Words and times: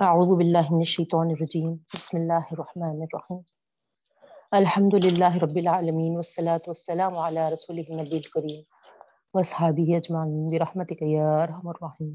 اعوذ 0.00 0.28
باللہ 0.28 0.70
من 0.70 0.78
الشیطان 0.78 1.30
الرجیم 1.30 1.68
بسم 1.94 2.16
اللہ 2.16 2.48
الرحمن 2.50 2.98
الرحیم 3.02 3.38
الحمد 4.58 4.94
للہ 5.04 5.30
رب 5.42 5.56
العالمین 5.56 6.14
والصلاة 6.14 6.66
والسلام 6.66 7.16
علی 7.18 7.46
رسول 7.52 7.78
النبی 7.78 8.16
الکریم 8.16 8.60
واصحابہ 9.34 9.96
اجمعین 9.96 10.46
برحمتک 10.48 11.02
یا 11.02 11.30
ارحم 11.36 11.68
الراحمین 11.68 12.14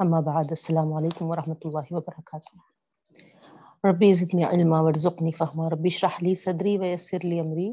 اما 0.00 0.20
بعد، 0.30 0.44
السلام 0.48 0.92
علیکم 0.94 1.30
ورحمۃ 1.30 1.64
اللہ 1.64 1.92
وبرکاتہ 1.92 3.88
ربی 3.88 4.12
زدنی 4.22 4.44
علما 4.44 4.80
ورزقنی 4.80 5.32
فہما 5.32 5.70
ربی 5.70 5.94
اشرح 5.94 6.18
لی 6.22 6.34
صدری 6.44 6.76
ویسر 6.78 7.24
لی 7.24 7.40
امری 7.40 7.72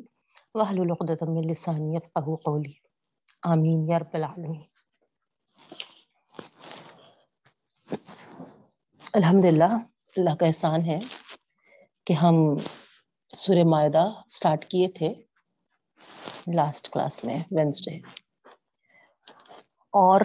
واحلل 0.56 0.92
عقدۃ 0.92 1.28
من 1.30 1.48
لسانی 1.48 1.96
یفقهوا 1.96 2.36
قولی 2.46 2.74
آمین 3.56 3.90
یا 3.90 4.00
رب 4.00 4.14
العالمین 4.14 4.77
الحمد 9.18 9.46
للہ 9.46 9.78
اللہ 10.18 10.36
کا 10.36 10.46
احسان 10.46 10.86
ہے 10.86 11.00
کہ 12.06 12.14
ہم 12.14 12.36
سورہ 13.36 13.64
معدہ 13.64 14.08
سٹارٹ 14.30 14.66
کیے 14.66 14.88
تھے 14.88 15.14
لاسٹ 16.54 16.90
کلاس 16.90 17.24
میں 17.24 17.40
وینسڈے 17.52 17.98
اور 19.94 20.22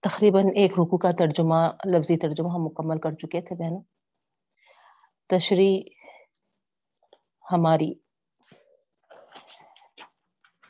تقریباً 0.00 0.44
ایک 0.54 0.72
رکو 0.72 0.98
کا 0.98 1.12
ترجمہ، 1.12 1.70
لفظی 1.84 2.16
ترجمہ 2.16 2.48
ہم 2.48 2.64
مکمل 2.64 2.98
کر 2.98 3.12
چکے 3.12 3.40
تھے 3.40 3.56
بہنوں۔ 3.56 3.82
تشریح 5.26 5.82
ہماری 7.52 7.92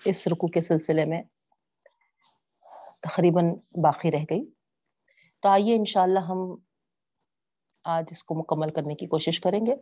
اس 0.05 0.27
رکو 0.27 0.47
کے 0.47 0.61
سلسلے 0.61 1.05
میں 1.05 1.23
تقریباً 3.01 3.45
باقی 3.83 4.11
رہ 4.11 4.25
گئی۔ 4.31 4.51
تو 5.41 5.49
آئیے 5.49 5.77
انشاءاللہ 5.77 6.19
ہم 6.19 6.57
آج 7.85 8.05
اس 8.11 8.25
کو 8.25 8.35
مکمل 8.35 8.73
کرنے 8.73 8.95
کی 8.95 9.07
کوشش 9.07 9.41
کریں 9.41 9.61
گے۔ 9.61 9.75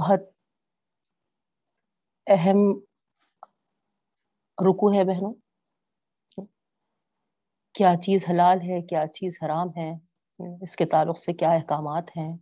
بہت 0.00 0.20
اہم 2.26 2.78
رکو 4.66 4.92
ہے 4.92 5.04
بہنوں۔ 5.04 5.34
کیا 7.74 7.92
چیز 8.02 8.24
حلال 8.30 8.58
ہے، 8.60 8.82
کیا 8.82 9.06
چیز 9.06 9.38
حرام 9.44 9.68
ہے، 9.76 9.92
اس 10.62 10.76
کے 10.76 10.86
تعلق 10.86 11.18
سے 11.18 11.32
کیا 11.32 11.50
احکامات 11.50 12.16
ہیں۔ 12.16 12.36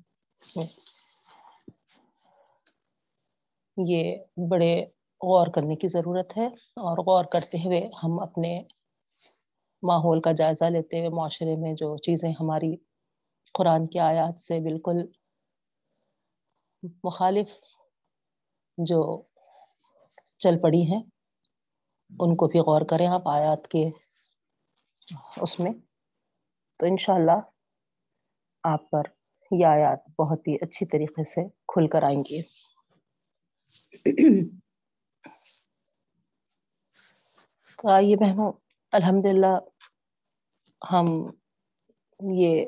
یہ 3.77 4.17
بڑے 4.51 4.85
غور 5.23 5.47
کرنے 5.47 5.77
کی 5.77 5.89
ضرورت 5.89 6.37
ہے 6.37 6.47
اور 6.81 6.99
غور 6.99 7.25
کرتے 7.25 7.59
ہوئے 7.59 7.81
ہم 8.03 8.21
اپنے 8.21 8.61
ماحول 9.83 10.21
کا 10.21 10.33
جائزہ 10.33 10.65
لیتے 10.65 10.99
ہوئے 10.99 11.09
معاشرے 11.09 11.57
میں 11.57 11.75
جو 11.75 11.97
چیزیں 11.97 12.31
ہماری 12.41 12.75
قرآن 13.55 13.87
کی 13.87 13.99
آیات 14.01 14.41
سے 14.41 14.61
بالکل 14.61 15.03
مخالف 17.05 17.51
جو 18.79 19.01
چل 20.39 20.59
پڑی 20.59 20.83
ہیں، 20.83 21.01
ان 22.11 22.37
کو 22.37 22.47
بھی 22.49 22.61
غور 22.61 22.83
کریں 22.83 23.07
آپ 23.07 23.29
آیات 23.29 23.69
کے 23.69 23.85
اس 25.43 25.61
میں۔ 25.61 25.73
تو 26.81 26.87
انشاءاللہ 26.87 27.39
آپ 28.65 28.91
پر 28.91 29.03
یہ 29.51 29.67
آیات 29.67 29.99
بہت 30.19 30.49
ہی 30.49 30.57
اچھی 30.63 30.87
طریقے 30.87 31.25
سے 31.25 31.43
کھل 31.69 31.87
کر 31.87 32.03
آئیں 32.03 32.21
گی۔ 32.21 32.41
تو 37.79 37.89
آئیے 37.89 38.17
بہنوں 38.17 38.53
الحمد 38.93 39.27
للہ 39.27 39.59
ہم 40.93 41.05
یہ 42.33 42.67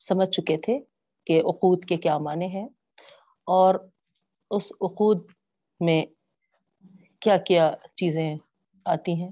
سمجھ 0.00 0.30
چکے 0.30 0.56
تھے 0.56 0.78
کہ 1.26 1.40
عقود 1.40 1.84
کے 1.84 1.96
کیا 1.96 2.18
معنی 2.18 2.46
ہیں 2.46 2.68
اور 3.44 3.74
اس 4.50 4.72
عقود 4.72 5.30
میں 5.80 6.06
کیا 7.20 7.36
کیا 7.36 7.70
چیزیں 7.96 8.36
آتی 8.84 9.22
ہیں۔ 9.22 9.30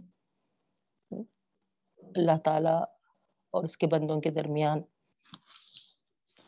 اللہ 1.98 2.38
تعالی 2.44 2.82
اور 3.50 3.64
اس 3.64 3.76
کے 3.76 3.86
بندوں 3.86 4.20
کے 4.20 4.30
درمیان 4.30 4.82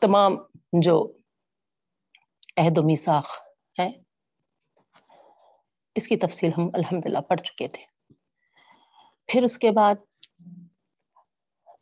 تمام 0.01 0.37
جو 0.83 1.13
عہد 2.57 2.79
و 2.79 2.83
میساخ 2.83 3.46
اس 5.97 6.09
کی 6.09 6.17
تفصیل 6.17 6.51
ہم 6.59 6.71
الحمد 6.73 7.07
للہ 7.07 7.19
پڑھ 7.19 7.41
چکے 7.41 7.69
تھے۔ 7.69 8.15
پھر 9.27 9.43
اس 9.43 9.59
کے 9.59 9.71
بعد 9.71 9.95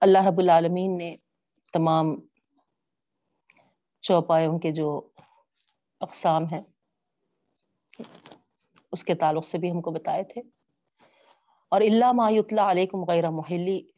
اللہ 0.00 0.18
رب 0.24 0.38
العالمین 0.38 0.98
نے 0.98 1.16
تمام 1.72 2.06
چوپایوں 4.00 4.58
کے 4.58 4.70
جو 4.70 5.10
اقسام 6.00 6.44
ہیں، 6.44 6.60
اس 8.92 9.04
کے 9.04 9.14
تعلق 9.14 9.44
سے 9.44 9.58
بھی 9.58 9.70
ہم 9.70 9.80
کو 9.80 9.90
بتائے 9.90 10.22
تھے۔ 10.22 10.42
اور 11.68 11.80
اللہ 11.80 12.12
ما 12.12 12.30
یطلع 12.30 12.70
علیکم 12.70 13.04
غیر 13.04 13.30
محلی 13.30 13.88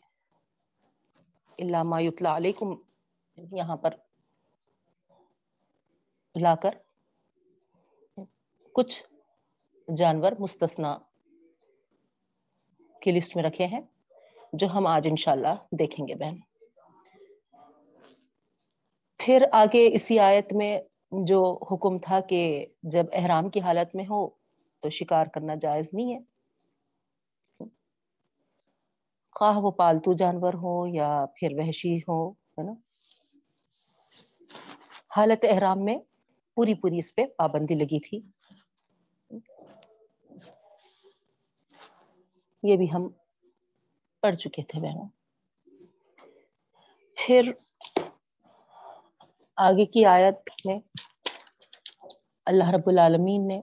اللہ 1.59 1.83
ما 1.83 2.01
یطلع 2.01 2.37
علیکم 2.37 2.67
یعنی 3.37 3.57
یہاں 3.57 3.77
پر 3.77 3.95
لا 6.35 6.55
کر 6.55 6.71
کچھ 8.73 9.05
جانور 9.89 10.33
مستثنا 10.39 10.99
کی 13.01 13.13
لسٹ 13.13 13.37
میں 13.37 13.45
رکھے 13.45 13.67
ہیں، 13.67 13.81
جو 14.53 14.67
ہم 14.67 14.87
آج 14.87 15.07
انشاءاللہ 15.11 15.55
دیکھیں 15.71 16.09
گے 16.09 16.15
بہن۔ 16.15 16.37
پھر 19.19 19.43
آگے 19.53 19.95
اسی 19.95 20.19
آیت 20.19 20.53
میں 20.53 20.81
جو 21.13 21.59
حکم 21.73 21.99
تھا 21.99 22.21
کہ 22.21 22.67
جب 22.83 23.05
احرام 23.13 23.51
کی 23.51 23.61
حالت 23.61 23.95
میں 23.95 24.05
ہو 24.05 24.29
تو 24.81 24.91
شکار 24.91 25.27
کرنا 25.27 25.55
جائز 25.55 25.91
نہیں 25.93 26.15
ہے۔ 26.15 26.19
خواہ 29.33 29.59
وہ 29.59 29.71
پالتو 29.71 30.13
جانور 30.13 30.55
ہو 30.55 30.87
یا 30.87 31.25
پھر 31.35 31.49
وحشی 31.53 31.99
ہو، 31.99 32.31
ہے 32.31 32.63
نا؟ 32.63 32.73
حالت 35.17 35.45
احرام 35.51 35.85
میں 35.85 35.99
پوری 36.55 36.75
پوری 36.75 36.99
اس 36.99 37.15
پہ 37.15 37.27
پابندی 37.27 37.75
لگی 37.75 38.01
تھی۔ 38.01 38.21
یہ 42.63 42.77
بھی 42.77 42.87
ہم 42.95 43.09
پڑھ 44.23 44.37
چکے 44.37 44.63
تھے 44.63 44.81
بہنوں 44.81 45.09
پھر 47.17 47.51
آگے 49.59 49.87
کی 49.87 50.05
آیت 50.05 50.51
میں 50.65 50.79
اللہ 52.47 52.71
رب 52.71 52.89
العالمین 52.89 53.49
نے 53.49 53.61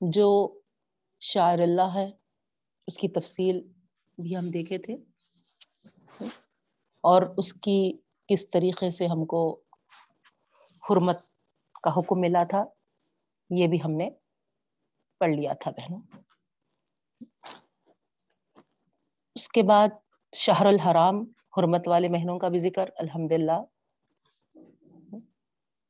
جو 0.00 0.26
شاعر 1.20 1.58
اللہ 1.58 1.94
ہے، 1.94 2.10
اس 2.88 2.98
کی 2.98 3.08
تفصیل 3.08 3.60
بھی 4.18 4.36
ہم 4.36 4.50
دیکھے 4.50 4.78
تھے۔ 4.78 4.96
اور 7.04 7.22
اس 7.36 7.52
کی 7.54 7.98
کس 8.28 8.50
طریقے 8.50 8.90
سے 8.90 9.06
ہم 9.06 9.24
کو 9.24 9.60
حرمت 10.84 11.20
کا 11.82 11.90
حکم 11.96 12.20
ملا 12.20 12.44
تھا، 12.44 12.64
یہ 13.50 13.66
بھی 13.66 13.78
ہم 13.84 13.90
نے 13.90 14.10
پڑھ 15.20 15.30
لیا 15.30 15.52
تھا 15.52 15.70
بہنوں 15.70 16.00
اس 19.36 19.48
کے 19.48 19.62
بعد 19.62 19.88
شہر 20.32 20.66
الحرام، 20.66 21.24
حرمت 21.58 21.88
والے 21.88 22.08
مہینوں 22.08 22.38
کا 22.38 22.48
بھی 22.48 22.58
ذکر 22.58 22.88
الحمد 22.96 23.32
للہ 23.32 23.62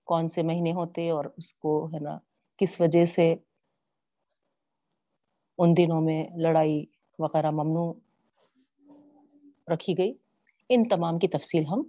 کون 0.04 0.28
سے 0.28 0.42
مہینے 0.42 0.72
ہوتے 0.72 1.10
اور 1.10 1.24
اس 1.36 1.54
کو، 1.54 1.86
ہے 1.86 2.00
نا، 2.00 2.18
کس 2.56 2.80
وجہ 2.80 3.04
سے 3.04 3.34
ان 5.58 5.76
دنوں 5.76 6.00
میں 6.00 6.28
لڑائی 6.38 6.84
وغیرہ 7.18 7.50
ممنوع 7.50 7.92
رکھی 9.72 9.98
گئی؟ 9.98 10.14
ان 10.68 10.88
تمام 10.88 11.18
کی 11.18 11.28
تفصیل 11.28 11.64
ہم 11.66 11.82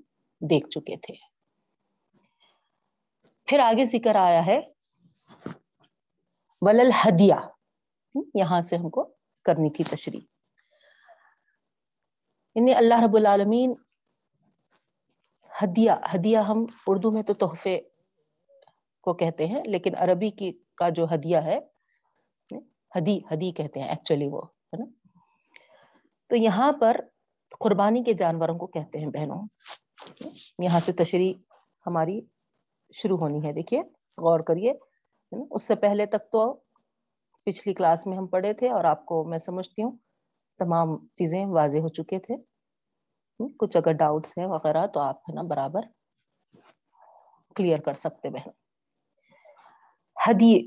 دیکھ 0.50 0.70
چکے 0.70 0.96
تھے۔ 0.98 1.14
پھر 3.46 3.60
آگے 3.60 3.86
ذکر 3.86 4.16
آیا 4.16 4.46
ہے 4.46 4.60
ولل 6.62 6.92
ہدیہ 6.92 7.46
یہاں 8.36 8.62
سے 8.62 8.78
ہم 8.78 8.90
کو 8.90 9.14
کرنی 9.46 9.70
تھی 9.70 9.84
تشریح۔ 9.84 10.37
انہیں 12.58 12.76
اللہ 12.76 13.04
رب 13.04 13.16
العالمین 13.16 13.74
ہدیہ 15.64 15.92
ہدیہ 16.16 16.38
ہم 16.38 16.66
اردو 16.88 17.12
میں 17.12 17.24
تو 17.24 17.34
تحفے 17.34 17.82
کو 19.02 19.14
کہتے 19.14 19.46
ہیں، 19.46 19.64
لیکن 19.66 19.96
عربی 19.98 20.30
کی 20.30 20.52
کا 20.76 20.90
جو 20.90 21.06
ہدیہ 21.14 21.38
ہے، 21.38 21.60
ہدی 22.98 23.20
ہدی 23.34 23.52
کہتے 23.52 23.80
ہیں 23.80 23.88
ایکچولی 23.88 24.28
وہ، 24.28 24.42
ہے 24.42 24.78
نا؟ 24.78 24.86
تو 26.28 26.36
یہاں 26.36 26.72
پر 26.72 26.98
قربانی 27.60 28.04
کے 28.04 28.14
جانوروں 28.14 28.58
کو 28.58 28.68
کہتے 28.68 29.00
ہیں 29.00 29.08
بہنوں۔ 29.08 29.42
یہاں 30.60 30.80
سے 30.80 30.92
تشریح 30.92 31.34
ہماری 31.86 32.20
شروع 32.94 33.18
ہونی 33.18 33.48
ہے۔ 33.48 33.54
دیکھیے، 33.54 33.82
غور 34.18 34.40
کریے 34.40 34.74
اس 35.52 35.64
سے 35.64 35.76
پہلے 35.76 36.06
تک 36.06 36.32
تو 36.32 36.54
پچھلی 37.44 37.74
کلاس 37.74 38.08
میں 38.08 38.18
ہم 38.18 38.28
پڑھے 38.28 38.54
تھے 38.54 38.70
اور 38.70 38.84
آپ 38.84 39.06
کو 39.06 39.24
میں 39.24 39.38
سمجھتی 39.38 39.84
ہوں۔ 39.84 39.92
تمام 40.60 41.08
چیزیں 41.08 41.46
واضح 41.46 41.78
ہو 41.78 41.90
چکے 41.90 42.20
تھے۔ 42.20 42.36
کچھ 43.60 43.78
اگر 43.78 43.92
ڈاؤٹس 43.92 44.38
ہیں 44.38 44.46
وغیرہ 44.46 44.88
تو 44.88 45.00
آپ 45.00 45.18
ہے 45.18 45.34
نا 45.34 45.42
برابر 45.42 45.82
کلیئر 47.56 47.80
کر 47.80 47.94
سکتے 47.94 48.30
بہن 48.30 48.50
ہدیے 50.28 50.58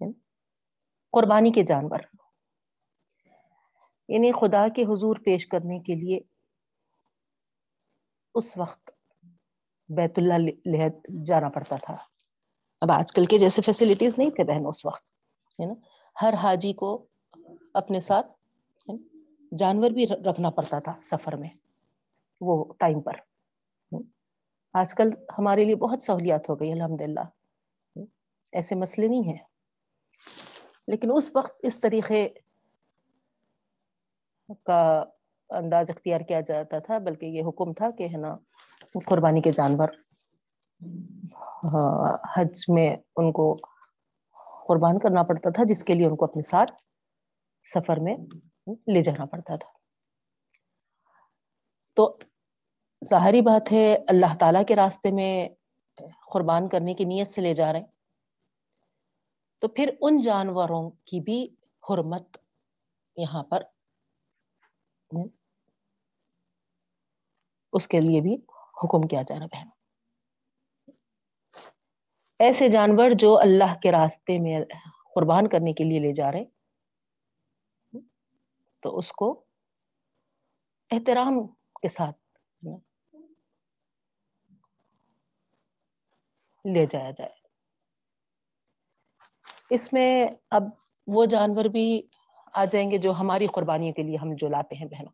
یعنی 0.00 0.12
قربانی 1.12 1.52
کے 1.52 1.62
جانور۔ 1.62 2.00
یعنی 4.08 4.32
خدا 4.32 4.68
کے 4.68 4.82
حضور 4.82 5.16
پیش 5.24 5.46
کرنے 5.46 5.78
کے 5.78 5.94
لیے 5.94 6.20
اس 8.34 8.56
وقت 8.56 8.90
بیت 9.88 10.12
اللہ 10.16 10.34
لہد 10.66 11.26
جانا 11.26 11.48
پڑتا 11.48 11.76
تھا۔ 11.76 11.96
اب 12.80 12.92
آج 12.92 13.12
کل 13.12 13.24
کے 13.24 13.38
جیسے 13.38 13.62
فیسلٹیز 13.62 14.18
نہیں 14.18 14.30
تھے 14.30 14.44
بہن، 14.44 14.62
اس 14.66 14.86
وقت، 14.86 15.02
ہے 15.60 15.66
نا؟ 15.66 15.74
ہر 16.22 16.34
حاجی 16.34 16.72
کو 16.72 17.06
اپنے 17.74 18.00
ساتھ 18.00 18.26
جانور 19.56 19.90
بھی 19.90 20.06
رکھنا 20.06 20.50
پڑتا 20.50 20.78
تھا 20.78 20.94
سفر 21.02 21.36
میں، 21.36 21.48
وہ 22.40 22.72
ٹائم 22.78 23.00
پر۔ 23.00 23.12
آج 24.74 24.94
کل 24.94 25.10
ہمارے 25.38 25.64
لیے 25.64 25.74
بہت 25.74 26.02
سہولیات 26.02 26.48
ہو 26.48 26.60
گئی 26.60 26.72
الحمد 26.72 27.02
للہ 27.02 27.24
ایسے 28.52 28.74
مسئلے 28.74 29.08
نہیں 29.08 29.22
ہیں۔ 29.22 29.44
لیکن 30.86 31.10
اس 31.14 31.30
وقت 31.34 31.60
اس 31.62 31.80
طریقے 31.80 32.28
کا 34.64 35.04
انداز 35.50 35.90
اختیار 35.90 36.20
کیا 36.20 36.40
جاتا 36.40 36.78
تھا، 36.78 36.98
بلکہ 36.98 37.26
یہ 37.26 37.42
حکم 37.42 37.72
تھا 37.72 37.90
کہ 37.90 38.08
ہے 38.12 38.16
نا، 38.16 38.36
قربانی 39.06 39.40
کے 39.40 39.52
جانور 39.52 39.88
ہاں، 41.64 42.16
حج 42.36 42.64
میں 42.68 42.96
ان 43.16 43.32
کو 43.32 43.56
قربان 44.68 44.98
کرنا 44.98 45.22
پڑتا 45.22 45.50
تھا، 45.50 45.62
جس 45.64 45.84
کے 45.84 45.94
لیے 45.94 46.06
ان 46.06 46.16
کو 46.16 46.24
اپنے 46.24 46.42
ساتھ 46.42 46.72
سفر 47.64 47.96
میں 47.96 48.16
لے 48.68 49.02
جانا 49.02 49.26
پڑتا 49.26 49.56
تھا۔ 49.56 49.70
تو 51.94 52.18
ظاہری 53.08 53.40
بات 53.40 53.72
ہے، 53.72 53.96
اللہ 54.08 54.36
تعالی 54.40 54.58
کے 54.68 54.76
راستے 54.76 55.10
میں 55.10 55.48
قربان 56.32 56.68
کرنے 56.68 56.94
کی 56.94 57.04
نیت 57.04 57.30
سے 57.30 57.40
لے 57.40 57.54
جا 57.54 57.72
رہے 57.72 57.80
ہیں۔ 57.80 57.86
تو 59.58 59.68
پھر 59.68 59.90
ان 60.00 60.20
جانوروں 60.20 60.90
کی 60.90 61.20
بھی 61.20 61.48
حرمت 61.90 62.38
یہاں 63.16 63.44
پر 63.44 63.62
اس 67.72 67.88
کے 67.88 68.00
لیے 68.00 68.20
بھی 68.20 68.34
حکم 68.84 69.08
کیا 69.08 69.22
جا 69.22 69.38
رہا 69.38 69.46
بہن 69.46 69.68
ایسے 72.38 72.68
جانور 72.68 73.10
جو 73.10 73.38
اللہ 73.38 73.78
کے 73.82 73.92
راستے 73.92 74.38
میں 74.38 74.60
قربان 75.14 75.48
کرنے 75.48 75.72
کے 75.72 75.84
لیے 75.84 75.98
لے 75.98 76.12
جا 76.12 76.32
رہے 76.32 76.44
تو 78.80 78.98
اس 78.98 79.12
کو 79.12 79.44
احترام 80.90 81.46
کے 81.82 81.88
ساتھ 81.88 82.18
لے 86.64 86.86
جایا 86.90 87.10
جائے۔ 87.10 87.34
اس 89.70 89.92
میں 89.92 90.28
اب 90.50 90.62
وہ 91.06 91.24
جانور 91.24 91.64
بھی 91.64 92.02
آ 92.54 92.64
جائیں 92.64 92.90
گے 92.90 92.98
جو 92.98 93.12
ہماری 93.12 93.46
قربانیوں 93.46 93.92
کے 93.92 94.02
لیے 94.02 94.16
ہم 94.16 94.28
جو 94.32 94.48
لاتے 94.48 94.76
ہیں 94.76 94.86
بہنوں۔ 94.86 95.12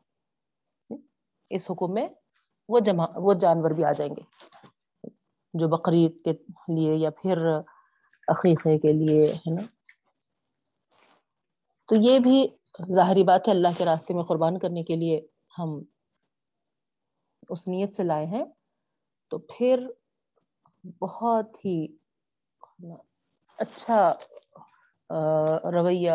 اس 1.50 1.70
حکم 1.70 1.94
میں 1.94 2.08
وہ 2.68 2.78
جمع 2.78 3.06
وہ 3.16 3.34
جانور 3.34 3.70
بھی 3.70 3.84
آ 3.84 3.92
جائیں 3.92 4.16
گے۔ 4.16 4.22
جو 5.54 5.68
بقرعید 5.68 6.24
کے 6.24 6.32
لیے 6.68 6.94
یا 6.94 7.10
پھر 7.10 7.38
عقیقے 8.28 8.78
کے 8.78 8.92
لیے، 8.92 9.32
ہے 9.32 9.54
نا؟ 9.54 9.62
تو 11.84 11.94
یہ 11.94 12.18
بھی 12.18 12.48
ظاہری 12.94 13.22
بات 13.22 13.48
ہے، 13.48 13.52
اللہ 13.52 13.68
کے 13.76 13.84
راستے 13.84 14.14
میں 14.14 14.22
قربان 14.22 14.58
کرنے 14.58 14.82
کے 14.82 14.96
لیے 14.96 15.26
ہم 15.58 15.82
اس 17.48 17.68
نیت 17.68 17.94
سے 17.96 18.02
لائے 18.02 18.26
ہیں۔ 18.26 18.44
تو 19.30 19.38
پھر 19.38 19.86
بہت 21.00 21.64
ہی 21.64 21.86
اچھا 23.58 24.12
رویہ 25.72 26.10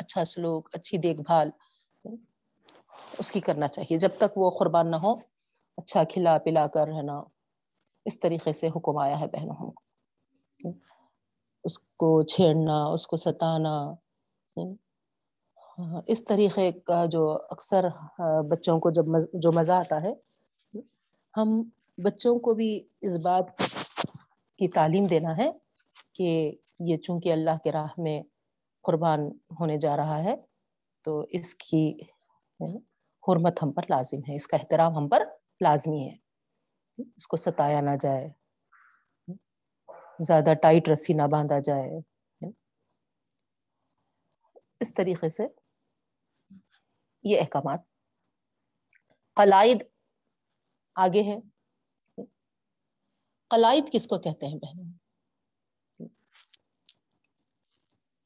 اچھا 0.00 0.24
سلوک، 0.24 0.68
اچھی 0.72 0.98
دیکھ 0.98 1.20
بھال 1.20 1.50
اس 3.18 3.30
کی 3.30 3.40
کرنا 3.40 3.68
چاہیے۔ 3.68 3.98
جب 3.98 4.08
تک 4.18 4.38
وہ 4.38 4.50
قربان 4.50 4.90
نہ 4.90 4.96
ہو 4.96 5.12
اچھا 5.76 6.04
کھلا 6.04 6.38
پلا 6.44 6.66
کر 6.66 6.86
ہے 6.88 7.02
نا 7.02 7.22
اس 8.04 8.18
طریقے 8.20 8.52
سے 8.52 8.68
حکم 8.68 8.98
آیا 8.98 9.20
ہے 9.20 9.26
بہنوں 9.26 9.70
کو۔ 9.70 9.80
اس 11.64 11.78
کو 11.78 12.22
چھیڑنا، 12.22 12.84
اس 12.84 13.06
کو 13.06 13.16
ستانا۔ 13.16 13.76
اس 16.06 16.24
طریقے 16.24 16.70
کا 16.86 17.04
جو 17.06 17.22
اکثر 17.50 17.88
بچوں 18.50 18.78
کو 18.80 18.90
جب 18.90 19.06
جو 19.34 19.52
مزہ 19.52 19.72
آتا 19.72 20.00
ہے، 20.02 20.12
ہم 21.34 21.48
بچوں 21.98 22.38
کو 22.38 22.54
بھی 22.54 22.68
اس 23.00 23.16
بات 23.24 23.58
کی 24.58 24.68
تعلیم 24.68 25.06
دینا 25.06 25.36
ہے 25.36 25.50
کہ 26.14 26.28
یہ 26.80 26.96
چونکہ 26.96 27.32
اللہ 27.32 27.58
کے 27.64 27.72
راہ 27.72 27.92
میں 27.98 28.20
قربان 28.84 29.20
ہونے 29.60 29.76
جا 29.76 29.96
رہا 29.96 30.22
ہے، 30.24 30.34
تو 31.04 31.20
اس 31.30 31.54
کی 31.54 31.84
حرمت 33.24 33.62
ہم 33.62 33.72
پر 33.72 33.82
لازم 33.90 34.20
ہے، 34.28 34.36
اس 34.36 34.46
کا 34.46 34.56
احترام 34.56 34.96
ہم 34.96 35.08
پر 35.08 35.22
لازمی 35.60 36.02
ہے۔ 36.08 36.16
اس 37.16 37.26
کو 37.26 37.36
ستایا 37.36 37.80
نہ 37.80 37.96
جائے، 38.00 38.28
زیادہ 40.18 40.54
ٹائٹ 40.62 40.88
رسی 40.88 41.12
نہ 41.14 41.26
باندھا 41.30 41.58
جائے۔ 41.60 42.00
اس 44.80 44.92
طریقے 44.94 45.28
سے 45.28 45.46
یہ 47.30 47.40
احکامات۔ 47.40 47.80
قلائد 49.34 49.82
آگے 50.94 51.22
ہے 51.22 51.38
قلائد 53.50 53.84
کس 53.92 54.06
کو 54.06 54.18
کہتے 54.18 54.46
ہیں 54.46 54.54
بہنوں؟ 54.54 54.92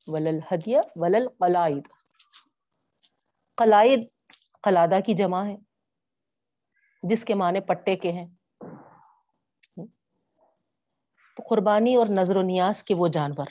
ولل 0.07 0.39
ہدیہ 0.53 0.79
ولل 0.97 1.29
قلائد 1.29 1.89
قلائد 3.55 4.09
قلادہ 4.61 4.99
کی 5.07 5.15
جمع 5.15 5.45
ہے، 5.45 5.57
جس 7.03 7.25
کے 7.25 7.35
معنی 7.35 7.61
پٹے 7.61 7.97
کے 7.97 8.13
ہیں۔ 8.13 8.29
تو 11.37 11.43
قربانی 11.49 11.95
اور 11.95 12.07
نظر 12.07 12.37
و 12.37 12.43
نیاز 12.43 12.85
کے 12.85 12.95
وہ 12.95 13.09
جانور۔ 13.09 13.47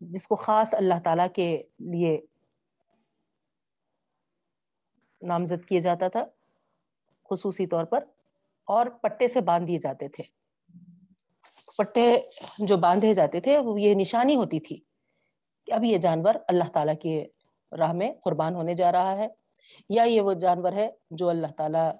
جس 0.00 0.26
کو 0.26 0.34
خاص 0.34 0.74
اللہ 0.74 0.94
تعالی 1.04 1.28
کے 1.34 1.62
لیے 1.78 2.20
نامزد 5.22 5.64
کیا 5.64 5.80
جاتا 5.80 6.08
تھا، 6.08 6.24
خصوصی 7.30 7.66
طور 7.66 7.84
پر، 7.84 8.04
اور 8.64 8.86
پٹے 8.86 9.28
سے 9.28 9.40
باندھ 9.40 9.66
دیے 9.66 9.78
جاتے 9.78 10.08
تھے۔ 10.08 10.24
پٹے 11.76 12.20
جو 12.58 12.76
باندھے 12.76 13.14
جاتے 13.14 13.40
تھے، 13.40 13.58
وہ 13.58 13.80
یہ 13.80 13.94
نشانی 13.94 14.36
ہوتی 14.36 14.60
تھی 14.60 14.80
کہ 15.66 15.72
اب 15.72 15.84
یہ 15.84 15.96
جانور 15.96 16.34
اللہ 16.48 16.64
تعالیٰ 16.72 16.94
کے 17.00 17.26
راہ 17.78 17.92
میں 17.92 18.14
قربان 18.24 18.54
ہونے 18.54 18.74
جا 18.74 18.92
رہا 18.92 19.16
ہے، 19.16 19.28
یا 19.88 20.02
یہ 20.02 20.20
وہ 20.20 20.32
جانور 20.32 20.72
ہے 20.72 20.90
جو 21.10 21.28
اللہ 21.28 21.46
تعالیٰ 21.46 21.92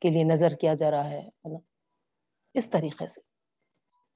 کے 0.00 0.10
لیے 0.10 0.24
نظر 0.24 0.54
کیا 0.54 0.74
جا 0.74 0.90
رہا 0.90 1.10
ہے 1.10 1.28
اس 2.54 2.70
طریقے 2.70 3.06
سے۔ 3.06 3.20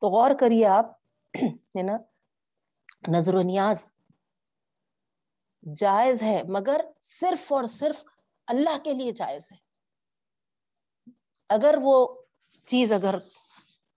تو 0.00 0.08
غور 0.08 0.30
کریے 0.40 0.66
آپ، 0.66 0.92
ہے 1.42 1.82
نا، 1.82 1.96
نظر 3.08 3.34
و 3.34 3.42
نیاز 3.42 3.92
جائز 5.76 6.22
ہے، 6.22 6.42
مگر 6.48 6.80
صرف 7.00 7.52
اور 7.52 7.64
صرف 7.64 8.04
اللہ 8.46 8.78
کے 8.84 8.94
لیے 8.94 9.12
جائز 9.12 9.52
ہے۔ 9.52 9.56
اگر 11.48 11.74
وہ 11.82 12.22
چیز 12.64 12.92
اگر 12.92 13.14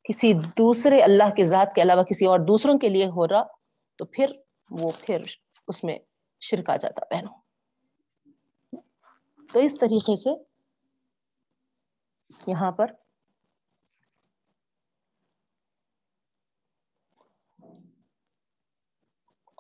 کسی 0.04 0.34
دوسرے 0.34 1.04
اللہ 1.04 1.36
کے 1.36 1.46
ذات 1.46 1.76
کے 1.76 1.82
علاوہ 1.82 2.04
کسی 2.04 2.26
اور 2.26 2.40
دوسروں 2.40 2.80
کے 2.80 2.90
لیے 2.90 3.06
ہو 3.06 3.28
رہا، 3.28 3.44
تو 3.96 4.06
پھر 4.06 4.26
وہ 4.72 4.92
پھر 5.02 5.22
اس 5.68 5.84
میں 5.84 6.00
شرک 6.42 6.70
آ 6.70 6.76
جاتا، 6.76 7.16
بہنوں۔ 7.16 7.46
تو 9.54 9.60
اس 9.60 9.78
طریقے 9.78 10.16
سے 10.16 10.30
یہاں 12.48 12.72
پر 12.72 12.86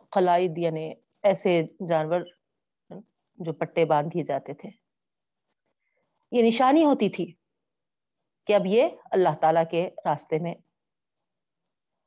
قلائد 0.09 0.57
یعنی 0.57 0.93
ایسے 1.25 1.63
جانور 1.89 2.22
جو 3.36 3.53
پٹے 3.53 3.86
باندھ 3.86 4.10
دیے 4.13 4.24
جاتے 4.24 4.53
تھے۔ 4.53 4.70
یہ 6.32 6.44
نشانی 6.44 6.84
ہوتی 6.84 7.10
تھی 7.10 7.34
کہ 8.48 8.53
اب 8.53 8.62
یہ 8.65 8.88
اللہ 9.12 9.36
تعالی 9.41 9.60
کے 9.72 9.89
راستے 10.05 10.39
میں 10.39 10.53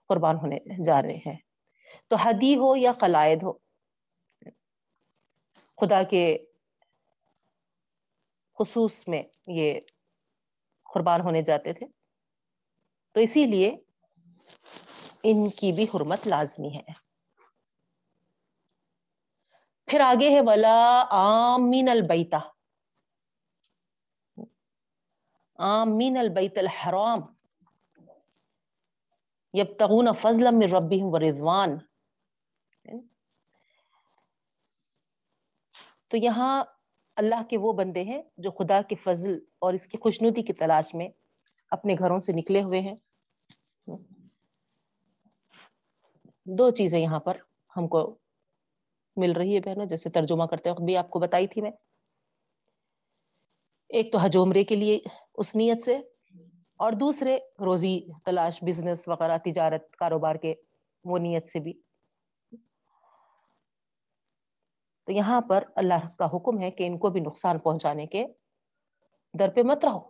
قربان 0.09 0.37
ہونے 0.37 0.59
جا 0.85 1.03
رہے 1.03 1.17
ہیں۔ 1.17 1.37
تو 2.09 2.17
حدی 2.17 2.57
ہو 2.57 2.77
یا 2.77 2.93
قلائد 2.93 3.43
ہو، 3.43 3.53
خدا 5.77 6.03
کے 6.03 6.39
خصوص 8.59 9.09
میں 9.09 9.23
یہ 9.47 9.81
قربان 10.95 11.21
ہونے 11.21 11.43
جاتے 11.43 11.73
تھے۔ 11.73 11.87
تو 13.13 13.21
اسی 13.21 13.47
لیے 13.47 13.77
ان 15.23 15.51
کی 15.51 15.73
بھی 15.73 15.85
حرمت 15.85 16.27
لازمی 16.27 16.77
ہے۔ 16.77 17.08
پھر 19.89 20.01
آگے 20.01 20.31
ہے 20.31 20.41
ولا 20.47 21.05
آمین 21.11 21.89
البیتا 21.89 22.39
آمین 25.59 26.17
البیت 26.17 26.59
الحرام۔ 26.59 27.21
یبتغون 29.55 30.09
فضلا 30.21 30.51
من 30.51 30.63
ربهم 30.63 31.13
ورضوان 31.13 31.79
تو 36.09 36.17
یہاں 36.17 36.65
اللہ 37.17 37.43
کے 37.51 37.59
وہ 37.59 37.73
بندے 37.73 38.05
ہیں 38.05 38.23
جو 38.37 38.51
خدا 38.51 38.83
کے 38.83 38.95
فضل 38.95 39.39
اور 39.59 39.73
اس 39.73 39.87
کی 39.87 39.99
خوشنودی 39.99 40.43
کی 40.43 40.53
تلاش 40.53 40.95
میں 40.95 41.09
اپنے 41.71 41.95
گھروں 41.99 42.21
سے 42.21 42.33
نکلے 42.33 42.63
ہوئے 42.63 42.81
ہیں۔ 42.81 42.97
دو 46.47 46.71
چیزیں 46.71 47.01
یہاں 47.01 47.21
پر 47.21 47.37
ہم 47.77 47.89
کو 47.89 48.18
مل 49.19 49.33
رہی 49.33 49.55
ہے 49.55 49.61
بہنوں، 49.61 49.87
جیسے 49.87 50.11
ترجمہ 50.11 50.45
کرتے 50.45 50.71
وقت 50.71 50.83
بھی 50.83 50.97
آپ 50.97 51.11
کو 51.11 51.19
بتائی 51.19 51.47
تھی 51.47 51.63
میں۔ 51.63 51.71
ایک 53.91 54.13
تو 54.13 54.25
ہجومرے 54.27 54.65
کے 54.65 54.77
لیے 54.77 54.99
اس 55.35 55.57
نیت 55.57 55.83
سے، 55.83 55.97
اور 56.81 56.93
دوسرے 56.93 57.37
روزی 57.65 58.01
تلاش 58.25 58.63
بزنس 58.65 59.09
وغیرہ، 59.09 59.39
تجارت، 59.39 59.97
کاروبار 59.97 60.37
کے 60.37 60.55
وہ 61.05 61.19
نیت 61.19 61.49
سے 61.49 61.61
بھی۔ 61.61 61.73
تو 65.09 65.13
یہاں 65.13 65.41
پر 65.41 65.65
اللہ 65.77 66.07
کا 66.19 66.27
حکم 66.27 66.61
ہے 66.61 66.71
کہ 66.71 66.87
ان 66.87 66.99
کو 66.99 67.11
بھی 67.11 67.21
نقصان 67.21 67.59
پہنچانے 67.59 68.07
کے 68.07 68.27
در 69.35 69.51
پہ 69.55 69.63
مت 69.63 69.85
رہو۔ 69.85 70.01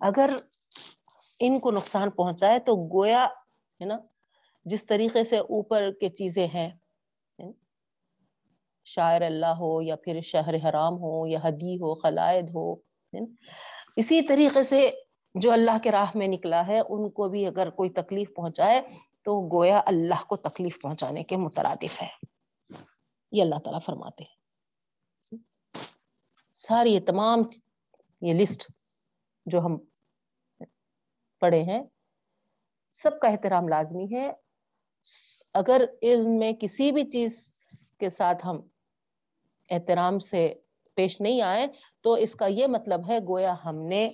اگر 0.00 0.30
ان 1.40 1.58
کو 1.60 1.70
نقصان 1.70 2.10
پہنچائے 2.10 2.58
تو 2.58 2.74
گویا، 2.88 3.24
ہے 3.80 3.84
نا 3.84 3.96
جس 4.64 4.86
طریقے 4.86 5.24
سے 5.24 5.38
اوپر 5.38 5.90
کے 6.00 6.08
چیزیں 6.08 6.46
ہیں، 6.46 6.70
شاعر 8.86 9.22
اللہ 9.22 9.54
ہو 9.58 9.82
یا 9.82 9.96
پھر 9.96 10.20
شہر 10.20 10.54
حرام 10.54 10.94
ہو 10.94 11.26
یا 11.26 11.38
حدی 11.44 11.76
ہو 11.76 11.94
خلائد 11.94 12.50
ہو، 12.54 12.72
اسی 13.96 14.22
طریقے 14.22 14.62
سے 14.62 14.90
جو 15.34 15.50
اللہ 15.52 15.78
کے 15.82 15.90
راہ 15.90 16.10
میں 16.14 16.28
نکلا 16.28 16.66
ہے، 16.66 16.78
ان 16.78 17.10
کو 17.10 17.28
بھی 17.28 17.46
اگر 17.46 17.70
کوئی 17.70 17.90
تکلیف 17.90 18.34
پہنچائے 18.36 18.80
تو 19.22 19.40
گویا 19.52 19.80
اللہ 19.86 20.22
کو 20.26 20.36
تکلیف 20.36 20.80
پہنچانے 20.82 21.22
کے 21.22 21.36
مترادف 21.36 22.02
ہے 22.02 22.08
یہ 23.32 23.42
اللہ 23.42 23.58
تعالیٰ 23.64 23.80
فرماتے 23.86 24.24
ہیں۔ 24.24 24.38
ساری 26.54 26.94
یہ 26.94 27.00
تمام 27.06 27.38
یہ 28.20 28.34
لسٹ 28.34 28.70
جو 29.46 29.58
ہم 29.58 29.76
پڑھے 31.40 31.62
ہیں، 31.62 31.82
سب 32.92 33.20
کا 33.20 33.28
احترام 33.28 33.68
لازمی 33.68 34.06
ہے۔ 34.16 34.30
اگر 35.54 35.84
ان 36.00 36.38
میں 36.38 36.52
کسی 36.60 36.92
بھی 36.92 37.04
چیز 37.10 37.64
کے 37.98 38.10
ساتھ 38.10 38.46
ہم 38.46 38.60
احترام 39.70 40.18
سے 40.18 40.54
پیش 40.94 41.20
نہیں 41.20 41.42
آئے 41.42 41.66
تو 42.00 42.12
اس 42.12 42.34
کا 42.34 42.46
یہ 42.46 42.66
مطلب 42.66 43.08
ہے 43.08 43.18
گویا 43.18 43.54
ہم 43.64 43.76
نے 43.76 44.10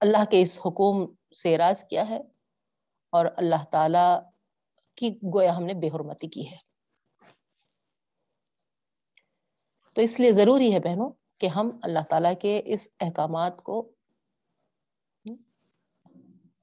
اللہ 0.00 0.24
کے 0.30 0.42
اس 0.42 0.58
حکم 0.66 1.14
سے 1.34 1.58
راز 1.58 1.84
کیا 1.84 2.08
ہے 2.10 2.20
اور 3.10 3.26
اللہ 3.36 3.64
تعالی 3.70 4.18
کی 4.94 5.18
گویا 5.34 5.56
ہم 5.56 5.62
نے 5.62 5.74
بے 5.74 5.88
حرمتی 5.88 6.28
کی 6.28 6.50
ہے۔ 6.50 6.56
تو 9.94 10.00
اس 10.00 10.20
لیے 10.20 10.32
ضروری 10.32 10.74
ہے 10.74 10.80
بہنوں 10.80 11.10
کہ 11.40 11.46
ہم 11.46 11.78
اللہ 11.82 11.98
تعالیٰ 12.10 12.32
کے 12.40 12.62
اس 12.64 12.88
احکامات 13.00 13.62
کو 13.62 13.92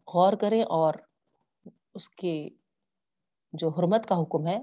غور 0.07 0.33
کریں 0.41 0.63
اور 0.63 0.93
اس 1.93 2.10
کی 2.10 2.50
جو 3.53 3.69
حرمت 3.69 4.10
کا 4.10 4.15
حکم 4.15 4.48
ہے 4.48 4.57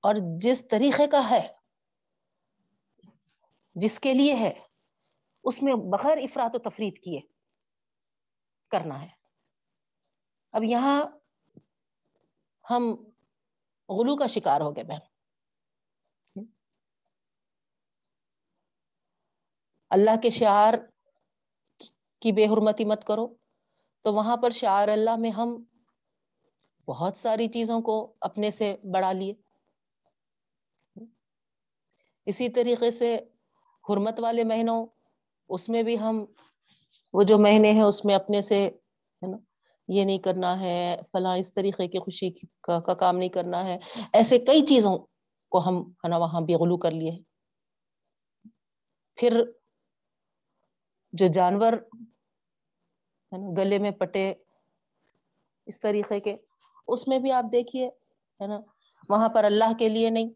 اور 0.00 0.14
جس 0.38 0.68
طریقے 0.68 1.06
کا 1.06 1.30
ہے، 1.30 1.48
جس 3.74 4.00
کے 4.00 4.14
لیے 4.14 4.34
ہے، 4.34 4.66
اس 5.44 5.62
میں 5.62 5.72
بغیر 5.74 6.18
افراد 6.18 6.50
و 6.54 6.70
تفرید 6.70 7.04
کیے 7.04 7.20
کرنا 8.68 9.02
ہے۔ 9.02 9.08
اب 10.52 10.62
یہاں 10.64 11.04
ہم 12.70 12.82
غلو 13.88 14.16
کا 14.16 14.26
شکار 14.26 14.60
ہو 14.60 14.76
گئے 14.76 14.84
بہن۔ 14.84 16.44
اللہ 19.90 20.20
کے 20.22 20.30
شعار 20.30 20.74
کی 22.20 22.32
بے 22.32 22.44
حرمتی 22.44 22.84
مت 22.84 23.04
کرو۔ 23.06 23.41
تو 24.02 24.14
وہاں 24.14 24.36
پر 24.36 24.50
شعار 24.50 24.88
اللہ 24.88 25.16
میں 25.16 25.30
ہم 25.30 25.64
بہت 26.88 27.16
ساری 27.16 27.46
چیزوں 27.46 27.80
کو 27.80 28.14
اپنے 28.20 28.50
سے 28.50 28.76
بڑھا 28.92 29.12
لیے۔ 29.12 29.34
اسی 32.26 32.48
طریقے 32.48 32.90
سے 32.90 33.18
حرمت 33.88 34.20
والے 34.20 34.44
مہینوں 34.44 34.86
اس 35.48 35.68
میں 35.68 35.82
بھی 35.82 35.98
ہم 35.98 36.24
وہ 37.12 37.22
جو 37.22 37.38
مہینے 37.38 37.72
ہیں 37.72 37.82
اس 37.82 38.04
میں 38.04 38.14
اپنے 38.14 38.42
سے 38.42 38.66
ہے 39.22 39.26
نا 39.26 39.36
یہ 39.88 40.04
نہیں 40.04 40.18
کرنا 40.18 40.60
ہے 40.60 40.96
فلاں 41.12 41.36
اس 41.36 41.54
طریقے 41.54 41.88
کی 41.88 41.98
خوشی 41.98 42.30
کا, 42.60 42.80
کا 42.80 42.94
کام 42.94 43.16
نہیں 43.16 43.28
کرنا 43.28 43.64
ہے۔ 43.64 43.78
ایسے 44.12 44.38
کئی 44.38 44.66
چیزوں 44.66 44.98
کو 45.48 45.68
ہم 45.68 45.90
ہے 45.90 46.08
نا 46.08 46.16
وہاں 46.16 46.40
بے 46.40 46.54
غلو 46.54 46.76
کر 46.76 46.90
لیے۔ 46.90 47.18
پھر 49.14 49.42
جو 51.12 51.26
جانور 51.26 51.72
ہے 53.32 53.38
نا، 53.38 53.46
گلے 53.56 53.78
میں 53.78 53.90
پٹے 53.90 54.34
اس 55.66 55.80
طریقے 55.80 56.20
کے۔ 56.20 56.36
اس 56.88 57.08
میں 57.08 57.18
بھی 57.18 57.32
آپ 57.32 57.44
دیکھیے، 57.52 57.88
ہے 58.40 58.46
نا، 58.46 58.60
وہاں 59.08 59.28
پر 59.28 59.44
اللہ 59.44 59.72
کے 59.78 59.88
لیے 59.88 60.10
نہیں 60.10 60.30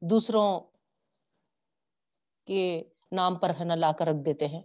دوسروں 0.00 0.60
کے 2.46 2.82
نام 3.12 3.38
پر 3.38 3.50
ہے 3.60 3.64
نا، 3.64 3.74
لا 3.74 3.92
کر 3.92 4.06
رکھ 4.06 4.24
دیتے 4.26 4.46
ہیں۔ 4.46 4.62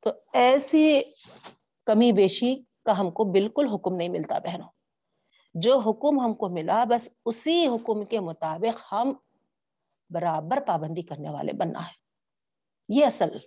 تو 0.00 0.10
ایسی 0.32 1.00
کمی 1.86 2.12
بیشی 2.12 2.56
کا 2.82 3.00
ہم 3.00 3.10
کو 3.10 3.24
بالکل 3.24 3.68
حکم 3.68 3.96
نہیں 3.96 4.08
ملتا 4.08 4.38
بہنوں۔ 4.38 4.77
جو 5.62 5.78
حکم 5.78 6.20
ہم 6.20 6.34
کو 6.34 6.48
ملا، 6.48 6.84
بس 6.84 7.08
اسی 7.24 7.66
حکم 7.66 8.04
کے 8.04 8.20
مطابق 8.20 8.92
ہم 8.92 9.12
برابر 10.10 10.60
پابندی 10.66 11.02
کرنے 11.02 11.30
والے 11.30 11.52
بننا 11.52 11.86
ہے۔ 11.86 11.92
یہ 12.88 13.06
اصل۔ 13.06 13.38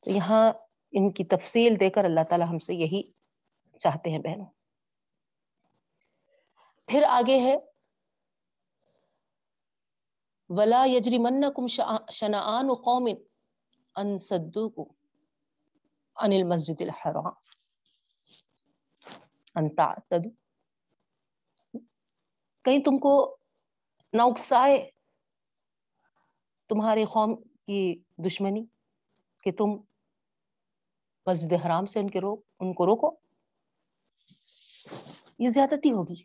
تو 0.00 0.10
یہاں 0.10 0.52
ان 0.92 1.12
کی 1.12 1.24
تفصیل 1.24 1.80
دے 1.80 1.90
کر 1.90 2.04
اللہ 2.04 2.20
تعالی 2.28 2.44
ہم 2.44 2.58
سے 2.58 2.74
یہی 2.74 3.02
چاہتے 3.78 4.10
ہیں 4.10 4.18
بہنوں۔ 4.18 4.46
پھر 6.86 7.04
آگے 7.08 7.40
ہے۔ 7.40 7.56
ولا 10.48 10.84
یجری 10.86 11.18
من 11.18 11.44
کم 11.54 11.66
شنآن 12.10 12.74
قوم 12.74 13.08
ان 13.96 14.18
سدو 14.18 14.68
کو 14.68 14.92
انل 16.16 16.42
مسجد 16.42 16.80
الحرام۔ 16.80 17.55
انتا 19.56 19.94
کہیں 22.64 22.78
تم 22.78 22.98
کو 22.98 23.36
نہ 24.12 24.22
اکسائے 24.22 24.90
تمہارے 26.68 27.04
قوم 27.04 27.42
کی 27.66 28.02
دشمنی 28.16 28.64
کہ 29.42 29.52
تم 29.52 29.64
مسجد 31.26 31.52
حرام 31.52 31.86
سے 31.86 32.00
ان 32.00 32.10
کے 32.10 32.20
روک 32.20 32.44
ان 32.60 32.74
کو 32.74 32.86
روکو؟ 32.86 33.16
یہ 35.38 35.48
زیادتی 35.48 35.92
ہوگی۔ 35.92 36.24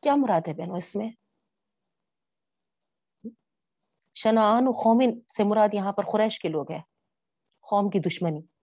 کیا 0.00 0.14
مراد 0.16 0.48
ہے 0.48 0.54
بہنوں 0.54 0.76
اس 0.76 0.96
میں؟ 0.96 1.10
شنان 4.14 4.64
قومن 4.72 5.20
سے 5.36 5.44
مراد 5.44 5.68
یہاں 5.72 5.92
پر 5.92 6.02
قریش 6.12 6.38
کے 6.38 6.48
لوگ 6.48 6.72
ہیں، 6.72 6.82
قوم 7.60 7.90
کی 7.90 7.98
دشمنی۔ 7.98 8.59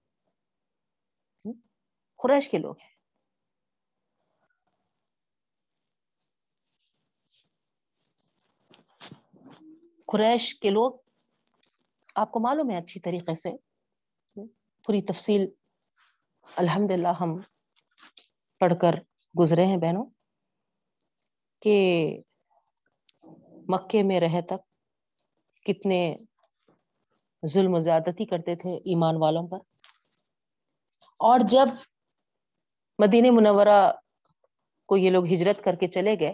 قریش 2.17 2.49
کے 2.49 2.57
لوگ 2.57 2.75
ہیں۔ 2.81 2.97
قریش 10.07 10.59
کے 10.59 10.69
لوگ 10.69 10.91
آپ 12.15 12.31
کو 12.31 12.39
معلوم 12.39 12.69
ہے 12.69 12.77
اچھی 12.77 12.99
طریقے 12.99 13.35
سے۔ 13.35 13.49
پوری 14.83 15.01
تفصیل 15.01 15.47
الحمد 16.57 16.91
للہ 16.91 17.07
ہم 17.07 17.37
پڑھ 18.59 18.73
کر 18.81 18.95
گزرے 19.39 19.65
ہیں 19.65 19.77
بہنوں۔ 19.77 20.05
کہ 21.59 21.77
مکے 23.67 24.03
میں 24.03 24.19
رہ 24.19 24.41
تک 24.41 24.77
کتنے 25.65 26.15
ظلم 27.47 27.73
و 27.73 27.79
زیادتی 27.79 28.25
کرتے 28.25 28.55
تھے 28.55 28.69
ایمان 28.71 29.15
والوں 29.17 29.47
پر۔ 29.47 29.57
اور 31.19 31.39
جب 31.49 31.67
مدینہ 32.99 33.27
منورہ 33.31 33.91
کو 34.85 34.97
یہ 34.97 35.09
لوگ 35.09 35.25
ہجرت 35.25 35.63
کر 35.63 35.75
کے 35.75 35.87
چلے 35.87 36.15
گئے۔ 36.19 36.33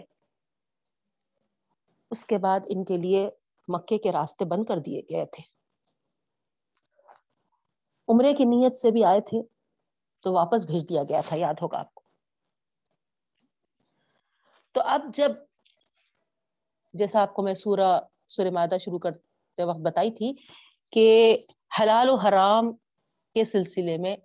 اس 2.10 2.26
کے 2.26 2.38
بعد 2.38 2.60
ان 2.66 2.84
کے 2.84 2.96
لیے 2.96 3.30
مکے 3.68 3.98
کے 3.98 4.12
راستے 4.12 4.44
بند 4.44 4.64
کر 4.64 4.78
دیے 4.78 5.02
گئے 5.10 5.26
تھے۔ 5.26 5.42
عمرے 8.08 8.32
کی 8.32 8.44
نیت 8.44 8.76
سے 8.76 8.90
بھی 8.90 9.04
آئے 9.04 9.20
تھے 9.20 9.42
تو 10.22 10.32
واپس 10.32 10.64
بھیج 10.64 10.88
دیا 10.88 11.02
گیا 11.02 11.20
تھا، 11.28 11.36
یاد 11.36 11.54
ہوگا 11.62 11.78
آپ 11.78 11.94
کو۔ 11.94 12.02
تو 14.72 14.80
اب 14.80 15.00
جب 15.14 15.32
جیسا 16.92 17.22
آپ 17.22 17.34
کو 17.34 17.42
میں 17.42 17.54
سورہ 17.54 18.00
سورہ 18.26 18.50
مادہ 18.50 18.76
شروع 18.80 18.98
کرتے 18.98 19.62
وقت 19.62 19.78
بتائی 19.78 20.10
تھی 20.10 20.32
کہ 20.90 21.38
حلال 21.80 22.10
و 22.10 22.14
حرام 22.14 22.72
کے 23.34 23.44
سلسلے 23.44 23.98
میں 23.98 24.16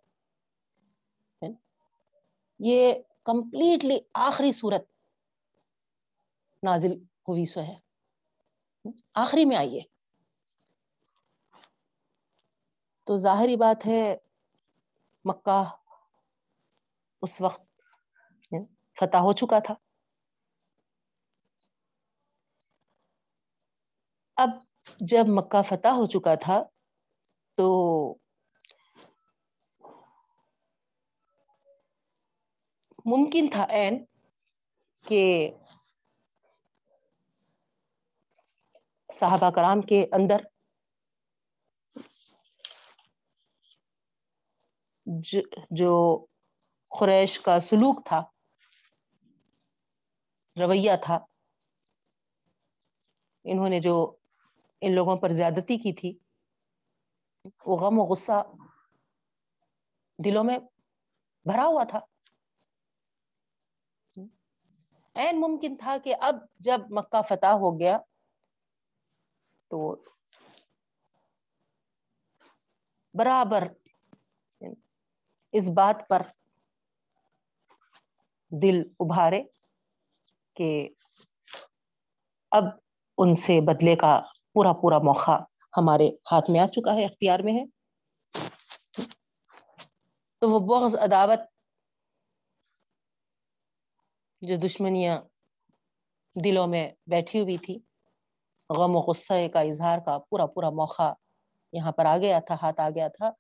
یہ 2.60 2.94
کمپلیٹلی 3.24 4.00
آخری 4.14 4.52
صورت 4.52 4.82
نازل 6.64 6.92
ہوئی 6.98 7.46
سو 7.46 7.60
ہے۔ 7.60 7.80
آخری 9.14 9.46
میں 9.46 9.58
آئیے۔ 9.58 9.82
تو 13.04 13.18
ظاہری 13.18 13.56
بات 13.56 13.86
ہے، 13.86 14.16
مکہ 15.26 15.64
اس 17.22 17.42
وقت 17.42 17.62
فتح 19.00 19.18
ہو 19.18 19.34
چکا 19.34 19.60
تھا۔ 19.60 19.74
اب 24.36 24.50
جب 25.00 25.26
مکہ 25.28 25.62
فتح 25.62 25.88
ہو 25.88 26.06
چکا 26.06 26.36
تھا 26.36 26.64
تو 27.56 27.68
ممکن 33.10 33.48
تھا 33.52 33.64
این 33.64 34.04
کہ 35.04 35.24
صحابہ 39.10 39.50
کرام 39.50 39.82
کے 39.82 40.06
اندر 40.12 40.42
جو 45.72 45.94
قریش 46.92 47.40
کا 47.40 47.60
سلوک 47.60 48.06
تھا، 48.06 48.22
رویہ 50.58 50.96
تھا، 51.02 51.18
انہوں 53.46 53.70
نے 53.70 53.80
جو 53.80 53.96
ان 54.82 54.92
لوگوں 54.96 55.16
پر 55.16 55.30
زیادتی 55.32 55.78
کی 55.78 55.94
تھی، 55.94 56.18
وہ 57.66 57.78
غم 57.78 58.00
و 58.00 58.04
غصہ 58.04 58.42
دلوں 60.20 60.44
میں 60.44 60.58
بھرا 61.46 61.66
ہوا 61.66 61.84
تھا۔ 61.84 62.00
این 65.20 65.40
ممکن 65.40 65.76
تھا 65.78 65.98
کہ 66.04 66.16
اب 66.22 66.36
جب 66.60 66.82
مکہ 66.90 67.22
فتح 67.22 67.48
ہو 67.48 67.80
گیا 67.80 67.98
تو 69.72 69.96
برابر 73.14 73.64
اس 75.54 75.70
بات 75.70 76.08
پر 76.10 76.22
دل 78.52 78.82
ابھارے 79.00 79.42
کہ 80.56 80.90
اب 82.52 82.64
ان 83.18 83.34
سے 83.34 83.60
بدلے 83.62 83.96
کا 83.96 84.20
پورا 84.54 84.74
پورا 84.74 84.98
موقع 84.98 85.38
ہمارے 85.78 86.08
ہاتھ 86.32 86.52
میں 86.52 86.60
آ 86.60 86.66
چکا 86.68 86.96
ہے، 86.96 87.06
اختیار 87.06 87.40
میں 87.40 87.54
ہے۔ 87.54 87.66
تو 90.42 90.50
وہ 90.50 90.60
بغض، 90.60 90.96
عداوت 90.96 91.40
جو 94.42 94.56
دشمنیاں 94.56 95.22
دلوں 96.36 96.68
میں 96.68 96.92
بیٹھی 97.08 97.42
ہوئی 97.42 97.58
تھی، 97.58 97.80
غم 98.70 98.96
و 98.96 99.00
غصے 99.00 99.50
کا 99.50 99.60
اظہار 99.60 100.00
کا 100.06 100.18
پورا 100.20 100.46
پورا 100.46 100.70
موقع 100.70 101.14
یہاں 101.72 101.92
پر 101.92 102.06
آ 102.06 102.18
گیا 102.18 102.40
تھا، 102.40 102.56
ہاتھ 102.62 102.80
آ 102.80 102.90
گیا 102.90 103.08
تھا، 103.08 103.32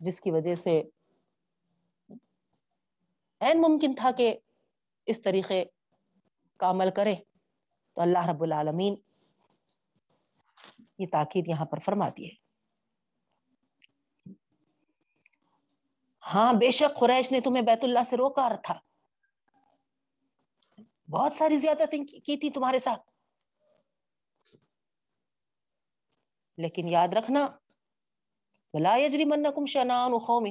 جس 0.00 0.20
کی 0.20 0.30
وجہ 0.30 0.54
سے 0.54 0.82
این 3.40 3.60
ممکن 3.62 3.94
تھا 3.94 4.10
کہ 4.10 4.38
اس 5.06 5.22
طریقے 5.22 5.64
کا 6.56 6.70
عمل 6.70 6.90
کرے۔ 6.90 7.14
تو 7.94 8.00
اللہ 8.00 8.26
رب 8.26 8.42
العالمین 8.42 8.94
یہ 10.98 11.06
تاکید 11.12 11.48
یہاں 11.48 11.66
پر 11.66 11.78
فرما 11.78 12.08
ہے 12.08 12.47
ہاں 16.34 16.52
بے 16.52 16.70
شک 16.70 16.98
قریش 16.98 17.32
نے 17.32 17.40
تمہیں 17.40 17.62
بیت 17.62 17.84
اللہ 17.84 18.02
سے 18.06 18.16
روکا 18.16 18.48
تھا 18.62 18.78
بہت 21.10 21.32
ساری 21.32 21.58
زیادہ 21.58 21.84
کی 21.90 22.36
تھی 22.36 22.50
تمہارے 22.50 22.78
ساتھ۔ 22.78 23.02
لیکن 26.58 26.88
یاد 26.88 27.08
رکھنا 27.08 27.46
بلا 28.74 28.96
یجری 28.96 29.24
من 29.24 29.42
کم 29.54 29.66
شنان 29.66 30.18
قوم۔ 30.26 30.46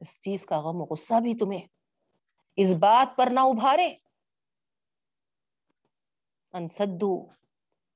اس 0.00 0.20
چیز 0.20 0.46
کا 0.46 0.60
غم 0.60 0.80
و 0.80 0.84
غصہ 0.84 1.20
بھی 1.22 1.34
تمہیں۔ 1.38 1.66
اس 2.56 2.74
بات 2.74 3.16
پر 3.16 3.28
نہ 3.30 3.40
ابھارے۔ 3.40 3.94
انسدو 6.52 7.26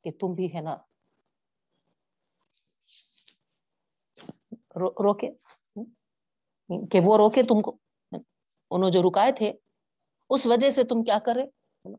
کہ 0.05 0.11
تم 0.21 0.35
بھی 0.35 0.55
ہے 0.55 0.61
نا۔ 0.61 0.77
روکے۔ 4.81 5.31
کہ 6.91 7.01
وہ 7.05 7.17
روکے 7.17 7.43
تم 7.43 7.63
کو۔ 7.63 7.79
انہوں 8.71 8.91
جو 8.91 9.03
رکائے 9.03 9.33
تھے، 9.33 9.53
اس 10.31 10.47
وجہ 10.47 10.71
سے 10.71 10.85
تم 10.85 11.05
کیا 11.05 11.19
کر 11.19 11.33
رہے؟ 11.37 11.45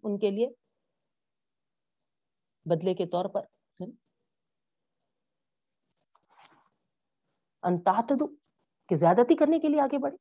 ان 0.04 0.20
کے 0.20 0.32
لیے 0.32 0.48
بدلے 2.66 2.94
کے 2.94 3.06
طور 3.06 3.26
پر۔ 3.26 3.42
انتہت 7.64 8.10
دو 8.20 8.28
کہ 8.88 8.96
زیادتی 8.96 9.36
کرنے 9.36 9.60
کے 9.60 9.68
لیے 9.68 9.82
آگے 9.82 9.98
بڑھے۔ 9.98 10.18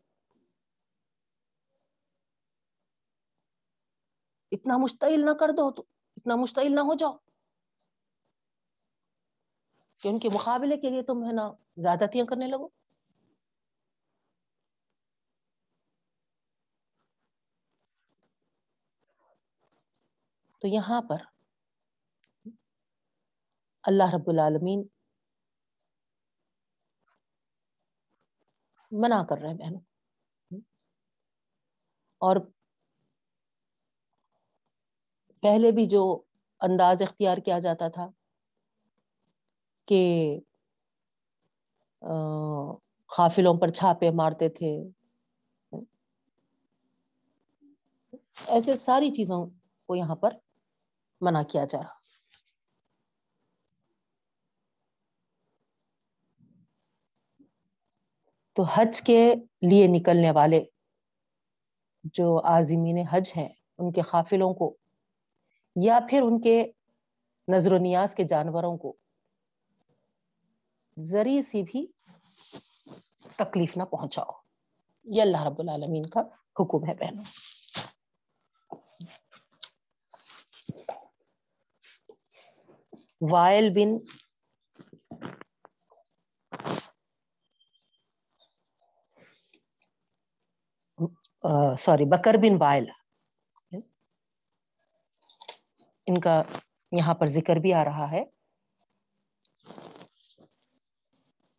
اتنا 4.53 4.77
مشتعل 4.77 5.25
نہ 5.25 5.31
کر 5.31 5.49
دو 5.49 5.71
تو، 5.71 5.85
اتنا 6.17 6.37
مشتعل 6.37 6.75
نہ 6.75 6.81
ہو 6.81 6.95
جاؤ۔ 6.95 7.17
کہ 10.03 10.09
ان 10.09 10.19
کے 10.19 10.29
مقابلے 10.29 10.77
کے 10.77 10.91
لیے 10.91 11.03
تم 11.03 11.25
ہے 11.27 11.33
نا 11.33 11.53
زیادتیاں 11.77 12.27
کرنے 12.27 12.47
لگو؟ 12.47 12.69
تو 20.63 20.69
یہاں 20.69 21.03
پر 21.03 21.23
اللہ 23.85 24.15
رب 24.15 24.29
العالمین 24.31 24.83
منع 28.93 29.23
کر 29.29 29.39
رہے 29.39 29.49
ہیں 29.49 29.57
بہنوں۔ 29.57 29.81
اور 32.21 32.37
پہلے 35.43 35.73
بھی 35.73 35.87
جو 35.87 36.03
انداز 36.61 37.03
اختیار 37.03 37.39
کیا 37.39 37.59
جاتا 37.59 37.89
تھا 37.89 38.09
کہ 39.89 40.41
قافلوں 43.07 43.55
پر 43.61 43.69
چھاپے 43.69 44.11
مارتے 44.11 44.49
تھے۔ 44.49 44.79
ایسے 48.47 48.77
ساری 48.77 49.11
چیزوں 49.11 49.47
کو 49.87 49.97
یہاں 49.97 50.17
پر 50.17 50.31
منع 51.21 51.43
کیا 51.43 51.65
جا 51.65 51.79
رہا۔ 51.79 51.99
تو 58.53 58.63
حج 58.63 59.03
کے 59.03 59.35
لیے 59.63 59.87
نکلنے 59.87 60.31
والے 60.31 60.65
جو 62.05 62.41
عازمین 62.45 63.07
حج 63.11 63.33
ہیں، 63.37 63.49
ان 63.79 63.93
کے 63.93 64.01
قافلوں 64.01 64.55
کو 64.55 64.77
یا 65.77 65.99
پھر 66.11 66.23
ان 66.23 66.41
کے 66.41 66.73
نظر 67.49 67.73
و 67.73 67.79
نیاز 67.79 68.15
کے 68.15 68.25
جانوروں 68.25 68.79
کو 68.79 68.97
ذریع 71.01 71.41
سی 71.41 71.63
بھی 71.63 71.87
تکلیف 73.37 73.77
نہ 73.77 73.83
پہنچاؤ۔ 73.83 74.41
یہ 75.05 75.23
اللہ 75.23 75.45
رب 75.45 75.59
العالمین 75.59 76.07
کا 76.07 76.21
حکم 76.61 76.89
ہے 76.89 76.95
بہنوں۔ 76.95 77.25
Wail 83.31 83.71
bin 83.71 83.99
sorry, 91.79 92.05
Bakr 92.05 92.35
bin 92.35 92.57
Wail. 92.61 92.85
ان 96.07 96.21
کا 96.21 96.43
یہاں 96.93 97.15
پر 97.15 97.27
ذکر 97.27 97.57
بھی 97.57 97.73
آ 97.73 97.85
رہا 97.85 98.11
ہے۔ 98.11 98.38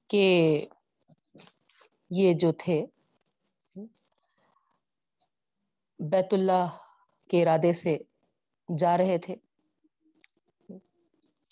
کہ 0.10 0.66
یہ 2.12 2.34
جو 2.34 2.52
تھے، 2.52 2.86
بیت 6.00 6.34
اللہ 6.34 6.78
کے 7.30 7.42
ارادے 7.42 7.74
سے 7.74 7.98
جا 8.70 8.98
رہے 8.98 9.18
تھے، 9.18 9.36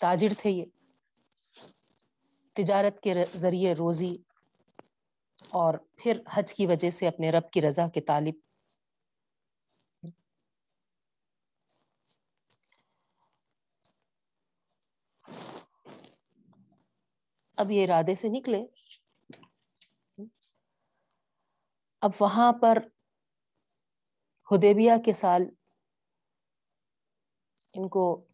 تاجر 0.00 0.34
تھے 0.38 0.50
یہ، 0.50 0.64
تجارت 2.56 3.00
کے 3.00 3.14
ذریعے 3.36 3.72
روزی 3.74 4.14
اور 5.50 5.74
پھر 5.96 6.20
حج 6.32 6.54
کی 6.54 6.66
وجہ 6.66 6.90
سے 6.90 7.08
اپنے 7.08 7.30
رب 7.30 7.50
کی 7.50 7.62
رضا 7.62 7.88
کے 7.88 8.00
طالب 8.00 8.34
اب 17.58 17.70
یہ 17.70 17.84
ارادے 17.84 18.14
سے 18.14 18.28
نکلے۔ 18.28 18.66
اب 22.00 22.10
وہاں 22.20 22.52
پر 22.52 22.78
ہدیبیہ 24.52 24.92
کے 25.04 25.12
سال 25.12 25.42
ان 27.74 27.88
کو 27.88 28.24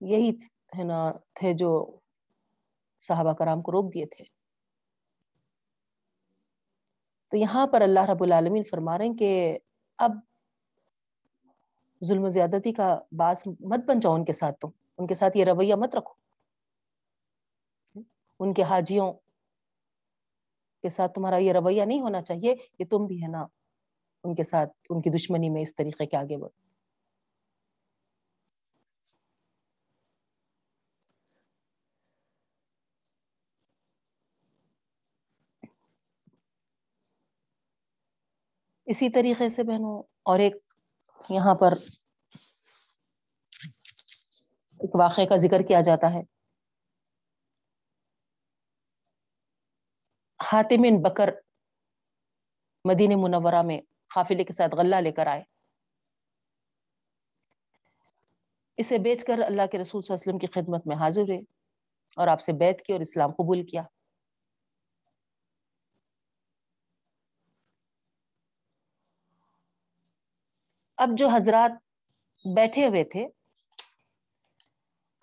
یہی 0.00 0.30
ہے 0.78 0.84
نا، 0.84 1.12
تھے 1.32 1.52
جو 1.52 2.00
صحابہ 3.00 3.32
کرام 3.32 3.62
کو 3.62 3.72
روک 3.72 3.94
دیے 3.94 4.06
تھے۔ 4.06 4.24
تو 7.30 7.36
یہاں 7.36 7.66
پر 7.66 7.80
اللہ 7.80 8.10
رب 8.10 8.22
العالمین 8.22 8.62
فرما 8.70 8.98
رہے 8.98 9.06
ہیں 9.06 9.16
کہ 9.16 9.58
اب 9.98 10.12
ظلم 12.04 12.24
و 12.24 12.28
زیادتی 12.28 12.72
کا 12.72 12.98
باس 13.12 13.46
مت 13.46 13.84
بن 13.84 13.98
جاؤ 13.98 14.14
ان 14.14 14.24
کے 14.24 14.32
ساتھ 14.32 14.60
تم۔ 14.60 14.83
ان 14.98 15.06
کے 15.06 15.14
ساتھ 15.14 15.36
یہ 15.36 15.44
رویہ 15.44 15.74
مت 15.74 15.96
رکھو۔ 15.96 16.14
ان 18.40 18.54
کے 18.54 18.62
حاجیوں 18.62 19.12
کے 20.84 20.88
ساتھ 20.88 21.12
تمہارا 21.14 21.36
یہ 21.36 21.52
رویہ 21.52 21.82
نہیں 21.82 22.00
ہونا 22.00 22.22
چاہیے 22.22 22.54
کہ 22.78 22.84
تم 22.90 23.06
بھی 23.06 23.22
ہے 23.22 23.28
نا 23.28 23.46
ان 24.24 24.34
کے 24.34 24.42
ساتھ، 24.42 24.70
ان 24.90 25.02
کی 25.02 25.10
دشمنی 25.10 25.50
میں 25.50 25.62
اس 25.62 25.74
طریقے 25.76 26.06
کے 26.06 26.16
آگے 26.16 26.36
بڑھو۔ 26.36 26.62
اسی 38.86 39.08
طریقے 39.10 39.48
سے 39.48 39.62
بہنوں، 39.62 40.02
اور 40.22 40.38
ایک 40.38 40.56
یہاں 41.30 41.54
پر 41.54 41.74
ایک 44.84 44.96
واقعے 44.96 45.26
کا 45.26 45.36
ذکر 45.36 45.62
کیا 45.62 45.80
جاتا 45.80 46.14
ہے۔ 46.14 46.22
حاتم 50.52 50.82
بکر 51.02 51.30
مدین 52.84 53.10
منورہ 53.22 53.62
میں 53.62 53.80
قافلے 54.14 54.44
کے 54.44 54.52
ساتھ 54.52 54.74
غلہ 54.74 54.96
لے 54.96 55.12
کر 55.12 55.26
آئے۔ 55.26 55.42
اسے 58.76 58.98
بیچ 58.98 59.24
کر 59.24 59.38
اللہ 59.38 59.66
کے 59.72 59.78
رسول 59.78 60.02
صلی 60.02 60.14
اللہ 60.14 60.22
علیہ 60.22 60.36
وسلم 60.36 60.38
کی 60.38 60.46
خدمت 60.46 60.86
میں 60.86 60.96
حاضر 60.96 61.20
ہوئے 61.20 61.38
اور 62.16 62.28
آپ 62.28 62.40
سے 62.40 62.52
بیت 62.52 62.82
کی 62.82 62.92
اور 62.92 63.00
اسلام 63.00 63.30
قبول 63.30 63.66
کیا۔ 63.66 63.82
اب 70.96 71.08
جو 71.18 71.28
حضرات 71.28 71.70
بیٹھے 72.56 72.88
ہوئے 72.88 73.04
تھے 73.04 73.26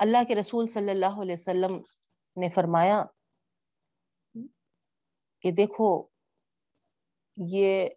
اللہ 0.01 0.23
کے 0.27 0.35
رسول 0.35 0.67
صلی 0.67 0.89
اللہ 0.89 1.19
علیہ 1.21 1.33
وسلم 1.33 1.77
نے 2.37 2.49
فرمایا 2.49 3.03
کہ 5.43 5.51
دیکھو، 5.51 5.87
یہ 7.37 7.87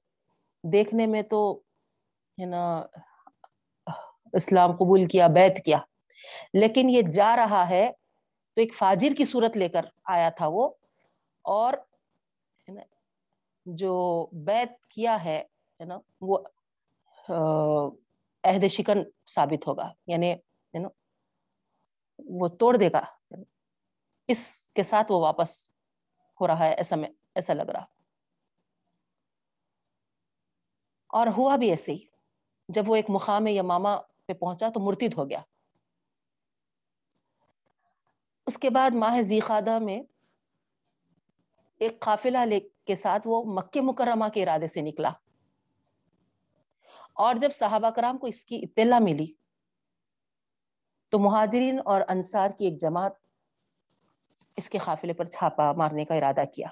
دیکھنے 0.64 1.06
میں 1.06 1.22
تو، 1.30 1.40
ہے 2.38 2.46
نا، 2.46 2.64
اسلام 4.34 4.72
قبول 4.76 5.06
کیا 5.08 5.26
بیت 5.34 5.64
کیا، 5.64 5.78
لیکن 6.54 6.90
یہ 6.90 7.02
جا 7.14 7.34
رہا 7.36 7.68
ہے 7.68 7.90
تو 8.56 8.60
ایک 8.60 8.74
فاجر 8.74 9.14
کی 9.18 9.24
صورت 9.24 9.56
لے 9.56 9.68
کر 9.68 9.84
آیا 10.14 10.28
تھا 10.38 10.46
وہ، 10.52 10.68
اور 11.44 11.74
جو 13.66 13.94
بیت 14.46 14.72
کیا 14.88 15.22
ہے 15.24 15.42
نا، 15.80 15.98
وہ 16.20 16.38
عہد 18.44 18.66
شکن 18.70 19.02
ثابت 19.34 19.66
ہوگا 19.66 19.88
یعنی 20.06 20.34
وہ 22.18 22.48
توڑ 22.48 22.76
دے 22.76 22.88
گا۔ 22.92 23.04
اس 24.28 24.70
کے 24.74 24.82
ساتھ 24.82 25.12
وہ 25.12 25.20
واپس 25.20 25.70
ہو 26.40 26.46
رہا 26.46 26.58
ہے، 26.58 26.74
ایسا 26.74 26.96
میں، 26.96 27.08
ایسا 27.34 27.54
لگ 27.54 27.62
رہا۔ 27.62 27.84
اور 31.08 31.26
ہوا 31.26 31.56
بھی 31.56 31.70
ایسے 31.70 31.92
ہی۔ 31.92 31.98
جب 32.68 32.82
وہ 32.86 32.96
ایک 32.96 33.04
مقام 33.08 33.46
یا 33.46 33.62
ماما 33.62 33.96
پہ 34.00 34.32
پہنچا 34.32 34.68
تو 34.68 34.80
مرتد 34.80 35.14
ہو 35.16 35.30
گیا۔ 35.30 35.40
اس 38.46 38.58
کے 38.58 38.70
بعد 38.70 38.90
ماہ 38.94 39.20
زیخادہ 39.20 39.78
میں 39.78 40.02
ایک 41.78 42.00
قافلہ 42.00 42.38
لے 42.38 42.60
کے 42.60 42.94
ساتھ 42.94 43.22
وہ 43.24 43.42
مکہ 43.46 43.80
مکرمہ 43.80 44.24
کے 44.34 44.42
ارادے 44.42 44.66
سے 44.66 44.80
نکلا۔ 44.80 45.10
اور 47.12 47.34
جب 47.34 47.50
صحابہ 47.52 47.90
کرام 47.90 48.18
کو 48.18 48.26
اس 48.26 48.44
کی 48.44 48.62
اطلاع 48.62 48.98
ملی 48.98 49.26
تو 51.14 51.18
مہاجرین 51.18 51.78
اور 51.84 52.00
انصار 52.08 52.50
کی 52.58 52.64
ایک 52.64 52.80
جماعت 52.80 53.12
اس 54.56 54.68
کے 54.70 54.78
قافلے 54.78 55.12
پر 55.12 55.24
چھاپا 55.24 55.70
مارنے 55.72 56.04
کا 56.04 56.14
ارادہ 56.14 56.44
کیا۔ 56.54 56.68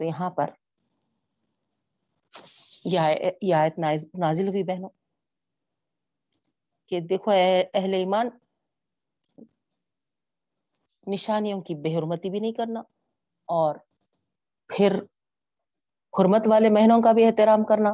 تو 0.00 0.04
یہاں 0.04 0.30
پر 0.30 0.50
یہ 2.84 3.54
آیت 3.54 3.78
نازل 3.78 4.48
ہوئی 4.48 4.62
بہنوں، 4.62 4.88
کہ 6.90 7.00
دیکھو 7.00 7.30
اہل 7.30 7.94
ایمان، 7.94 8.28
نشانیوں 11.06 11.60
کی 11.60 11.74
بے 11.74 11.96
حرمتی 11.96 12.30
بھی 12.30 12.40
نہیں 12.40 12.52
کرنا 12.52 12.80
اور 13.48 13.74
پھر 14.70 14.92
حرمت 16.14 16.48
والے 16.48 16.70
مہینوں 16.70 17.00
کا 17.02 17.12
بھی 17.12 17.26
احترام 17.26 17.64
کرنا 17.64 17.90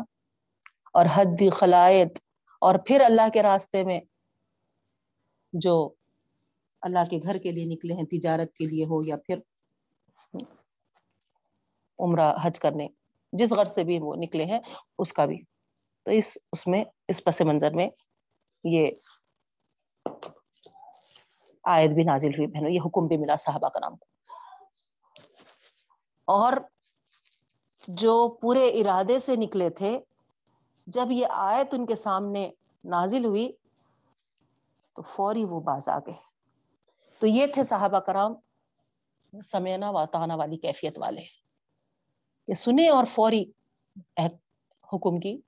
اور 0.92 1.06
حد 1.14 1.42
خلائط 1.52 2.25
اور 2.60 2.74
پھر 2.86 3.00
اللہ 3.00 3.28
کے 3.32 3.42
راستے 3.42 3.84
میں 3.84 4.00
جو 5.52 5.90
اللہ 6.80 7.10
کے 7.10 7.18
گھر 7.22 7.38
کے 7.38 7.52
لیے 7.52 7.64
نکلے 7.64 7.94
ہیں، 7.94 8.04
تجارت 8.04 8.52
کے 8.52 8.66
لیے 8.66 8.84
ہو 8.84 9.04
یا 9.04 9.16
پھر 9.16 9.38
عمرہ، 11.98 12.34
حج 12.42 12.60
کرنے، 12.60 12.88
جس 13.32 13.52
غرض 13.52 13.74
سے 13.74 13.84
بھی 13.84 13.98
وہ 14.00 14.14
نکلے 14.16 14.44
ہیں، 14.44 14.60
اس 14.98 15.12
کا 15.12 15.24
بھی۔ 15.24 15.42
تو 16.02 16.10
اس 16.10 16.38
اس 16.52 16.66
میں، 16.66 16.84
اس 17.08 17.24
پس 17.24 17.40
منظر 17.40 17.70
میں 17.70 17.88
یہ 18.64 18.86
آیت 21.62 21.90
بھی 21.90 22.02
نازل 22.04 22.28
ہوئی 22.28 22.46
بہنوں، 22.46 22.70
یہ 22.70 22.80
حکم 22.86 23.06
بھی 23.06 23.16
ملا 23.16 23.36
صحابہ 23.36 23.68
کا 23.68 23.80
نام۔ 23.80 23.96
کو 23.96 24.06
اور 26.24 26.52
جو 27.88 28.28
پورے 28.40 28.68
ارادے 28.68 29.18
سے 29.18 29.36
نکلے 29.36 29.70
تھے 29.70 30.00
جب 30.86 31.06
یہ 31.10 31.26
آیت 31.30 31.74
ان 31.74 31.86
کے 31.86 31.94
سامنے 31.94 32.50
نازل 32.84 33.24
ہوئی، 33.24 33.52
تو 34.96 35.02
فوری 35.02 35.44
وہ 35.44 35.60
باز 35.60 35.88
آ 35.88 35.98
گئے۔ 35.98 36.14
تو 37.20 37.26
یہ 37.26 37.46
تھے 37.46 37.62
صحابہ 37.62 37.98
کرام 37.98 38.34
سمینا 39.44 39.90
واتانا 39.90 40.34
والی 40.34 40.56
کیفیت 40.56 40.98
والے۔ 40.98 41.20
کہ 42.46 42.54
سنے 42.54 42.88
اور 42.88 43.04
فوری 43.04 43.44
حکم 44.92 45.20
کی 45.20 45.40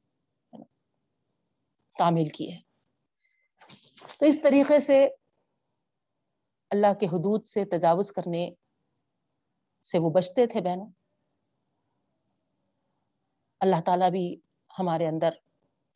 تعمیل 1.98 2.28
کی 2.28 2.52
ہے۔ 2.52 2.60
تو 4.18 4.26
اس 4.26 4.42
طریقے 4.42 4.80
سے 4.80 5.08
اللہ 6.70 6.94
کے 7.00 7.06
حدود 7.06 7.46
سے 7.46 7.64
تجاوز 7.64 8.12
کرنے 8.12 8.50
سے 9.82 9.98
وہ 9.98 10.10
بچتے 10.10 10.46
تھے 10.46 10.60
بہنوں۔ 10.60 10.90
اللہ 13.60 13.76
تعالیٰ 13.86 14.10
بھی 14.10 14.40
ہمارے 14.78 15.06
اندر 15.06 15.30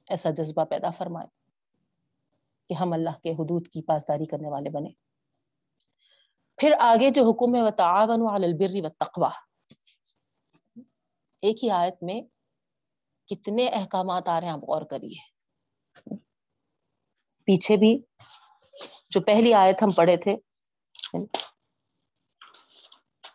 ایسا 0.09 0.31
جذبہ 0.31 0.65
پیدا 0.65 0.91
فرمائے 0.91 1.27
کہ 2.69 2.75
ہم 2.75 2.93
اللہ 2.93 3.19
کے 3.23 3.31
حدود 3.31 3.69
کی 3.69 3.83
پاسداری 3.83 4.27
کرنے 4.27 4.51
والے 4.51 4.71
بنے۔ 4.71 4.91
پھر 6.59 6.73
آگے 6.81 7.11
جو 7.11 7.23
حکم 7.31 7.55
ہے 7.55 7.71
تعاون 7.71 8.27
البر 8.45 8.75
و 8.85 8.89
تقوا 8.89 9.31
ایک 11.43 11.65
ہی 11.65 11.71
آیت 11.71 12.03
میں 12.03 12.21
کتنے 13.29 13.67
احکامات 13.69 14.29
آ 14.29 14.41
رہے 14.41 14.47
ہیں، 14.47 14.55
آپ 14.55 14.65
غور 14.69 14.83
کریے۔ 14.83 15.19
پیچھے 17.45 17.77
بھی 17.77 17.99
جو 19.11 19.21
پہلی 19.21 19.55
آیت 19.55 19.83
ہم 19.83 19.91
پڑھے 19.91 20.17
تھے، 20.17 20.37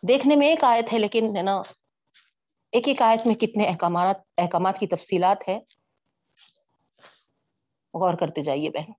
دیکھنے 0.08 0.36
میں 0.36 0.48
ایک 0.48 0.64
آیت 0.64 0.92
ہے، 0.92 0.98
لیکن 0.98 1.36
ہے 1.36 1.42
نا 1.42 1.60
ایک 2.70 2.88
ایک 2.88 3.02
آیت 3.02 3.26
میں 3.26 3.34
کتنے 3.34 3.64
احکامات 3.66 4.16
احکامات 4.38 4.78
کی 4.78 4.86
تفصیلات 4.86 5.48
ہے 5.48 5.58
غور 7.94 8.14
کرتے 8.14 8.42
جائیے 8.42 8.70
بہن۔ 8.70 8.92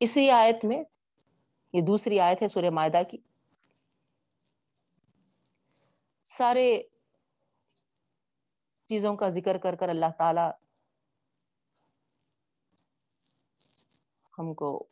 اسی 0.00 0.30
آیت 0.30 0.64
میں، 0.64 0.82
یہ 1.72 1.80
دوسری 1.80 2.20
آیت 2.20 2.42
ہے 2.42 2.48
سورہ 2.48 2.70
معدہ 2.70 3.02
کی۔ 3.10 3.18
سارے 6.24 6.82
چیزوں 8.86 9.16
کا 9.16 9.28
ذکر 9.28 9.58
کر 9.58 9.74
کر 9.74 9.88
اللہ 9.88 10.10
تعالی 10.18 10.50
ہم 14.38 14.54
کو 14.54 14.86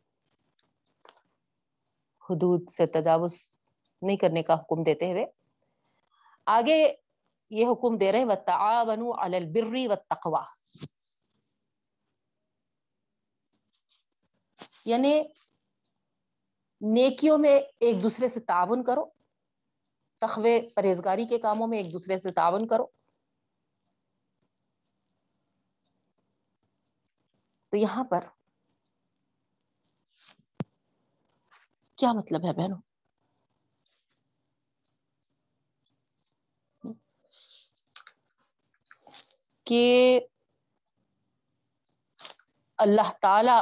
حدود 2.29 2.69
سے 2.69 2.85
تجاوز 2.85 3.55
نہیں 4.01 4.17
کرنے 4.17 4.43
کا 4.43 4.53
حکم 4.53 4.83
دیتے 4.83 5.11
ہوئے 5.11 5.25
آگے 6.45 6.95
یہ 7.49 7.65
حکم 7.71 7.97
دے 7.97 8.11
رہے 8.11 8.19
ہیں 8.19 8.25
وَتَعَاوَنُوا 8.25 9.25
عَلَى 9.25 9.37
الْبِرِّ 9.37 9.87
وَالتَّقْوَى۔ 9.87 10.43
یعنی 14.85 15.23
نیکیوں 16.81 17.37
میں 17.37 17.59
ایک 17.79 18.03
دوسرے 18.03 18.27
سے 18.27 18.39
تعاون 18.39 18.83
کرو، 18.83 19.05
تخوے 20.17 20.61
پرہیزگاری 20.75 21.25
کے 21.25 21.39
کاموں 21.39 21.67
میں 21.67 21.77
ایک 21.77 21.93
دوسرے 21.93 22.19
سے 22.19 22.31
تعاون 22.31 22.67
کرو۔ 22.67 22.87
تو 27.69 27.77
یہاں 27.77 28.03
پر 28.03 28.23
کیا 31.95 32.13
مطلب 32.13 32.45
ہے 32.45 32.53
بہنوں؟ 32.53 32.94
کہ 39.67 40.19
اللہ 42.79 43.11
تعالی 43.21 43.57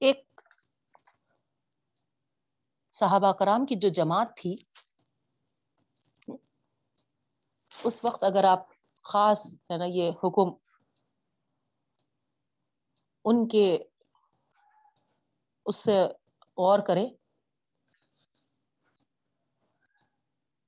ایک 0.00 0.40
صحابہ 2.92 3.32
کرام 3.32 3.66
کی 3.66 3.74
جو 3.74 3.88
جماعت 3.88 4.36
تھی، 4.36 4.54
اس 7.72 8.04
وقت 8.04 8.24
اگر 8.24 8.44
آپ 8.44 8.64
خاص 9.04 9.46
ہے 9.70 9.76
نا 9.78 9.84
یہ 9.84 10.10
حکم 10.24 10.54
ان 13.24 13.46
کے 13.48 13.66
اس 15.66 15.76
سے 15.76 15.98
غور 16.58 16.78
کریں 16.86 17.06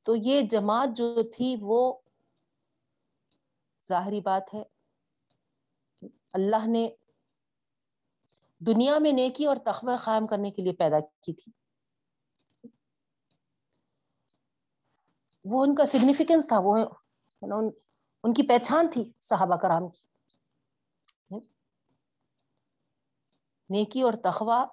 تو 0.09 0.17
یہ 0.17 0.43
جماعت 0.43 0.89
جو 0.97 1.23
تھی 1.23 1.57
وہ 1.61 1.99
ظاہری 3.89 4.21
بات 4.21 4.55
ہے۔ 4.55 4.63
اللہ 6.33 6.67
نے 6.67 6.89
دنیا 8.59 8.99
میں 8.99 9.13
نیکی 9.13 9.45
اور 9.45 9.57
تخوہ 9.57 9.97
قائم 9.97 10.27
کرنے 10.27 10.51
کے 10.51 10.63
لیے 10.63 10.73
پیدا 10.73 11.01
کی 11.01 11.33
تھی۔ 11.33 11.53
وہ 15.45 15.65
ان 15.65 15.75
کا 15.75 15.87
سگنیفیکینس 15.87 16.49
تھا، 16.49 16.59
وہ 16.59 16.77
ان 18.23 18.35
کی 18.35 18.49
پہچان 18.49 18.91
تھی 18.91 19.13
صحابہ 19.21 19.57
کرام 19.57 19.89
کی۔ 19.89 20.07
نیکی 23.71 24.03
اور 24.03 24.13
تخوہ 24.13 24.67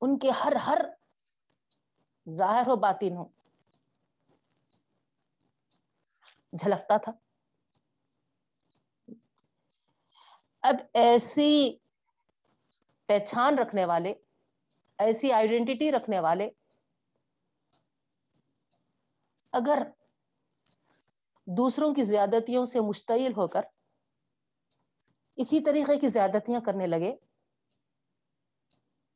ان 0.00 0.18
کے 0.18 0.30
ہر 0.30 0.52
ہر 0.52 0.78
ظاہر 2.26 2.66
ہو 2.66 2.76
باطن 2.76 3.16
ہو۔ 3.16 3.24
جھلکتا 6.52 6.96
تھا۔ 6.96 7.12
اب 10.62 10.76
ایسی 10.94 11.76
پہچان 13.08 13.58
رکھنے 13.58 13.84
والے، 13.84 14.14
ایسی 14.98 15.32
آئیڈینٹی 15.32 15.92
رکھنے 15.92 16.20
والے، 16.20 16.50
اگر 19.52 19.82
دوسروں 21.46 21.94
کی 21.94 22.02
زیادتیوں 22.02 22.64
سے 22.66 22.80
مشتعل 22.80 23.32
ہو 23.32 23.48
کر 23.48 23.62
اسی 25.36 25.60
طریقے 25.60 25.96
کی 25.96 26.08
زیادتیاں 26.08 26.60
کرنے 26.60 26.86
لگے، 26.86 27.16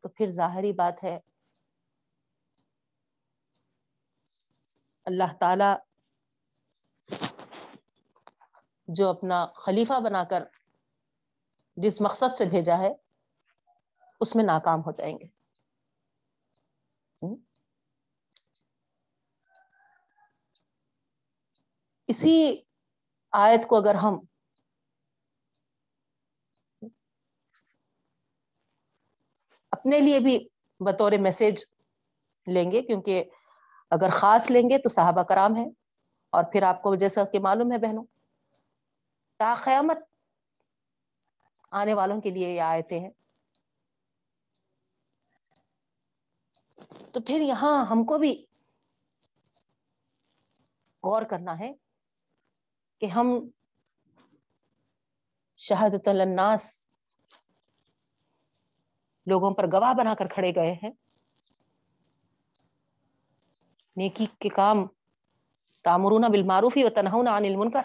تو 0.01 0.09
پھر 0.09 0.27
ظاہری 0.27 0.73
بات 0.73 1.05
ہے 1.05 1.19
اللہ 5.07 5.33
تعالی 5.41 5.73
جو 8.89 9.09
اپنا 9.09 9.47
خلیفہ 9.57 10.01
بنا 10.01 10.25
کر 10.25 10.45
جس 11.77 12.01
مقصد 12.01 12.35
سے 12.35 12.45
بھیجا 12.45 12.79
ہے، 12.79 12.93
اس 14.21 14.37
میں 14.37 14.45
ناکام 14.45 14.81
ہو 14.81 14.93
جائیں 14.93 15.19
گے۔ 15.19 15.27
اسی 22.09 22.37
آیت 23.33 23.67
کو 23.69 23.77
اگر 23.77 23.95
ہم 23.95 24.19
اپنے 29.73 29.99
لیے 30.01 30.21
بھی 30.21 30.39
بطور 30.81 31.13
میسج 31.13 31.65
لیں 32.47 32.71
گے، 32.73 32.83
کیونکہ 32.83 33.25
اگر 33.91 34.09
خاص 34.09 34.51
لیں 34.51 34.71
گے 34.71 34.79
تو 34.79 34.89
صحابہ 34.89 35.23
کرام 35.23 35.57
ہے 35.57 35.65
اور 36.31 36.45
پھر 36.53 36.63
آپ 36.63 36.83
کو 36.83 36.95
جیسا 36.95 37.25
کہ 37.25 37.39
معلوم 37.39 37.73
ہے 37.73 37.79
بہنوں، 37.79 38.05
تا 39.37 39.55
قیامت 39.65 39.99
آنے 41.71 41.95
والوں 41.95 42.21
کے 42.21 42.31
لیے 42.31 42.55
یہ 42.55 42.61
آیتیں 42.61 43.01
ہیں۔ 43.01 43.11
تو 47.13 47.21
پھر 47.21 47.41
یہاں 47.41 47.87
ہم 47.87 48.05
کو 48.05 48.19
بھی 48.19 48.47
غور 51.03 51.23
کرنا 51.23 51.59
ہے 51.59 51.73
کہ 52.99 53.07
ہم 53.07 53.49
شہادت 55.57 56.09
الناس 56.09 56.89
لوگوں 59.27 59.51
پر 59.51 59.67
گواہ 59.67 59.95
بنا 59.95 60.15
کر 60.15 60.27
کھڑے 60.27 60.55
گئے 60.55 60.73
ہیں۔ 60.73 60.91
نیکی 63.97 64.27
کے 64.39 64.49
کام 64.49 64.77
تامرون 65.83 66.25
بالمعروفی 66.33 66.85
و 66.85 66.89
تنہون 66.91 67.29
عن 67.29 67.45
المنکر۔ 67.45 67.83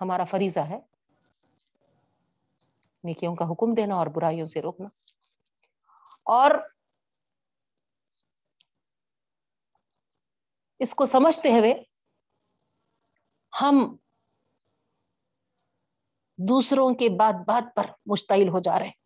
ہمارا 0.00 0.24
فریضہ 0.24 0.60
ہے 0.60 0.80
نیکیوں 3.04 3.36
کا 3.36 3.44
حکم 3.44 3.74
دینا 3.74 3.94
اور 3.94 4.06
برائیوں 4.06 4.46
سے 4.46 4.62
روکنا۔ 4.62 4.88
اور 6.22 6.50
اس 10.78 10.94
کو 10.94 11.06
سمجھتے 11.06 11.48
ہوئے 11.48 11.74
ہم 13.62 13.96
دوسروں 16.36 16.94
کے 16.94 17.08
بات 17.18 17.34
بات 17.46 17.76
پر 17.76 17.86
مشتعل 18.06 18.48
ہو 18.48 18.58
جا 18.58 18.78
رہے 18.78 18.88
ہیں۔ 18.88 18.98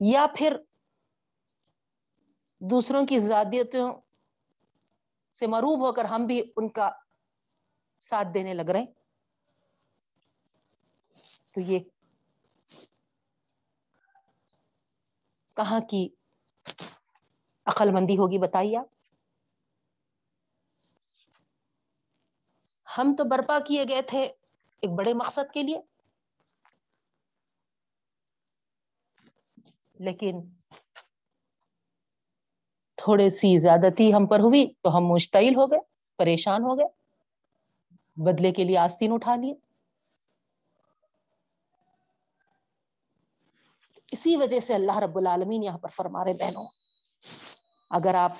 یا 0.00 0.26
پھر 0.36 0.56
دوسروں 2.60 3.04
کی 3.06 3.18
زیادتوں 3.18 3.86
سے 5.34 5.46
مروب 5.46 5.80
ہو 5.80 5.92
کر 5.92 6.04
ہم 6.04 6.26
بھی 6.26 6.40
ان 6.56 6.68
کا 6.68 6.90
ساتھ 8.02 8.28
دینے 8.34 8.54
لگ 8.54 8.70
رہے 8.70 8.84
تو 11.54 11.60
یہ 11.60 11.78
کہاں 15.56 15.80
کی 15.90 16.08
عقل 17.66 17.90
مندی 17.92 18.16
ہوگی 18.18 18.38
بتائیے 18.38 18.76
آپ؟ 18.76 18.86
ہم 22.86 23.14
تو 23.14 23.24
برپا 23.24 23.58
کیے 23.58 23.84
گئے 23.88 24.02
تھے 24.02 24.22
ایک 24.82 24.90
بڑے 24.90 25.12
مقصد 25.14 25.52
کے 25.52 25.62
لیے، 25.62 25.80
لیکن 30.00 30.40
تھوڑی 32.98 33.30
سی 33.30 33.58
زیادتی 33.58 34.14
ہم 34.14 34.26
پر 34.26 34.40
ہوئی 34.40 34.72
تو 34.80 34.96
ہم 34.96 35.06
مشتعل 35.06 35.56
ہو 35.56 35.70
گئے، 35.70 35.78
پریشان 36.16 36.62
ہو 36.62 36.78
گئے۔ 36.78 36.86
بدلے 38.16 38.52
کے 38.52 38.64
لیے 38.64 38.78
آستین 38.78 39.12
اٹھا 39.12 39.34
لیے۔ 39.36 39.54
اسی 44.12 44.36
وجہ 44.36 44.60
سے 44.60 44.74
اللہ 44.74 44.98
رب 44.98 45.18
العالمین 45.18 45.62
یہاں 45.62 45.78
پر 45.78 45.88
فرما 45.88 46.24
رہے 46.24 46.34
بہنوں، 46.34 46.66
اگر 47.90 48.14
آپ 48.14 48.32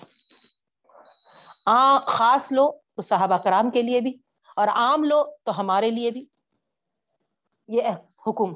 خاص 2.06 2.52
لو 2.52 2.70
تو 2.94 3.02
صحابہ 3.02 3.36
کرام 3.36 3.70
کے 3.70 3.82
لیے 3.82 4.00
بھی 4.00 4.18
اور 4.56 4.68
عام 4.68 5.04
لو 5.04 5.24
تو 5.42 5.60
ہمارے 5.60 5.90
لیے 5.90 6.10
بھی۔ 6.10 6.26
یہ 7.68 7.82
حکم۔ 8.26 8.54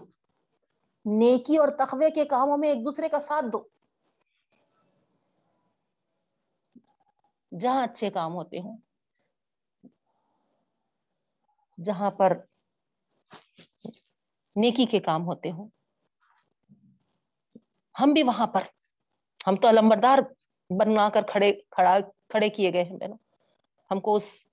نیکی 1.04 1.56
اور 1.56 1.68
تخوے 1.68 2.10
کے 2.10 2.24
کاموں 2.24 2.56
میں 2.56 2.68
ایک 2.68 2.84
دوسرے 2.84 3.08
کا 3.08 3.20
ساتھ 3.20 3.44
دو۔ 3.52 3.62
جہاں 7.60 7.82
اچھے 7.82 8.10
کام 8.10 8.32
ہوتے 8.32 8.58
ہوں۔ 8.58 8.76
جہاں 11.84 12.10
پر 12.10 12.36
نیکی 14.56 14.86
کے 14.86 15.00
کام 15.00 15.26
ہوتے 15.26 15.50
ہوں۔ 15.50 15.68
ہم 18.00 18.12
بھی 18.12 18.22
وہاں 18.22 18.46
پر، 18.46 18.62
ہم 19.46 19.56
تو 19.56 19.68
علمبردار 19.68 20.18
بنا 20.70 21.10
کر 21.10 21.22
کھڑے، 21.22 21.52
کھڑا، 21.52 21.98
کھڑے 22.28 22.48
کیے 22.48 22.72
گئے 22.72 22.84
ہیں 22.84 22.96
بہنوں۔ 22.96 23.16
ہم 23.90 24.00
کو 24.00 24.16
اس 24.16 24.46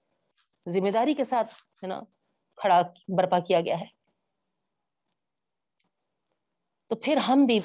ذمہ 0.69 0.89
داری 0.89 1.13
کے 1.13 1.23
ساتھ، 1.23 1.53
ہے 1.53 1.87
نا، 1.87 2.01
کھڑا، 2.55 2.81
برپا 3.17 3.39
کیا 3.39 3.61
گیا 3.61 3.79
ہے۔ 3.79 3.85
تو 6.87 6.95
پھر 6.95 7.17
ہم 7.17 7.45
بھی 7.45 7.59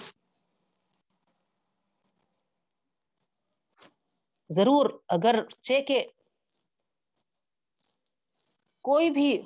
ضرور 4.48 4.90
اگر 5.08 5.34
چ 5.60 5.72
کے 5.88 6.04
کوئی 8.80 9.10
بھی 9.10 9.42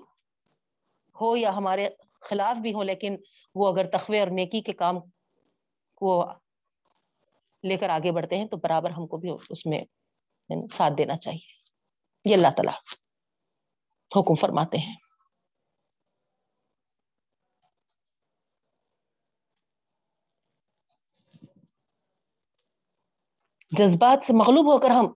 ہو 1.21 1.37
یا 1.37 1.57
ہمارے 1.57 1.89
خلاف 2.21 2.57
بھی 2.57 2.75
ہو، 2.75 2.83
لیکن 2.83 3.17
وہ 3.55 3.73
اگر 3.73 3.85
تخوے 3.85 4.21
اور 4.21 4.29
نیکی 4.29 4.61
کے 4.61 4.73
کام 4.73 4.97
کو 5.95 6.25
لے 7.65 7.77
کر 7.77 7.89
آگے 7.89 8.13
بڑھتے 8.13 8.37
ہیں، 8.37 8.49
تو 8.49 8.57
برابر 8.57 8.91
ہم 8.91 9.07
کو 9.07 9.17
بھی 9.17 9.31
اس 9.51 9.67
میں 9.67 9.79
یعنی 10.49 10.75
ساتھ 10.75 10.95
دینا 10.99 11.17
چاہیے۔ 11.17 11.57
یہ 12.25 12.35
اللہ 12.35 12.49
تعالی 12.49 12.77
حکم 14.17 14.35
فرماتے 14.35 14.79
ہیں۔ 14.79 15.08
جذبات 23.71 24.27
سے 24.27 24.33
مغلوب 24.33 24.73
ہو 24.73 24.79
کر 24.79 24.91
ہم 24.91 25.07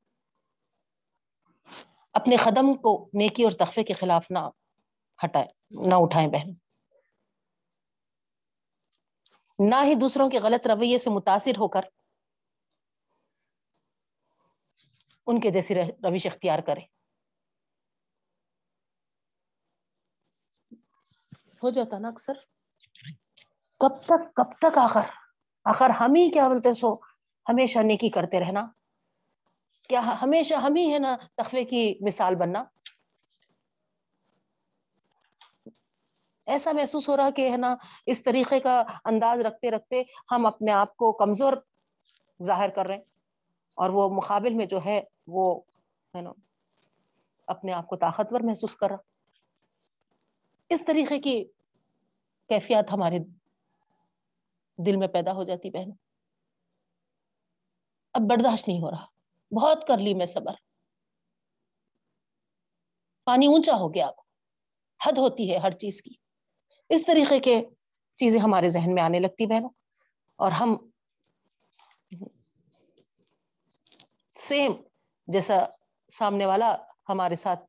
اپنے 2.14 2.36
قدم 2.36 2.74
کو 2.76 2.92
نیکی 3.14 3.44
اور 3.44 3.52
تخفے 3.58 3.82
کے 3.82 3.94
خلاف 3.94 4.30
نہ 4.30 4.38
ہٹائے 5.18 5.46
نہ 5.88 5.94
اٹھائیں 5.94 6.28
بہن۔ 6.28 6.50
نہ 9.60 9.74
ہی 9.84 9.94
دوسروں 9.94 10.28
کے 10.30 10.38
غلط 10.38 10.66
رویے 10.66 10.98
سے 10.98 11.10
متاثر 11.10 11.58
ہو 11.58 11.68
کر 11.68 11.84
ان 15.26 15.40
کے 15.40 15.50
جیسی 15.50 15.74
روش 15.74 16.26
اختیار 16.26 16.58
کرے 16.58 16.80
ہو 21.62 21.70
جاتا 21.70 21.98
نا 21.98 22.08
اکثر۔ 22.08 22.36
کب 23.80 23.98
تک 24.00 24.22
کب 24.36 24.50
تک 24.60 24.78
آخر؟ 24.78 25.06
آخر 25.66 25.90
ہم 25.90 26.14
ہی 26.14 26.30
کیا 26.30 26.48
بولتے 26.48 26.72
سو 26.72 26.94
ہمیشہ 27.48 27.78
نیکی 27.78 28.08
کرتے 28.10 28.40
رہنا۔ 28.40 28.66
کیا 29.88 30.00
ہمیشہ 30.22 30.54
ہم 30.54 30.76
ہی 30.76 30.92
ہے 30.94 30.98
نا 30.98 31.16
تخوے 31.34 31.64
کی 31.64 31.98
مثال 32.00 32.34
بننا۔ 32.34 32.64
ایسا 36.46 36.72
محسوس 36.72 37.08
ہو 37.08 37.16
رہا 37.16 37.30
کہ 37.30 37.50
ہے 37.50 37.56
نا 37.56 37.76
اس 38.06 38.22
طریقے 38.22 38.60
کا 38.60 38.82
انداز 39.04 39.40
رکھتے 39.40 39.70
رکھتے 39.70 40.02
ہم 40.30 40.46
اپنے 40.46 40.72
آپ 40.72 40.96
کو 40.96 41.12
کمزور 41.12 41.52
ظاہر 42.42 42.70
کر 42.70 42.86
رہے 42.86 42.94
ہیں۔ 42.94 43.02
اور 43.76 43.90
وہ 43.90 44.08
مقابل 44.08 44.54
میں 44.54 44.66
جو 44.66 44.84
ہے 44.84 45.02
وہ 45.26 45.60
ہے 46.14 46.20
نا 46.20 46.32
اپنے 47.46 47.72
آپ 47.72 47.86
کو 47.86 47.96
طاقتور 47.96 48.40
محسوس 48.40 48.76
کر 48.76 48.88
رہا۔ 48.88 48.96
اس 50.68 50.84
طریقے 50.86 51.18
کی 51.18 51.44
کیفیات 52.48 52.92
ہمارے 52.92 53.18
دل 54.78 54.96
میں 54.96 55.08
پیدا 55.08 55.32
ہو 55.32 55.44
جاتی 55.44 55.70
بہن۔ 55.70 55.90
اب 58.14 58.22
برداشت 58.30 58.68
نہیں 58.68 58.78
ہو 58.78 58.90
رہا۔ 58.90 59.04
بہت 59.60 59.86
کر 59.88 59.98
لی 59.98 60.14
میں 60.14 60.26
صبر۔ 60.26 60.52
پانی 63.24 63.46
اونچا 63.46 63.72
ہو 63.74 63.94
گیا 63.94 64.06
اب۔ 64.06 64.14
حد 65.06 65.18
ہوتی 65.18 65.52
ہے 65.52 65.58
ہر 65.58 65.70
چیز 65.70 66.02
کی۔ 66.02 66.10
اس 66.88 67.04
طریقے 67.06 67.40
کے 67.40 67.62
چیزیں 68.14 68.40
ہمارے 68.40 68.68
ذہن 68.68 68.94
میں 68.94 69.02
آنے 69.02 69.20
لگتی 69.20 69.46
بہنوں۔ 69.46 69.70
اور 70.36 70.52
ہم 70.52 70.76
سیم 74.30 74.72
جیسا 75.26 75.54
سامنے 76.12 76.46
والا 76.46 76.76
ہمارے 77.08 77.34
ساتھ 77.34 77.60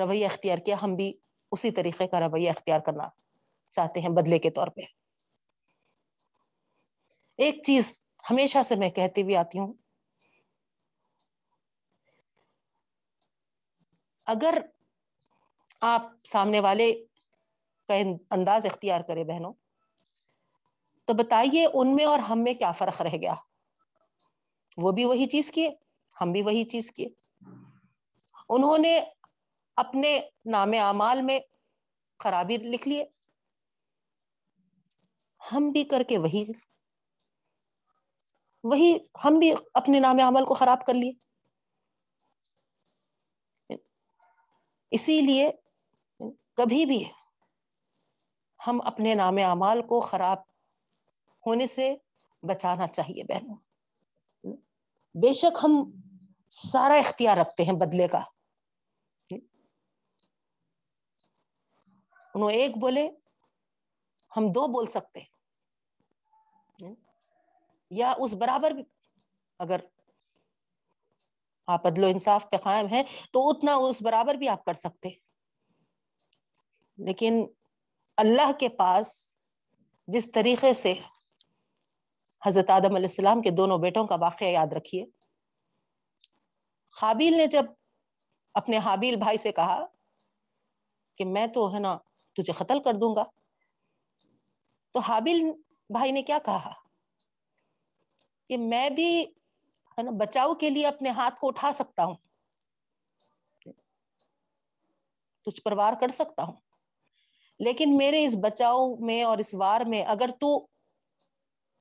رویہ 0.00 0.26
اختیار 0.26 0.58
کیا، 0.58 0.76
ہم 0.82 0.94
بھی 0.94 1.12
اسی 1.52 1.70
طریقے 1.70 2.06
کا 2.06 2.20
رویہ 2.20 2.50
اختیار 2.50 2.80
کرنا 2.80 3.08
چاہتے 3.70 4.00
ہیں 4.00 4.08
بدلے 4.08 4.38
کے 4.38 4.50
طور 4.50 4.68
پہ۔ 4.68 4.80
ایک 7.36 7.62
چیز 7.64 8.00
ہمیشہ 8.30 8.62
سے 8.62 8.76
میں 8.76 8.90
کہتی 8.90 9.22
بھی 9.22 9.36
آتی 9.36 9.58
ہوں۔ 9.58 9.72
اگر 14.26 14.58
آپ 15.80 16.02
سامنے 16.24 16.60
والے 16.60 17.04
کا 17.88 17.94
انداز 18.30 18.66
اختیار 18.66 19.00
کرے 19.00 19.24
بہنوں، 19.24 19.52
تو 21.04 21.14
بتائیے 21.14 21.66
ان 21.74 21.96
میں 21.96 22.04
اور 22.04 22.18
ہم 22.18 22.42
میں 22.42 22.54
کیا 22.54 22.72
فرق 22.72 23.02
رہ 23.02 23.16
گیا؟ 23.20 23.34
وہ 24.76 24.92
بھی 24.92 25.04
وہی 25.04 25.26
چیز 25.26 25.52
کیے، 25.52 25.70
ہم 26.20 26.32
بھی 26.32 26.42
وہی 26.42 26.64
چیز 26.64 26.92
کیے۔ 26.92 27.08
انہوں 28.48 28.78
نے 28.78 29.00
اپنے 29.76 30.20
نام 30.44 30.72
اعمال 30.80 31.22
میں 31.22 31.40
خرابی 32.18 32.56
لکھ 32.56 32.88
لیے۔ 32.88 33.04
ہم 35.52 35.70
بھی 35.70 35.84
کر 35.84 36.02
کے 36.08 36.18
وہی 36.18 36.44
وہی 38.64 38.98
ہم 39.24 39.38
بھی 39.38 39.54
اپنے 39.74 40.00
نام 40.00 40.18
عمل 40.28 40.44
کو 40.44 40.54
خراب 40.54 40.86
کر 40.86 40.94
لیے۔ 40.94 41.12
اسی 44.90 45.20
لیے 45.20 45.50
کبھی 46.54 46.86
بھی 46.86 47.04
ہم 48.66 48.80
اپنے 48.80 49.14
نام 49.14 49.34
اعمال 49.38 49.82
کو 49.82 50.00
خراب 50.00 50.38
ہونے 51.46 51.66
سے 51.66 51.94
بچانا 52.42 52.86
چاہیے 52.86 53.24
بہنوں۔ 53.24 53.56
بے 55.14 55.32
شک 55.32 55.58
ہم 55.62 55.90
سارا 56.48 56.94
اختیار 56.94 57.36
رکھتے 57.36 57.62
ہیں 57.64 57.72
بدلے 57.72 58.08
کا۔ 58.08 58.20
انوں 62.34 62.50
ایک 62.50 62.76
بولے، 62.76 63.08
ہم 64.36 64.46
دو 64.46 64.66
بول 64.66 64.86
سکتے۔ 64.86 65.20
یا 67.90 68.14
اس 68.18 68.34
برابر 68.34 68.70
بھی 68.70 68.82
اگر 69.58 69.80
آپ 71.66 71.86
عدل 71.86 72.04
و 72.04 72.06
انصاف 72.06 72.50
پہ 72.50 72.56
قائم 72.56 72.86
ہیں، 72.86 73.02
تو 73.32 73.50
اتنا 73.50 73.74
اس 73.74 74.02
برابر 74.02 74.34
بھی 74.34 74.48
آپ 74.48 74.64
کر 74.64 74.74
سکتے۔ 74.74 75.08
لیکن 76.98 77.46
اللہ 78.16 78.52
کے 78.60 78.68
پاس 78.68 79.36
جس 80.06 80.32
طریقے 80.32 80.74
سے 80.74 80.94
حضرت 82.46 82.70
آدم 82.70 82.94
علیہ 82.94 83.06
السلام 83.06 83.42
کے 83.42 83.50
دونوں 83.50 83.78
بیٹوں 83.78 84.06
کا 84.06 84.16
واقعہ 84.20 84.46
یاد 84.46 84.72
رکھیے۔ 84.72 85.04
قابیل 87.00 87.36
نے 87.36 87.46
جب 87.46 87.64
اپنے 88.54 88.78
حابیل 88.78 89.16
بھائی 89.16 89.36
سے 89.36 89.52
کہا 89.52 89.86
کہ 91.16 91.24
میں 91.24 91.46
تو 91.46 91.74
ہے 91.74 91.78
نا 91.78 91.98
تجھے 92.32 92.52
قتل 92.52 92.82
کر 92.82 92.92
دوں 92.92 93.14
گا، 93.16 93.24
تو 94.90 95.00
حابل 95.00 95.40
بھائی 95.90 96.12
نے 96.12 96.22
کیا 96.22 96.38
کہا؟ 96.44 96.79
کہ 98.50 98.56
میں 98.58 98.90
بھی، 98.90 99.22
ہے 99.98 100.02
نا، 100.02 100.10
بچاؤ 100.10 100.54
کے 100.54 100.70
لیے 100.70 100.86
اپنے 100.86 101.10
ہاتھ 101.10 101.40
کو 101.40 101.48
اٹھا 101.48 101.72
سکتا 101.72 102.04
ہوں۔ 102.04 102.14
تجھ 105.44 105.62
پر 105.62 105.72
وار 105.72 105.92
کر 106.00 106.08
سکتا 106.08 106.42
ہوں۔ 106.42 106.54
لیکن 107.58 107.96
میرے 107.96 108.24
اس 108.24 108.36
بچاؤ 108.42 108.96
میں 108.96 109.22
اور 109.22 109.38
اس 109.38 109.54
وار 109.54 109.80
میں 109.80 110.02
اگر 110.02 110.28
تو 110.40 110.66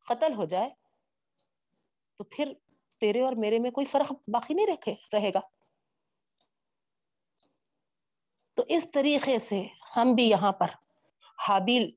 قتل 0.05 0.33
ہو 0.33 0.45
جائے، 0.45 0.69
تو 2.17 2.23
پھر 2.23 2.53
تیرے 2.99 3.21
اور 3.21 3.33
میرے 3.33 3.59
میں 3.59 3.71
کوئی 3.71 3.85
فرق 3.85 4.13
باقی 4.27 4.53
نہیں 4.53 4.67
رکھے، 4.67 4.95
رہے 5.13 5.29
گا۔ 5.33 5.39
تو 8.53 8.63
اس 8.67 8.91
طریقے 8.91 9.39
سے 9.39 9.67
ہم 9.95 10.13
بھی 10.13 10.29
یہاں 10.29 10.51
پر 10.51 10.67
حابل 11.47 11.91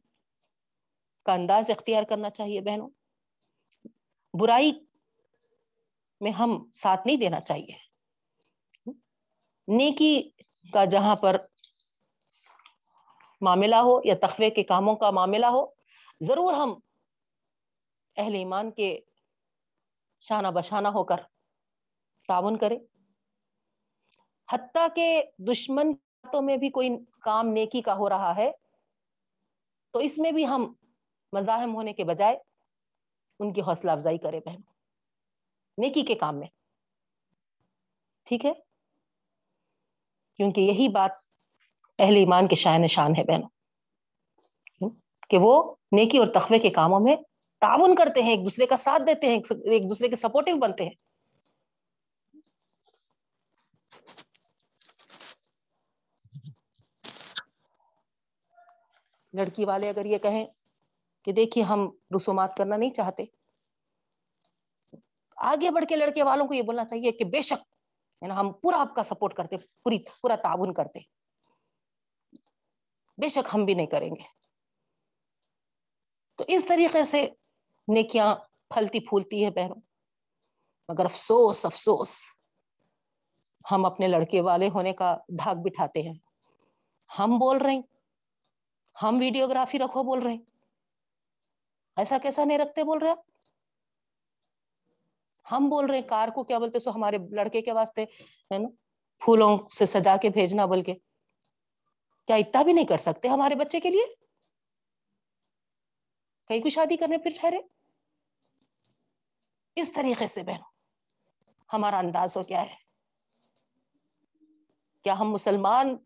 کا 1.22 1.32
انداز 1.32 1.70
اختیار 1.70 2.02
کرنا 2.02 2.30
چاہیے 2.30 2.60
بہنوں۔ 2.60 2.88
برائی 4.34 4.70
میں 6.20 6.30
ہم 6.30 6.50
ساتھ 6.72 7.06
نہیں 7.06 7.16
دینا 7.16 7.40
چاہیے۔ 7.40 7.74
نیکی 9.68 10.12
کا 10.64 10.84
جہاں 10.84 11.16
پر 11.16 11.36
معاملہ 13.40 13.76
ہو 13.76 13.98
یا 14.04 14.14
تخوے 14.22 14.50
کے 14.50 14.62
کاموں 14.62 14.94
کا 14.96 15.10
معاملہ 15.10 15.46
ہو، 15.46 15.64
ضرور 16.20 16.52
ہم 16.52 16.74
اہل 18.16 18.34
ایمان 18.34 18.70
کے 18.70 18.88
شانہ 20.24 20.48
بشانہ 20.48 20.88
ہو 20.88 21.04
کر 21.04 21.20
تعاون 22.28 22.56
کرے 22.58 22.76
حتیٰ 24.48 24.86
کہ 24.96 25.06
دشمن 25.50 25.90
ہاتھوں 25.90 26.42
میں 26.42 26.56
بھی 26.56 26.68
کوئی 26.70 26.88
کام 27.20 27.48
نیکی 27.48 27.80
کا 27.82 27.94
ہو 27.94 28.08
رہا 28.08 28.34
ہے، 28.36 28.50
تو 29.94 29.98
اس 29.98 30.18
میں 30.18 30.32
بھی 30.32 30.46
ہم 30.46 30.72
مزاحم 31.32 31.74
ہونے 31.74 31.92
کے 31.92 32.04
بجائے 32.04 32.36
ان 33.42 33.52
کی 33.52 33.60
حوصلہ 33.60 33.90
افزائی 33.90 34.18
کرے 34.18 34.40
بہن۔ 34.40 34.60
نیکی 35.78 36.02
کے 36.02 36.14
کام 36.14 36.38
میں۔ 36.38 36.48
ٹھیک 38.24 38.44
ہے؟ 38.44 38.52
کیونکہ 40.36 40.60
یہی 40.60 40.88
بات 40.88 41.10
اہل 41.98 42.16
ایمان 42.16 42.48
کے 42.48 42.54
شائن 42.54 42.86
شان 42.86 43.10
ہے 43.18 43.24
بہنوں۔ 43.24 43.48
کہ 45.30 45.36
وہ 45.40 45.74
نیکی 45.92 46.18
اور 46.18 46.26
تخوے 46.26 46.58
کے 46.58 46.70
کاموں 46.70 47.00
میں 47.00 47.16
تعاون 47.60 47.94
کرتے 47.94 48.22
ہیں، 48.22 48.30
ایک 48.30 48.40
دوسرے 48.40 48.66
کا 48.66 48.76
ساتھ 48.76 49.02
دیتے 49.06 49.26
ہیں، 49.26 49.36
ایک 49.50 49.90
دوسرے 49.90 50.08
کے 50.08 50.16
سپورٹو 50.16 50.58
بنتے 50.58 50.84
ہیں۔ 50.84 50.94
لڑکی 59.32 59.64
والے 59.64 59.88
اگر 59.88 60.04
یہ 60.04 60.18
کہیں 60.18 60.46
کہ 61.24 61.32
دیکھیے 61.32 61.64
ہم 61.64 61.90
رسومات 62.16 62.56
کرنا 62.56 62.76
نہیں 62.76 62.90
چاہتے۔ 62.90 63.24
آگے 65.36 65.70
بڑھ 65.70 65.84
کے 65.84 65.96
لڑکے 65.96 66.22
والوں 66.22 66.46
کو 66.46 66.54
یہ 66.54 66.62
بولنا 66.62 66.84
چاہیے 66.84 67.12
کہ 67.12 67.24
بے 67.24 67.42
شک 67.42 67.74
یعنی 68.20 68.34
ہم 68.34 68.52
پورا 68.52 68.80
آپ 68.80 68.94
کا 68.94 69.02
سپورٹ 69.02 69.34
کرتے، 69.34 69.56
پوری، 69.58 69.98
پورا 70.22 70.36
تعاون 70.36 70.74
کرتے۔ 70.74 71.00
بے 73.18 73.28
شک 73.28 73.48
ہم 73.54 73.64
بھی 73.64 73.74
نہیں 73.74 73.86
کریں 73.86 74.10
گے۔ 74.10 74.42
تو 76.36 76.44
اس 76.48 76.64
طریقے 76.64 77.04
سے 77.04 77.28
نیکیاں 77.88 78.36
پھلتی 78.68 79.00
پھولتی 79.00 79.44
ہے 79.44 79.50
بہنوں۔ 79.50 79.80
مگر 80.88 81.04
افسوس 81.04 81.66
افسوس، 81.66 82.24
ہم 83.70 83.84
اپنے 83.84 84.08
لڑکے 84.08 84.40
والے 84.40 84.68
ہونے 84.68 84.92
کا 84.92 85.16
دھاگ 85.28 85.54
بٹھاتے 85.54 86.02
ہیں۔ 86.02 86.14
ہم 87.18 87.38
بول 87.38 87.56
رہے 87.56 87.74
ہیں، 87.74 87.82
ہم 89.02 89.16
ویڈیوگرافی 89.20 89.78
رکھو 89.78 90.02
بول 90.02 90.18
رہے 90.18 90.32
ہیں۔ 90.32 90.51
ایسا 91.96 92.18
کیسا 92.18 92.44
نہیں 92.44 92.58
رکھتے 92.58 92.84
بول 92.84 92.98
رہے 92.98 93.12
ہم 95.52 95.68
بول 95.68 95.86
رہے 95.86 95.98
ہیں 95.98 96.08
کار 96.08 96.28
کو 96.28 96.44
کیا 96.44 96.58
بولتے 96.58 96.78
سو 96.78 96.90
ہمارے 96.90 97.18
لڑکے 97.30 97.60
کے 97.62 97.72
واسطے، 97.72 98.02
ہے 98.50 98.58
نا؟ 98.58 98.68
پھولوں 99.20 99.56
سے 99.68 99.86
سجا 99.86 100.16
کے 100.16 100.28
بھیجنا 100.28 100.66
بول 100.66 100.82
کے 100.82 100.94
کیا 102.28 102.36
اتنا 102.36 102.62
بھی 102.62 102.72
نہیں 102.72 102.84
کر 102.84 102.96
سکتے 102.96 103.28
ہمارے 103.28 103.54
بچے 103.54 103.80
کے 103.80 103.90
لیے؟ 103.90 104.04
کئی 106.50 106.60
کو 106.60 106.68
شادی 106.68 106.96
کرنے 106.96 107.18
پھر 107.18 107.30
ٹھہرے؟ 107.40 107.58
اس 109.76 109.92
طریقے 109.92 110.26
سے 110.26 110.42
بہنوں، 110.42 110.70
ہمارا 111.72 111.98
انداز 111.98 112.36
ہو 112.36 112.44
کیا 112.44 112.62
ہے۔ 112.62 112.76
کیا 115.04 115.18
ہم 115.18 115.32
مسلمان 115.32 115.96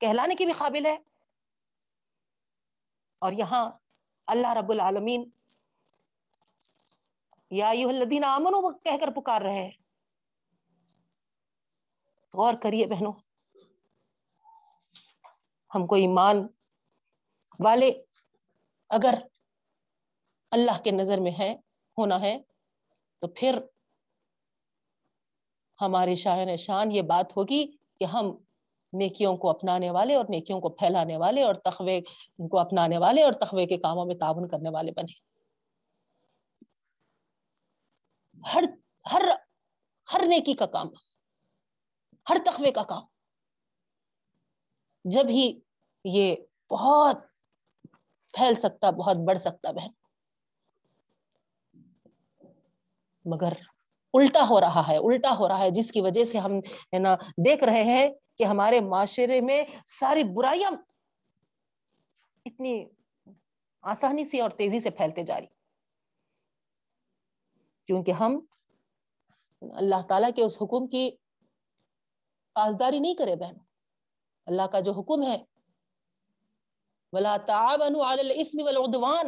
کہلانے 0.00 0.34
کی 0.34 0.44
بھی 0.44 0.52
قابل 0.52 0.86
ہے 0.86 0.96
اور 3.22 3.32
یہاں 3.32 3.70
اللہ 4.28 4.52
رب 4.54 4.70
العالمین 4.70 5.22
یا 7.50 7.68
الذین 7.88 8.24
آمنو 8.24 8.60
کہہ 8.74 8.96
کر 9.00 9.10
پکار 9.10 9.40
رہے 9.40 9.62
ہیں۔ 9.62 9.70
غور 12.32 12.54
کریے 12.62 12.86
بہنوں، 12.86 13.12
ہم 15.70 15.86
کو 15.86 15.94
ایمان 15.94 16.46
والے 17.60 17.90
اگر 18.90 19.14
اللہ 20.52 20.82
کے 20.84 20.90
نظر 20.90 21.20
میں 21.20 21.32
ہے، 21.38 21.52
ہونا 21.98 22.20
ہے، 22.20 22.38
تو 23.22 23.28
پھر 23.28 23.58
ہمارے 25.78 26.14
شاعن 26.14 26.56
شان 26.56 26.92
یہ 26.92 27.02
بات 27.08 27.36
ہوگی 27.36 27.64
کہ 27.98 28.04
ہم 28.04 28.30
نیکیوں 28.92 29.36
کو 29.36 29.50
اپنانے 29.50 29.90
والے 29.90 30.14
اور 30.14 30.24
نیکیوں 30.28 30.60
کو 30.60 30.68
پھیلانے 30.68 31.16
والے 31.16 31.42
اور 31.42 31.54
تخوے 31.54 32.00
کو 32.50 32.58
اپنانے 32.58 32.98
والے 32.98 33.22
اور 33.22 33.32
تخوے 33.32 33.66
کے 33.66 33.76
کاموں 33.76 34.06
میں 34.06 34.14
تعاون 34.14 34.48
کرنے 34.48 34.70
والے 34.70 34.92
بنے۔ 34.92 35.12
ہر 38.54 38.64
ہر 39.12 39.22
ہر 40.08 40.26
نیکی 40.26 40.54
کا 40.54 40.66
کام، 40.66 40.88
ہر 42.30 42.36
تخوے 42.46 42.70
کا 42.70 42.82
کام۔ 42.82 43.02
جب 45.04 45.28
ہی 45.28 45.60
یہ 46.04 46.36
بہت 46.70 47.16
پھیل 48.34 48.54
سکتا، 48.54 48.90
بہت 48.90 49.16
بڑھ 49.16 49.38
سکتا 49.38 49.70
بہن، 49.72 49.90
مگر 53.24 53.52
الٹا 54.14 54.42
ہو 54.50 54.60
رہا 54.60 54.82
ہے، 54.88 54.96
الٹا 54.96 55.34
ہو 55.38 55.48
رہا 55.48 55.58
ہے، 55.58 55.70
جس 55.70 55.92
کی 55.92 56.00
وجہ 56.00 56.24
سے 56.24 56.38
ہم 56.38 56.58
ہے 56.92 56.98
نا 56.98 57.14
دیکھ 57.44 57.64
رہے 57.64 57.82
ہیں 57.84 58.08
کہ 58.38 58.44
ہمارے 58.44 58.80
معاشرے 58.80 59.40
میں 59.40 59.64
ساری 59.86 60.24
برائیاں 60.24 60.70
اتنی 62.44 62.84
آسانی 63.82 64.24
سے 64.24 64.40
اور 64.40 64.50
تیزی 64.50 64.80
سے 64.80 64.90
پھیلتے 64.90 65.22
جا 65.22 65.40
رہی۔ 65.40 65.46
کیونکہ 67.86 68.10
ہم 68.10 68.40
اللہ 69.60 70.02
تعالیٰ 70.08 70.30
کے 70.36 70.42
اس 70.42 70.58
حکم 70.62 70.86
کی 70.86 71.10
پاسداری 72.54 72.98
نہیں 72.98 73.14
کرے 73.14 73.36
بہن۔ 73.36 73.54
اللہ 74.46 74.62
کا 74.62 74.80
جو 74.80 74.92
حکم 74.92 75.22
ہے، 75.22 75.44
ولا 77.12 77.36
تعاونوا 77.36 78.12
علی 78.12 78.20
الاسم 78.20 78.62
والعدوان۔ 78.64 79.26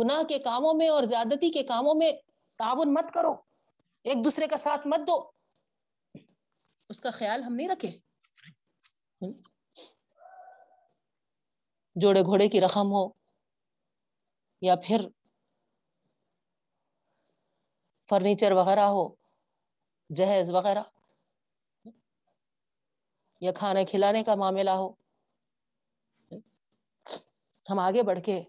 گناہ 0.00 0.22
کے 0.22 0.38
کاموں 0.38 0.74
میں 0.74 0.88
اور 0.88 1.02
زیادتی 1.02 1.50
کے 1.50 1.62
کاموں 1.62 1.94
میں 1.94 2.12
تعاون 2.58 2.94
مت 2.94 3.14
کرو۔ 3.14 3.34
ایک 4.04 4.24
دوسرے 4.24 4.46
کا 4.46 4.56
ساتھ 4.56 4.86
مت 4.86 5.00
دو۔ 5.06 5.35
اس 6.90 7.00
کا 7.00 7.10
خیال 7.10 7.42
ہم 7.42 7.54
نہیں 7.54 7.68
رکھے۔ 7.68 7.90
جوڑے 11.96 12.22
گھوڑے 12.22 12.48
کی 12.48 12.60
رقم 12.60 12.90
ہو 12.92 13.08
یا 14.62 14.74
پھر 14.76 15.08
فرنیچر 18.08 18.52
وغیرہ 18.52 18.84
ہو، 18.86 19.04
جہیز 20.10 20.50
وغیرہ، 20.50 20.82
یا 23.42 23.52
کھانے 23.52 23.84
کھلانے 23.84 24.22
کا 24.22 24.34
معاملہ 24.34 24.70
ہو۔ 24.70 24.88
ہم 27.66 27.78
آگے 27.78 28.02
بڑھ 28.02 28.20
کے 28.20 28.40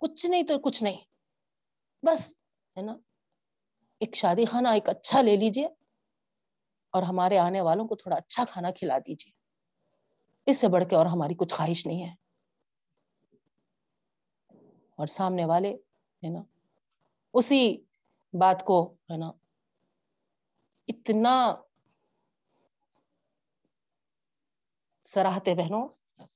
کچھ 0.00 0.26
نہیں 0.26 0.42
تو 0.42 0.58
کچھ 0.58 0.82
نہیں، 0.82 1.00
بس 2.02 2.20
ہے 2.76 2.82
نا۔ 2.82 2.94
ایک 4.00 4.14
شادی 4.14 4.44
خانہ 4.44 4.68
ایک 4.68 4.88
اچھا 4.88 5.22
لے 5.22 5.36
لیجیے۔ 5.36 5.68
اور 6.90 7.02
ہمارے 7.02 7.38
آنے 7.38 7.60
والوں 7.60 7.88
کو 7.88 7.94
تھوڑا 7.94 8.16
اچھا 8.16 8.44
کھانا 8.44 8.70
کھلا 8.70 8.98
دیجیے۔ 8.98 9.32
اس 10.46 10.60
سے 10.60 10.68
بڑھ 10.68 10.84
کے 10.84 10.96
اور 10.96 11.06
ہماری 11.06 11.34
کچھ 11.34 11.54
خواہش 11.54 11.86
نہیں 11.86 12.02
ہے۔ 12.02 12.14
اور 14.98 15.06
سامنے 15.06 15.44
والے، 15.44 15.70
ہے 16.22 16.30
نا، 16.30 16.42
اسی 17.34 17.76
بات 18.34 18.64
کو، 18.64 18.94
ہے 19.10 19.16
نا، 19.16 19.32
اتنا 20.88 21.34
سراہتے 25.04 25.54
بہنوں 25.54 25.88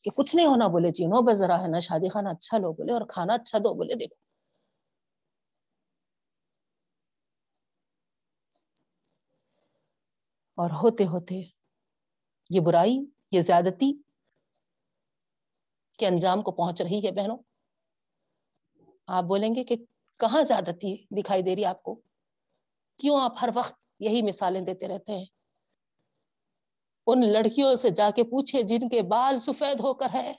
کہ 0.03 0.11
کچھ 0.17 0.37
نہیں 0.37 0.47
ہونا 0.47 0.67
بولے 0.67 0.91
جی 0.91 1.07
نو 1.07 1.23
بس 1.23 1.37
ذرا 1.37 1.63
ہے 1.63 1.69
نا، 1.69 1.79
شادی 1.79 2.09
خانہ 2.09 2.29
اچھا 2.29 2.59
لو 2.59 2.73
بولے 2.73 2.93
اور 2.93 3.03
کھانا 3.09 3.35
اچھا 3.35 3.59
دو 3.59 3.75
بولے، 3.75 3.95
دیکھو۔ 3.95 4.24
اور 10.55 10.71
ہوتے 10.71 11.05
ہوتے 11.05 11.35
یہ 12.51 12.61
برائی، 12.61 12.99
یہ 13.33 13.41
زیادتی 13.41 14.03
کے 15.99 16.07
انجام 16.07 16.43
کو 16.43 16.53
پہنچ 16.53 16.83
رہی 16.83 17.07
ہے 17.07 17.11
بہنوں۔ 17.11 17.39
آپ 19.07 19.25
بولیں 19.25 19.55
گے 19.55 19.65
کہ 19.65 19.77
کہاں 20.17 20.43
زیادتی 20.43 21.23
دکھائی 21.23 21.43
دے 21.43 21.57
رہی 21.57 21.65
آپ 21.65 21.83
کو؟ 21.83 22.01
کیوں 22.99 23.21
آپ 23.21 23.33
ہر 23.43 23.49
وقت 23.55 23.85
یہی 24.01 24.23
مثالیں 24.23 24.61
دیتے 24.61 24.89
رہتے 24.89 25.13
ہیں؟ 25.13 25.25
ان 27.07 27.33
لڑکیوں 27.33 27.77
سے 27.77 27.91
جا 27.91 28.11
کے 28.11 28.23
پوچھے 28.23 28.63
جن 28.63 28.89
کے 28.89 29.03
بال 29.03 29.39
سفید 29.39 29.81
ہو 29.81 29.95
کر 29.95 30.07
ہے۔ 30.13 30.33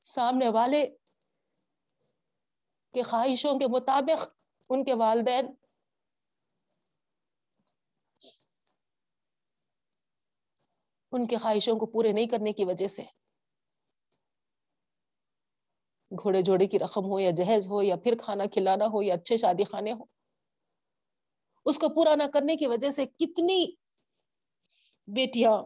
سامنے 0.00 0.48
والے 0.48 0.86
کے 2.94 3.02
خواہشوں 3.02 3.58
کے 3.58 3.66
مطابق 3.66 4.28
ان 4.68 4.84
کے 4.84 4.94
والدین 4.94 5.46
ان 11.12 11.26
کے 11.26 11.36
خواہشوں 11.36 11.78
کو 11.78 11.86
پورے 11.86 12.12
نہیں 12.12 12.26
کرنے 12.26 12.52
کی 12.52 12.64
وجہ 12.64 12.86
سے۔ 12.86 13.02
گھوڑے 16.22 16.42
جوڑے 16.42 16.66
کی 16.66 16.78
رقم 16.78 17.04
ہو 17.04 17.20
یا 17.20 17.30
جہیز 17.30 17.68
ہو 17.68 17.82
یا 17.82 17.96
پھر 17.96 18.14
کھانا 18.18 18.44
کھلانا 18.52 18.84
ہو 18.84 19.02
یا 19.02 19.14
اچھے 19.14 19.36
شادی 19.36 19.64
خانے 19.64 19.92
ہو 19.92 20.04
اس 21.66 21.78
کو 21.78 21.88
پورا 21.88 22.14
نہ 22.14 22.22
کرنے 22.32 22.56
کی 22.56 22.66
وجہ 22.66 22.90
سے 22.90 23.06
کتنی 23.06 23.72
بیٹیاں 25.06 25.62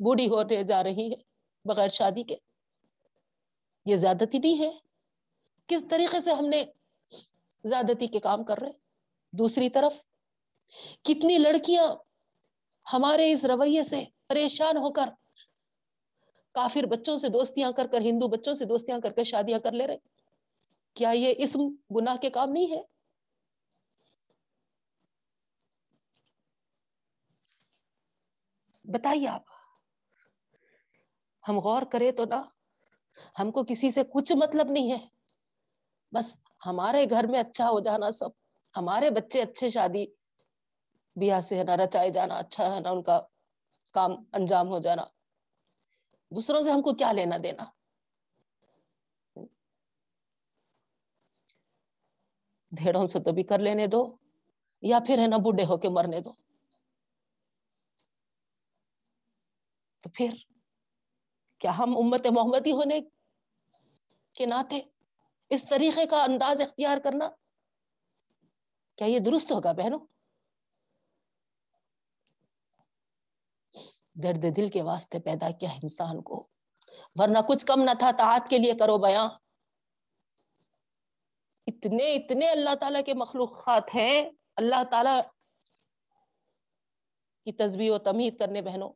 بوڑھی 0.00 0.28
ہونے 0.28 0.64
جا 0.64 0.82
رہی 0.82 1.10
ہے 1.10 1.22
بغیر 1.64 1.88
شادی 1.88 2.22
کے۔ 2.22 2.36
یہ 3.86 3.96
زیادتی 3.96 4.38
نہیں 4.38 4.58
ہے۔ 4.58 4.70
کس 5.66 5.84
طریقے 5.90 6.20
سے 6.20 6.32
ہم 6.32 6.44
نے 6.44 6.64
زیادتی 7.64 8.06
کے 8.06 8.18
کام 8.18 8.44
کر 8.44 8.58
رہے 8.58 8.70
دوسری 9.32 9.70
طرف 9.70 10.04
کتنی 11.02 11.38
لڑکیاں 11.38 11.88
ہمارے 12.86 13.30
اس 13.32 13.44
رویے 13.44 13.82
سے 13.82 14.04
پریشان 14.26 14.76
ہو 14.76 14.92
کر 14.92 15.08
کافر 16.54 16.86
بچوں 16.86 17.16
سے 17.16 17.28
دوستیاں 17.28 17.70
کر 17.72 17.86
کر، 17.86 18.00
ہندو 18.00 18.28
بچوں 18.28 18.54
سے 18.54 18.64
دوستیاں 18.64 18.98
کر 18.98 19.12
کر 19.12 19.24
شادیاں 19.24 19.58
کر 19.58 19.72
لے 19.72 19.86
رہے 19.86 19.96
کیا 20.96 21.10
یہ 21.10 21.34
اسم 21.38 21.68
گناہ 21.96 22.16
کے 22.16 22.30
کام 22.30 22.50
نہیں 22.52 22.70
ہے؟ 22.72 22.82
بتائیے 28.84 29.28
آپ، 29.28 29.42
ہم 31.44 31.58
غور 31.58 31.82
کرے 31.82 32.10
تو 32.12 32.24
نہ، 32.24 32.40
ہم 33.38 33.50
کو 33.50 33.64
کسی 33.64 33.90
سے 33.90 34.02
کچھ 34.12 34.32
مطلب 34.32 34.70
نہیں 34.70 34.90
ہے۔ 34.92 34.98
بس 36.12 36.34
ہمارے 36.66 37.04
گھر 37.10 37.26
میں 37.26 37.40
اچھا 37.40 37.68
ہو 37.70 37.80
جانا 37.80 38.10
سب، 38.10 38.30
ہمارے 38.74 39.10
بچے 39.10 39.40
اچھے 39.42 39.68
شادی 39.68 40.04
بیاہ 41.16 41.40
سے 41.40 41.58
ہے 41.58 41.64
نا، 41.64 41.76
رچائے 41.76 42.10
جانا 42.10 42.34
اچھا 42.34 42.74
ہے 42.74 42.80
نا، 42.80 42.90
ان 42.90 43.02
کا 43.02 43.20
کام 43.94 44.12
انجام 44.32 44.68
ہو 44.68 44.78
جانا۔ 44.78 45.04
دوسروں 46.30 46.62
سے 46.62 46.70
ہم 46.70 46.82
کو 46.82 46.94
کیا 46.94 47.12
لینا 47.12 47.36
دینا؟ 47.44 47.64
دھیڑوں 52.72 53.06
سے 53.06 53.18
تو 53.18 53.32
بھی 53.32 53.42
کر 53.42 53.58
لینے 53.58 53.86
دو، 53.86 54.16
یا 54.82 54.98
پھر 55.06 55.18
ہے 55.18 55.26
نا 55.26 55.36
بوڑھے 55.36 55.64
ہو 55.64 55.76
کے 55.76 55.88
مرنے 55.88 56.20
دو۔ 56.20 56.32
تو 60.00 60.10
پھر 60.14 60.30
کیا 61.58 61.78
ہم 61.78 61.96
امت 61.96 62.26
محمدی 62.26 62.72
ہونے 62.72 63.00
کے 64.34 64.46
ناطے 64.46 64.80
اس 65.50 65.68
طریقے 65.68 66.06
کا 66.06 66.22
انداز 66.22 66.60
اختیار 66.60 66.98
کرنا 66.98 67.28
کیا 68.98 69.06
یہ 69.06 69.18
درست 69.18 69.52
ہوگا 69.52 69.72
بہنوں؟ 69.72 70.11
درد 74.14 74.44
دل 74.56 74.68
کے 74.68 74.82
واسطے 74.82 75.18
پیدا 75.18 75.50
کیا 75.50 75.70
انسان 75.82 76.22
کو۔ 76.22 76.46
ورنہ 77.14 77.38
کچھ 77.48 77.66
کم 77.66 77.82
نہ 77.82 77.90
تھا 77.98 78.10
تعات 78.18 78.48
کے 78.48 78.58
لیے 78.58 78.72
کرو 78.72 78.98
بیاں۔ 78.98 79.28
اتنے 81.66 82.14
اتنے 82.14 82.48
اللہ 82.48 82.74
تعالیٰ 82.74 83.02
کے 83.06 83.14
مخلوقات 83.14 83.94
ہیں۔ 83.94 84.30
اللہ 84.56 84.84
تعالی 84.90 85.20
کی 87.44 87.52
تصویر 87.52 87.90
و 87.90 87.98
تمید 87.98 88.38
کرنے 88.38 88.62
بہنوں۔ 88.62 88.92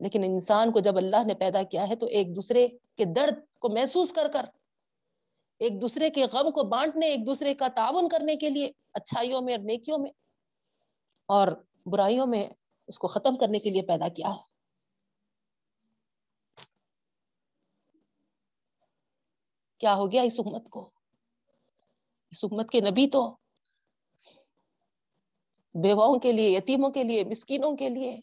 لیکن 0.00 0.24
انسان 0.24 0.72
کو 0.72 0.80
جب 0.80 0.96
اللہ 0.96 1.26
نے 1.26 1.34
پیدا 1.34 1.62
کیا 1.62 1.88
ہے 1.88 1.96
تو 1.96 2.06
ایک 2.06 2.36
دوسرے 2.36 2.68
کے 2.68 3.04
درد 3.04 3.58
کو 3.58 3.68
محسوس 3.68 4.12
کر 4.12 4.28
کر، 4.32 4.44
ایک 5.58 5.82
دوسرے 5.82 6.10
کے 6.10 6.24
غم 6.24 6.50
کو 6.50 6.62
بانٹنے، 6.62 7.06
ایک 7.06 7.26
دوسرے 7.26 7.54
کا 7.54 7.68
تعاون 7.68 8.08
کرنے 8.08 8.36
کے 8.36 8.50
لیے، 8.50 8.70
اچھائیوں 8.92 9.40
میں 9.40 9.54
اور 9.54 9.64
نیکیوں 9.64 9.98
میں 9.98 10.10
اور 11.26 11.48
برائیوں 11.86 12.26
میں 12.26 12.46
اس 12.90 12.98
کو 12.98 13.08
ختم 13.08 13.36
کرنے 13.36 13.58
کے 13.58 13.70
لیے 13.70 13.82
پیدا 13.82 14.08
کیا 14.08 14.28
ہے۔ 14.28 14.42
کیا 19.78 19.94
ہو 19.94 20.12
گیا 20.12 20.22
اس 20.22 20.40
امت 20.40 20.70
کو؟ 20.70 20.90
اس 22.30 22.44
امت 22.44 22.70
کے 22.70 22.80
نبی 22.80 23.10
تو 23.10 23.36
بیواؤں 25.74 26.18
کے 26.18 26.32
لیے، 26.32 26.50
یتیموں 26.50 26.90
کے 26.90 27.04
لیے، 27.04 27.24
مسکینوں 27.24 27.76
کے 27.76 27.88
لیے 27.88 28.20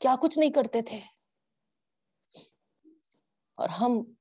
کیا 0.00 0.14
کچھ 0.22 0.38
نہیں 0.38 0.52
کرتے 0.52 0.82
تھے۔ 0.82 1.00
اور 3.54 3.68
ہم 3.68 4.14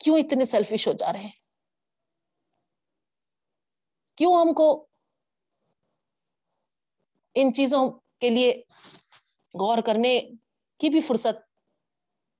کیوں 0.00 0.18
اتنے 0.18 0.44
سیلفش 0.44 0.88
ہو 0.88 0.92
جا 0.92 1.12
رہے 1.12 1.20
ہیں؟ 1.20 1.40
کیوں 4.14 4.34
ہم 4.34 4.54
کو 4.54 4.86
ان 7.34 7.52
چیزوں 7.52 7.90
کے 8.18 8.30
لیے 8.30 8.62
غور 9.54 9.78
کرنے 9.82 10.20
کی 10.78 10.90
بھی 10.90 11.00
فرصت 11.00 11.40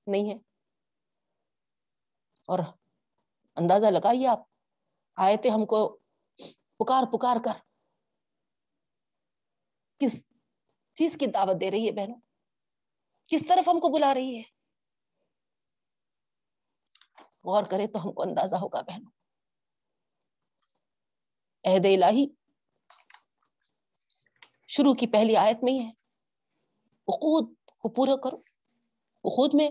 نہیں 0.07 0.29
ہے۔ 0.29 0.35
اور 2.47 2.59
اندازہ 3.55 3.85
لگائیے 3.85 4.27
آپ 4.27 4.39
آئے 5.15 5.37
تھے 5.37 5.49
ہم 5.49 5.65
کو 5.65 5.97
پکار 6.79 7.03
پکار 7.11 7.37
کر 7.45 7.51
کس 9.97 10.27
چیز 10.93 11.17
کی 11.17 11.25
دعوت 11.25 11.61
دے 11.61 11.71
رہی 11.71 11.87
ہے 11.87 11.91
بہنوں؟ 11.91 12.21
کس 13.27 13.43
طرف 13.47 13.67
ہم 13.67 13.79
کو 13.79 13.89
بلا 13.89 14.13
رہی 14.13 14.37
ہے؟ 14.37 14.43
غور 17.45 17.63
کرے 17.63 17.87
تو 17.87 18.05
ہم 18.05 18.13
کو 18.13 18.21
اندازہ 18.21 18.55
ہوگا 18.55 18.81
بہنوں۔ 18.81 19.11
عہد 21.63 21.85
الہی 21.85 22.25
شروع 24.75 24.93
کی 24.93 25.07
پہلی 25.07 25.35
آیت 25.35 25.57
میں 25.63 25.73
ہی 25.73 25.79
ہے۔ 25.79 25.91
اقود 27.07 27.55
کو 27.81 27.89
پورا 27.89 28.15
کرو۔ 28.15 28.35
اقود 29.23 29.51
میں 29.53 29.69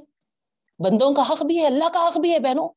بندوں 0.78 1.14
کا 1.14 1.22
حق 1.22 1.42
بھی 1.42 1.58
ہے، 1.58 1.66
اللہ 1.66 1.88
کا 1.94 2.08
حق 2.08 2.20
بھی 2.20 2.32
ہے، 2.32 2.38
بہنوں۔ 2.38 2.68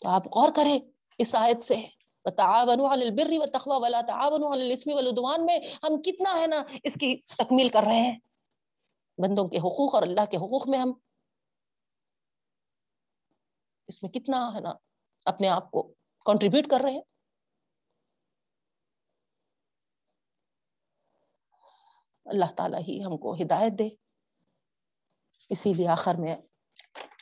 تو 0.00 0.08
آپ 0.08 0.26
غور 0.26 0.48
کریں، 0.56 0.78
اس 1.18 1.34
آیت 1.34 1.64
سے 1.64 1.76
ولا 2.24 4.00
والعدوان 4.86 5.46
میں 5.46 5.58
ہم 5.82 6.02
کتنا 6.02 6.40
ہے 6.40 6.46
نا 6.46 6.62
اس 6.82 6.94
کی 6.94 7.16
تکمیل 7.16 7.68
کر 7.68 7.82
رہے 7.82 8.00
ہیں۔ 8.00 8.18
بندوں 9.18 9.48
کے 9.48 9.58
حقوق 9.58 9.94
اور 9.94 10.02
اللہ 10.02 10.24
کے 10.30 10.36
حقوق 10.36 10.68
میں 10.68 10.78
ہم 10.78 10.92
اس 13.88 14.02
میں 14.02 14.10
کتنا 14.10 14.54
ہے 14.54 14.60
نا 14.60 14.72
اپنے 15.24 15.48
آپ 15.48 15.70
کو 15.70 15.94
کنٹریبیوٹ 16.26 16.66
کر 16.66 16.80
رہے 16.80 16.92
ہیں۔ 16.92 17.17
اللہ 22.28 22.52
تعالیٰ 22.56 22.80
ہی 22.88 23.04
ہم 23.04 23.16
کو 23.16 23.34
ہدایت 23.34 23.72
دے۔ 23.78 23.88
اسی 25.50 25.72
لیے 25.72 25.88
آخر 25.88 26.14
میں 26.14 26.36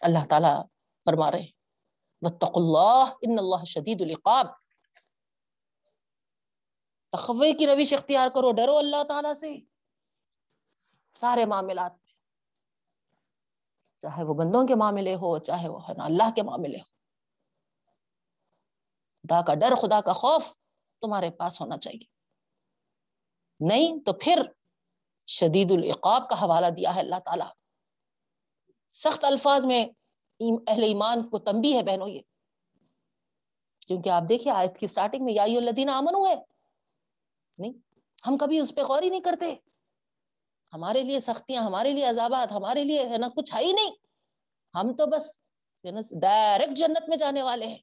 اللہ 0.01 0.27
تعالیٰ 0.31 0.63
فرما 1.05 1.31
رہے 1.31 1.47
وطق 2.23 2.57
اللہ 2.57 3.05
ان 3.23 3.39
اللہ 3.39 3.65
شدید 3.65 4.01
القاب 4.01 4.47
تخوے 7.13 7.53
کی 7.53 7.67
روش 7.67 7.93
اختیار 7.93 8.29
کرو، 8.29 8.53
ڈرو 8.53 8.77
اللہ 8.79 9.03
تعالیٰ 9.09 9.35
سے۔ 9.35 9.59
سارے 11.21 11.45
معاملات 11.45 11.93
میں، 11.93 12.13
چاہے 14.01 14.23
وہ 14.25 14.35
بندوں 14.35 14.67
کے 14.67 14.75
معاملے 14.75 15.15
ہو، 15.15 15.39
چاہے 15.39 15.69
وہ 15.69 15.89
ہے 15.89 15.95
نا 15.95 16.05
اللہ 16.05 16.31
کے 16.35 16.43
معاملے 16.43 16.79
ہو۔ 16.79 16.89
خدا 19.23 19.41
کا 19.43 19.55
ڈر، 19.55 19.75
خدا 19.75 20.01
کا 20.01 20.13
خوف 20.13 20.53
تمہارے 21.01 21.31
پاس 21.31 21.61
ہونا 21.61 21.79
چاہیے۔ 21.79 22.07
نہیں 23.61 24.05
تو 24.05 24.13
پھر 24.13 24.43
شدید 25.27 25.71
العقاب 25.71 26.29
کا 26.29 26.37
حوالہ 26.43 26.67
دیا 26.67 26.95
ہے 26.95 27.01
اللہ 27.01 27.19
تعالیٰ۔ 27.25 27.51
سخت 28.95 29.25
الفاظ 29.25 29.67
میں 29.67 29.87
اہل 30.41 30.83
ایمان 30.83 31.29
کو 31.29 31.39
تمبی 31.39 31.77
ہے 31.77 31.83
بہنوں 31.83 32.09
یہ۔ 32.09 32.21
کیونکہ 33.87 34.09
آپ 34.09 34.23
دیکھیے 34.29 34.53
آیت 34.53 34.79
کی 34.79 34.87
سٹارٹنگ 34.87 35.25
میں 35.25 35.35
یائی 35.35 35.57
الدین 35.57 35.89
امن 35.89 36.15
ہوئے 36.15 36.35
نہیں، 37.59 37.73
ہم 38.27 38.39
کبھی 38.39 38.59
اس 38.59 38.75
پہ 38.75 38.81
غور 38.81 39.03
ہی 39.03 39.09
نہیں 39.09 39.21
کرتے۔ 39.21 39.57
ہمارے 40.73 41.03
لیے 41.03 41.21
سختیاں، 41.21 41.63
ہمارے 41.63 41.93
لیے 41.93 42.05
عذابات، 42.05 42.53
ہمارے 42.53 42.85
لیے 42.85 43.09
ہے 43.09 43.19
نا 43.19 43.29
کچھ 43.37 43.55
ہے 43.55 43.65
ہی 43.65 43.73
نہیں۔ 43.73 43.91
ہم 44.75 44.97
تو 44.97 45.07
بس 45.07 45.39
ڈائریکٹ 46.21 46.77
جنت 46.77 47.09
میں 47.09 47.17
جانے 47.17 47.43
والے 47.43 47.67
ہیں۔ 47.67 47.79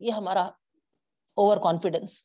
یہ 0.00 0.12
ہمارا 0.12 0.42
اوور 1.34 1.56
کانفیڈینس 1.56 2.22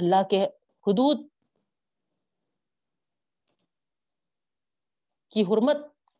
اللہ 0.00 0.22
کے 0.30 0.44
حدود 0.86 1.28
کی 5.30 5.42
حرمت 5.42 5.76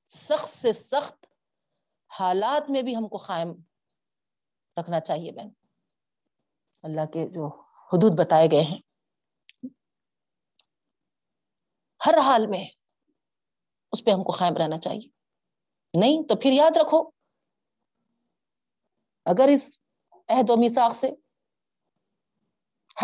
سخت 0.08 0.50
سے 0.50 0.72
سخت 0.72 1.26
حالات 2.20 2.70
میں 2.70 2.82
بھی 2.82 2.96
ہم 2.96 3.08
کو 3.08 3.16
قائم 3.16 3.48
رکھنا 4.80 5.00
چاہیے 5.00 5.32
بہن۔ 5.32 5.48
اللہ 6.82 7.06
کے 7.12 7.28
جو 7.28 7.46
حدود 7.62 8.18
بتائے 8.18 8.48
گئے 8.52 8.62
ہیں۔ 8.62 8.78
ہر 12.06 12.18
حال 12.18 12.46
میں 12.46 12.64
اس 13.92 14.04
پہ 14.04 14.10
ہم 14.10 14.24
کو 14.24 14.32
قائم 14.32 14.56
رہنا 14.56 14.78
چاہیے۔ 14.78 15.08
نہیں 16.00 16.28
تو 16.28 16.34
پھر 16.36 16.50
یاد 16.52 16.76
رکھو، 16.76 17.10
اگر 19.24 19.48
اس 19.52 19.80
عہد 20.28 20.50
و 20.50 20.56
میساخ 20.56 20.94
سے 20.94 21.10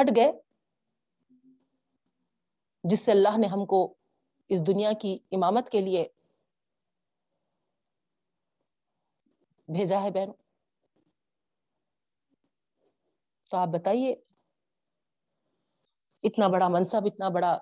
ہٹ 0.01 0.17
گئے 0.17 0.46
جس 2.91 3.01
سے 3.01 3.13
اللہ 3.13 3.37
نے 3.39 3.47
ہم 3.47 3.65
کو 3.67 3.79
اس 4.51 4.67
دنیا 4.67 4.93
کی 5.01 5.19
امامت 5.33 5.71
کے 5.71 5.81
لیے 5.81 6.07
بھیجا 9.69 10.03
ہے 10.03 10.11
بہن 10.11 10.31
تو 13.49 13.57
آپ 13.57 13.69
بتائیے، 13.69 14.13
اتنا 16.25 16.49
بڑا 16.49 16.69
منصب، 16.69 17.07
اتنا 17.07 17.29
بڑا 17.29 17.57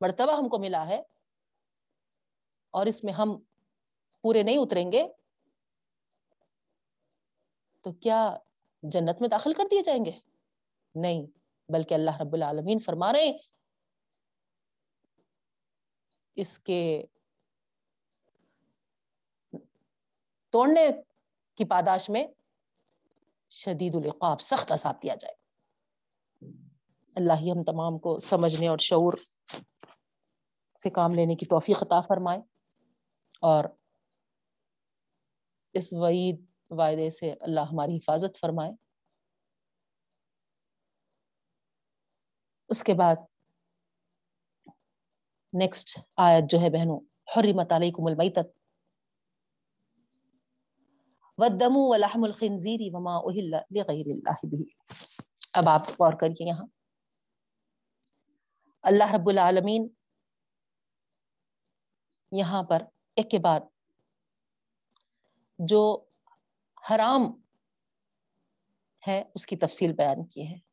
مرتبہ 0.00 0.36
ہم 0.38 0.48
کو 0.48 0.58
ملا 0.58 0.86
ہے 0.88 1.00
اور 2.74 2.86
اس 2.86 3.02
میں 3.04 3.12
ہم 3.12 3.36
پورے 4.24 4.42
نہیں 4.42 4.58
اتریں 4.58 4.90
گے، 4.92 5.02
تو 7.84 7.92
کیا 7.92 8.18
جنت 8.82 9.20
میں 9.20 9.28
داخل 9.28 9.52
کر 9.52 9.64
دیے 9.70 9.82
جائیں 9.82 10.04
گے؟ 10.04 10.10
نہیں، 10.94 11.26
بلکہ 11.68 11.94
اللہ 11.94 12.20
رب 12.20 12.32
العالمین 12.32 12.78
فرما 12.78 13.12
رہے 13.12 13.24
ہیں 13.24 13.38
اس 16.34 16.58
کے 16.58 17.04
توڑنے 20.50 20.88
کی 21.54 21.64
پاداش 21.64 22.10
میں 22.10 22.26
شدید 23.50 23.94
العقاب، 23.94 24.40
سخت 24.40 24.72
عذاب 24.72 25.02
دیا 25.02 25.14
جائے۔ 25.14 25.34
اللہ 27.16 27.32
ہی 27.32 27.50
ہم 27.50 27.64
تمام 27.64 27.98
کو 27.98 28.18
سمجھنے 28.18 28.68
اور 28.68 28.78
شعور 28.78 29.12
سے 30.82 30.90
کام 30.90 31.14
لینے 31.14 31.34
کی 31.34 31.46
توفیق 31.46 31.82
عطا 31.82 32.00
فرمائے۔ 32.00 32.38
اور 33.40 33.64
اس 35.72 35.92
وعید، 35.92 36.44
وعدے 36.70 37.10
سے 37.10 37.34
اللہ 37.40 37.60
ہماری 37.60 37.96
حفاظت 37.96 38.38
فرمائے۔ 38.40 38.72
اس 42.68 42.84
کے 42.84 42.94
بعد 42.94 43.16
نیکسٹ 45.52 45.98
آیت 46.16 46.50
جو 46.50 46.60
ہے 46.60 46.70
بہنوں، 46.70 47.00
حرمت 47.36 47.72
علیکم 47.72 48.06
المیتت 48.06 48.46
والدم 51.38 51.76
ولحم 51.76 52.24
الخنزیر 52.24 52.80
وما 52.82 53.16
اہل 53.16 53.50
لغیر 53.50 54.06
اللہ 54.06 54.46
بھی 54.46 54.64
اب 55.52 55.68
آپ 55.68 55.88
غور 55.88 56.12
کریے 56.12 56.48
یہاں. 56.48 56.66
اللہ 58.82 59.14
رب 59.14 59.28
العالمین 59.28 59.88
یہاں 62.32 62.62
پر 62.62 62.82
ایک 63.16 63.30
کے 63.30 63.38
بعد 63.38 63.60
جو 65.58 66.04
حرام 66.90 67.22
ہے، 69.06 69.24
اس 69.34 69.46
کی 69.46 69.56
تفصیل 69.56 69.92
بیان 69.92 70.26
کی 70.26 70.48
ہے۔ 70.48 70.71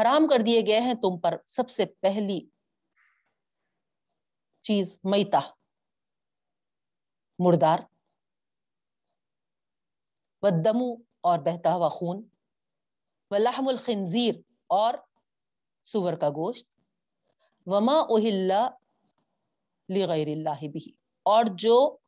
حرام 0.00 0.28
کر 0.28 0.38
دیے 0.46 0.60
گئے 0.66 0.80
ہیں 0.80 0.94
تم 0.94 1.20
پر 1.20 1.34
سب 1.46 1.70
سے 1.70 1.86
پہلی 1.86 2.48
چیز 4.60 4.98
میتا 5.04 5.40
مردار۔ 7.38 7.78
و 10.42 10.48
دمو 10.64 11.02
اور 11.20 11.38
بہتا 11.38 11.74
ہوا 11.74 11.88
خون۔ 11.88 12.28
و 13.30 13.36
لحم 13.38 13.68
الخنزیر 13.68 14.34
اور 14.66 14.94
سور 15.84 16.12
کا 16.12 16.28
گوشت۔ 16.28 16.68
وما 17.66 17.92
اوہل 17.92 18.52
لغیر 19.98 20.26
اللہ 20.26 20.68
بھی۔ 20.72 20.92
اور 21.22 21.44
جو 21.54 21.98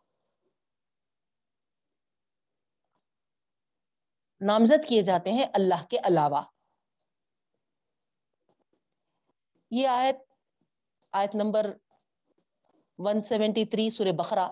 نامزد 4.40 4.88
کیے 4.88 5.02
جاتے 5.02 5.32
ہیں 5.32 5.46
اللہ 5.54 5.84
کے 5.90 5.98
علاوہ۔ 5.98 6.42
یہ 9.72 9.88
آیت 9.88 10.16
آیت 11.12 11.34
نمبر 11.34 11.66
173 12.98 13.90
سورہ 13.90 14.12
بخرا 14.12 14.50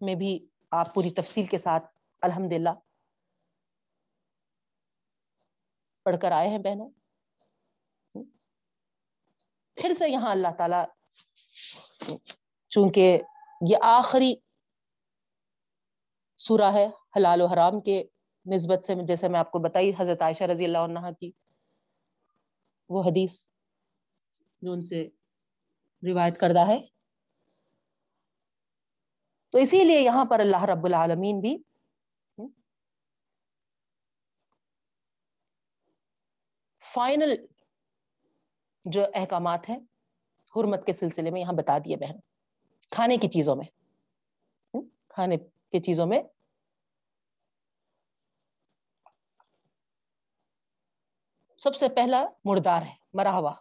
میں 0.00 0.14
بھی 0.14 0.46
آپ 0.70 0.94
پوری 0.94 1.10
تفصیل 1.10 1.46
کے 1.46 1.58
ساتھ 1.58 1.84
الحمد 2.22 2.52
للہ 2.52 2.70
پڑھ 6.02 6.16
کر 6.22 6.32
آئے 6.32 6.48
ہیں 6.48 6.58
بہنوں۔ 6.58 6.90
پھر 9.76 9.94
سے 9.94 10.08
یہاں 10.08 10.30
اللہ 10.30 10.54
تعالی 10.58 10.82
چونکہ 12.68 13.18
یہ 13.70 13.76
آخری 13.82 14.34
سورہ 16.38 16.72
ہے 16.72 16.86
حلال 17.16 17.40
و 17.40 17.46
حرام 17.46 17.80
کے 17.80 18.02
نسبت 18.46 18.84
سے، 18.84 18.94
جیسے 19.06 19.28
میں 19.28 19.40
آپ 19.40 19.50
کو 19.50 19.58
بتائی، 19.58 19.92
حضرت 19.98 20.22
عائشہ 20.22 20.44
رضی 20.44 20.64
اللہ 20.64 20.78
عنہ 20.78 21.10
کی 21.20 21.30
وہ 22.88 23.02
حدیث۔ 23.02 23.49
جو 24.62 24.72
ان 24.72 24.82
سے 24.82 25.08
روایت 26.02 26.40
کردہ 26.40 26.66
ہے۔ 26.68 26.78
تو 29.50 29.58
اسی 29.58 29.84
لیے 29.84 30.00
یہاں 30.00 30.24
پر 30.24 30.40
اللہ 30.40 30.64
رب 30.64 30.84
العالمین 30.84 31.38
بھی 31.38 31.56
فائنل 36.78 37.46
جو 38.84 39.04
احکامات 39.14 39.68
ہیں، 39.68 39.78
حرمت 40.56 40.86
کے 40.86 40.92
سلسلے 40.92 41.30
میں 41.30 41.40
یہاں 41.40 41.52
بتا 41.52 41.78
دیے 41.78 41.96
بہن۔ 41.96 42.18
کھانے 42.90 43.16
کی 43.16 43.28
چیزوں 43.28 43.56
میں۔ 43.56 43.66
کھانے 45.08 45.36
کی 45.38 45.78
چیزوں 45.78 46.06
میں۔ 46.06 46.22
سب 51.58 51.74
سے 51.74 51.88
پہلا 51.88 52.24
مردار 52.44 52.82
ہے 52.82 52.94
مرا 53.14 53.32
ہوا 53.32 53.54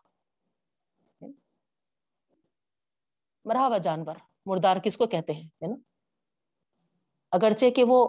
مرا 3.49 3.67
ہوا 3.67 3.77
جانور، 3.77 4.15
مردار 4.45 4.77
کس 4.83 4.97
کو 4.97 5.05
کہتے 5.07 5.33
ہیں؟ 5.33 5.43
ہے 5.43 5.67
نا؟ 5.67 5.75
اگرچہ 7.33 7.69
کہ 7.75 7.83
وہ 7.87 7.99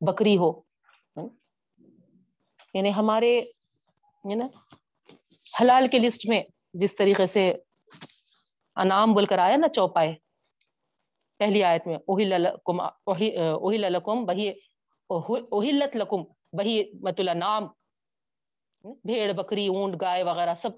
بکری 0.00 0.36
ہو 0.36 0.50
یعنی 2.74 2.92
ہمارے 2.94 3.40
نا، 4.24 4.46
حلال 5.46 5.86
کے 5.88 5.98
لسٹ 5.98 6.28
میں 6.28 6.40
جس 6.74 6.94
طریقے 6.96 7.26
سے 7.26 7.52
انعام 8.76 9.12
بول 9.14 9.26
کر 9.26 9.38
آیا 9.38 9.56
نا 9.56 9.68
چوپائے، 9.68 10.14
پہلی 11.40 11.62
آیت 11.64 11.86
میں 11.86 11.96
اوہل 11.96 12.32
لکم 13.92 14.24
بہی 14.26 14.48
اوہلت 15.10 15.96
لکم 15.96 16.22
بہی 16.52 16.82
مت 17.02 17.20
النعام 17.20 17.66
بھیڑ، 19.04 19.32
بکری، 19.32 19.66
اونٹ، 19.68 20.00
گائے 20.00 20.22
وغیرہ 20.22 20.54
سب 20.54 20.70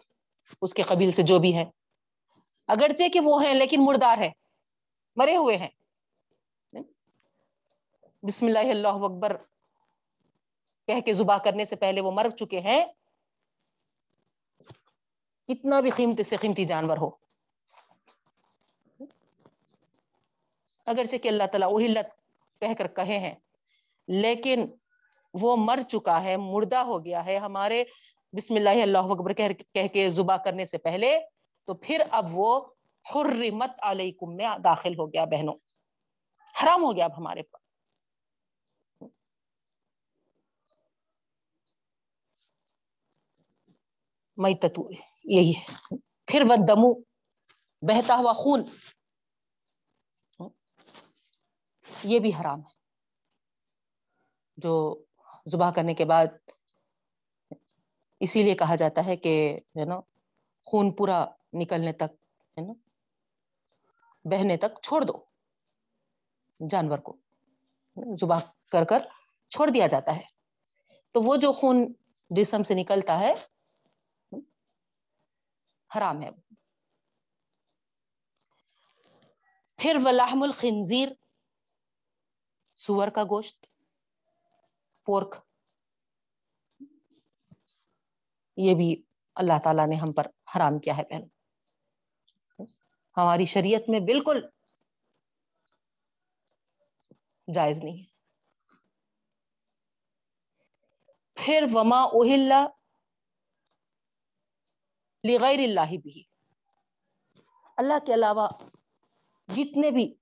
اس 0.62 0.74
کے 0.74 0.82
قبیل 0.82 1.10
سے 1.12 1.22
جو 1.22 1.38
بھی 1.38 1.56
ہے 1.56 1.64
اگرچہ 2.68 3.08
کہ 3.08 3.20
وہ 3.20 3.44
ہیں 3.44 3.54
لیکن 3.54 3.84
مردار 3.84 4.18
ہے 4.18 4.30
مرے 5.16 5.36
ہوئے 5.36 5.56
ہیں۔ 5.56 5.68
بسم 8.22 8.46
اللہ 8.46 8.70
اللہ 8.70 9.04
اکبر، 9.04 9.36
کہہ 10.88 11.00
کے 11.00 11.12
زبا 11.12 11.38
کرنے 11.38 11.64
سے 11.64 11.76
پہلے 11.76 12.00
وہ 12.00 12.10
مر 12.10 12.28
چکے 12.30 12.60
ہیں۔ 12.60 12.84
کتنا 15.48 15.80
بھی 15.80 15.90
قیمتی 15.90 16.22
سے 16.22 16.36
قیمتی 16.36 16.64
جانور 16.64 16.96
ہو۔ 16.96 17.10
اگرچہ 20.86 21.16
کہ 21.16 21.28
اللہ 21.28 21.46
تعالیٰ 21.52 21.68
اہلت 21.72 22.08
کہہ 22.60 22.74
کر 22.78 22.86
کہے 22.88 23.18
ہیں، 23.18 23.34
لیکن 24.08 24.64
وہ 25.34 25.56
مر 25.56 25.80
چکا 25.88 26.22
ہے، 26.24 26.36
مردہ 26.36 26.76
ہو 26.76 27.04
گیا 27.04 27.24
ہے۔ 27.26 27.36
ہمارے 27.36 27.84
بسم 28.32 28.54
اللہ 28.54 28.82
اللہ 28.82 29.12
اکبر 29.12 29.32
کہہ 29.32 29.86
کے 29.92 30.08
زبا 30.10 30.36
کرنے 30.36 30.64
سے 30.64 30.78
پہلے 30.78 31.18
تو 31.68 31.74
پھر 31.74 32.02
اب 32.10 32.24
وہ 32.32 32.66
حرمت 33.14 33.70
علیکم 33.82 34.36
میں 34.36 34.58
داخل 34.64 34.92
ہو 34.92 35.06
گیا 35.06 35.24
بہنوں۔ 35.24 35.54
حرام 36.62 36.82
ہو 36.82 36.96
گیا 36.96 37.04
اب 37.04 37.18
ہمارے 37.18 37.42
پاس 37.42 37.62
میں 44.36 44.54
تتو 44.54 44.90
یہی۔ 45.24 45.50
ہے 45.50 45.96
پھر 46.26 46.42
وہ 46.48 46.54
دمو، 46.68 47.00
بہتا 47.82 48.14
ہوا 48.14 48.32
خون۔ 48.32 48.64
یہ 52.04 52.18
بھی 52.18 52.30
حرام 52.40 52.60
ہے۔ 52.60 52.76
جو 54.56 55.04
زبا 55.46 55.70
کرنے 55.70 55.94
کے 55.94 56.04
بعد 56.04 56.26
اسی 58.20 58.42
لیے 58.42 58.54
کہا 58.54 58.74
جاتا 58.74 59.06
ہے 59.06 59.16
کہ 59.16 59.60
ہے 59.76 59.84
نا 59.84 60.00
خون 60.64 60.96
پورا 60.96 61.26
نکلنے 61.52 61.92
تک، 61.92 62.12
ہے 62.58 62.66
نا؟ 62.66 62.72
بہنے 64.24 64.56
تک 64.56 64.82
چھوڑ 64.82 65.02
دو۔ 65.02 65.24
جانور 66.70 66.98
کو 66.98 67.16
زبا 68.16 68.38
کر 68.72 68.84
کر 68.84 69.02
چھوڑ 69.48 69.68
دیا 69.68 69.86
جاتا 69.86 70.16
ہے۔ 70.16 70.22
تو 71.12 71.20
وہ 71.20 71.36
جو 71.36 71.52
خون 71.52 71.92
جسم 72.30 72.62
سے 72.62 72.74
نکلتا 72.74 73.20
ہے، 73.20 73.34
حرام 75.96 76.22
ہے۔ 76.22 76.30
پھر 79.76 79.96
ولاحم 80.04 80.42
الخنزیر، 80.42 81.08
سور 82.74 83.08
کا 83.08 83.24
گوشت، 83.24 83.66
پورک، 85.04 85.36
یہ 88.56 88.74
بھی 88.74 89.02
اللہ 89.34 89.58
تعالیٰ 89.64 89.86
نے 89.86 89.94
ہم 89.94 90.12
پر 90.12 90.26
حرام 90.56 90.78
کیا 90.78 90.96
ہے 90.96 91.04
پہن 91.04 91.37
ہماری 93.16 93.44
شریعت 93.44 93.88
میں 93.88 94.00
بالکل 94.00 94.40
جائز 97.48 97.82
نہیں 97.84 97.98
ہے۔ 97.98 98.04
پھر 101.36 101.64
وما 101.72 102.00
اوہل 102.12 102.52
لغیر 105.24 105.58
اللہ 105.58 105.96
بھی۔ 106.02 106.22
اللہ 107.76 107.98
کے 108.06 108.14
علاوہ 108.14 108.48
جتنے 109.48 109.90
بھی 109.90 110.14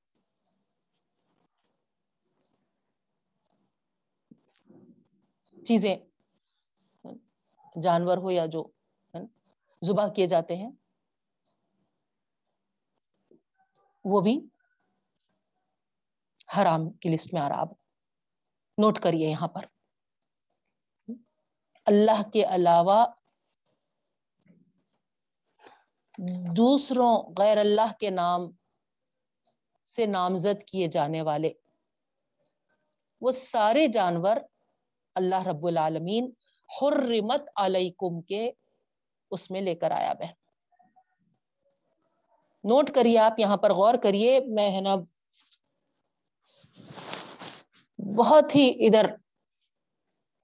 چیزیں 5.66 5.96
جانور 7.82 8.16
ہو 8.16 8.30
یا 8.30 8.46
جو 8.46 8.64
زبا 9.82 10.08
کیے 10.08 10.26
جاتے 10.26 10.56
ہیں 10.56 10.70
وہ 14.10 14.20
بھی 14.20 14.40
حرام 16.56 16.90
کی 16.90 17.08
لسٹ 17.08 17.34
میں 17.34 17.42
آ 17.42 17.48
رہا 17.48 17.64
نوٹ 18.78 18.98
کریے 18.98 19.30
یہاں 19.30 19.48
پر۔ 19.48 19.64
اللہ 21.86 22.30
کے 22.32 22.44
علاوہ 22.44 23.06
دوسروں 26.56 27.22
غیر 27.38 27.58
اللہ 27.58 27.92
کے 28.00 28.10
نام 28.10 28.40
سے 29.84 30.06
نامزد 30.06 30.62
کیے 30.64 30.86
جانے 30.86 31.22
والے 31.22 31.52
وہ 33.20 33.30
سارے 33.30 33.86
جانور 33.86 34.36
اللہ 35.14 35.46
رب 35.46 35.66
العالمین 35.66 36.32
حرمت 36.82 37.42
علیکم 37.56 38.20
کے 38.20 38.52
اس 39.30 39.50
میں 39.50 39.60
لے 39.60 39.74
کر 39.74 39.90
آیا 39.90 40.12
بہن۔ 40.12 40.45
نوٹ 42.66 42.90
کریے 42.94 43.18
آپ 43.18 43.38
یہاں 43.38 43.56
پر 43.56 43.72
غور 43.72 43.94
کریے، 43.94 44.40
میں 44.40 44.70
ہے 44.70 44.80
نا 44.80 44.94
بہت 48.16 48.54
ہی 48.54 48.86
ادھر 48.86 49.06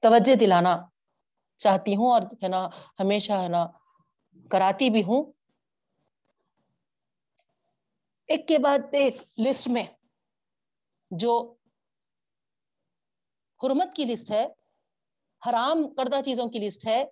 توجہ 0.03 0.35
دلانا 0.35 0.77
چاہتی 1.59 1.97
ہوں 1.97 2.13
اور 2.13 2.23
ہے 2.43 2.49
نا 2.49 2.67
ہمیشہ 3.01 3.33
ہے 3.33 3.49
نا 3.49 3.67
کراتی 4.51 4.91
بھی 4.91 5.03
ہوں۔ 5.03 5.33
ایک 8.27 8.49
کے 8.49 8.59
بعد 8.59 8.79
ایک 8.93 9.17
لسٹ 9.39 9.69
میں 9.69 9.85
جو 11.11 11.55
حرمت 13.63 13.97
کی 13.97 14.05
لسٹ 14.05 14.31
ہے، 14.31 14.47
حرام 15.43 15.95
کردہ 15.95 16.21
چیزوں 16.25 16.47
کی 16.47 16.59
لسٹ 16.59 16.87
ہے، 16.87 17.05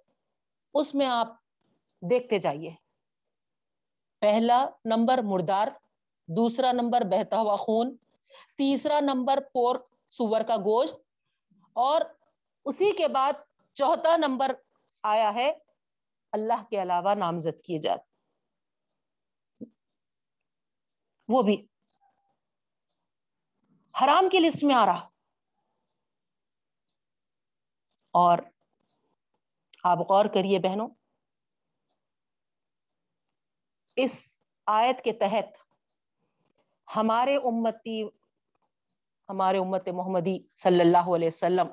اس 0.75 0.95
میں 0.95 1.07
آپ 1.07 1.29
دیکھتے 2.11 2.39
جائیے۔ 2.39 2.90
پہلا 4.21 4.65
نمبر 4.85 5.19
مردار، 5.25 5.69
دوسرا 6.29 6.73
نمبر 6.73 7.01
بہتا 7.01 7.37
ہوا 7.37 7.57
خون، 7.57 7.97
تیسرا 8.57 9.01
نمبر 9.01 9.39
پورک 9.53 9.89
سور 10.09 10.41
کا 10.41 10.57
گوشت، 10.57 10.97
اور 11.73 12.01
اسی 12.65 12.91
کے 12.97 13.09
بعد 13.09 13.33
چوتھا 13.73 14.17
نمبر 14.17 14.53
آیا 15.03 15.35
ہے 15.35 15.53
اللہ 16.33 16.65
کے 16.71 16.83
علاوہ 16.83 17.15
نامزد 17.15 17.61
کیے 17.63 17.79
جاتے۔ 17.79 18.09
وہ 21.29 21.43
بھی۔ 21.43 21.67
حرام 23.95 24.29
کی 24.29 24.39
لسٹ 24.39 24.65
میں 24.65 24.75
آ 24.75 24.87
رہا۔ 24.87 25.09
اور 28.15 28.39
آپ 29.83 29.99
غور 29.99 30.25
کریے 30.25 30.59
بہنوں 30.59 30.89
اس 34.03 34.43
آیت 34.67 35.05
کے 35.05 35.13
تحت 35.13 35.57
ہمارے 36.97 37.37
امتی، 37.37 38.03
ہمارے 39.29 39.59
امت 39.59 39.89
محمدی 39.89 40.39
صلی 40.57 40.81
اللہ 40.81 41.15
علیہ 41.17 41.27
وسلم 41.27 41.69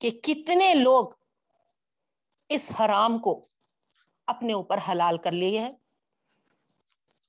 کہ 0.00 0.10
کتنے 0.10 0.74
لوگ 0.74 1.10
اس 2.48 2.72
حرام 2.80 3.18
کو 3.18 3.48
اپنے 4.26 4.52
اوپر 4.52 4.78
حلال 4.88 5.18
کر 5.18 5.32
لیے 5.32 5.60
ہیں 5.60 5.72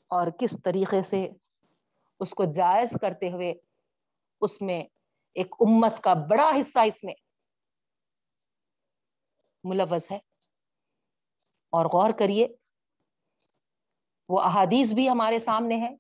اور 0.08 0.28
کس 0.40 0.56
طریقے 0.64 1.02
سے 1.02 1.28
اس 2.20 2.34
کو 2.34 2.46
جائز 2.46 2.94
کرتے 3.02 3.32
ہوئے 3.32 3.54
اس 4.42 4.62
میں 4.62 4.84
ایک 5.34 5.56
امت 5.60 6.04
کا 6.04 6.14
بڑا 6.14 6.52
حصہ 6.60 6.80
اس 6.80 7.04
میں 7.04 7.14
ملوث 9.64 10.12
ہے۔ 10.12 10.20
اور 11.74 11.86
غور 11.86 12.10
کریے، 12.20 12.48
وہ 14.30 14.42
احادیث 14.42 14.94
بھی 14.94 15.10
ہمارے 15.10 15.40
سامنے 15.40 15.76
ہے 15.76 15.96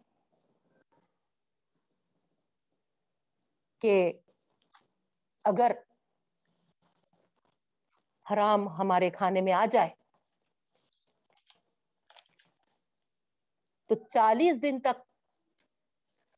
کہ 3.79 4.13
اگر 5.43 5.71
حرام 8.31 8.67
ہمارے 8.67 9.09
کھانے 9.09 9.41
میں 9.41 9.53
آ 9.53 9.65
جائے 9.71 9.89
تو 13.89 13.95
چالیس 13.95 14.61
دن 14.61 14.79
تک 14.79 15.01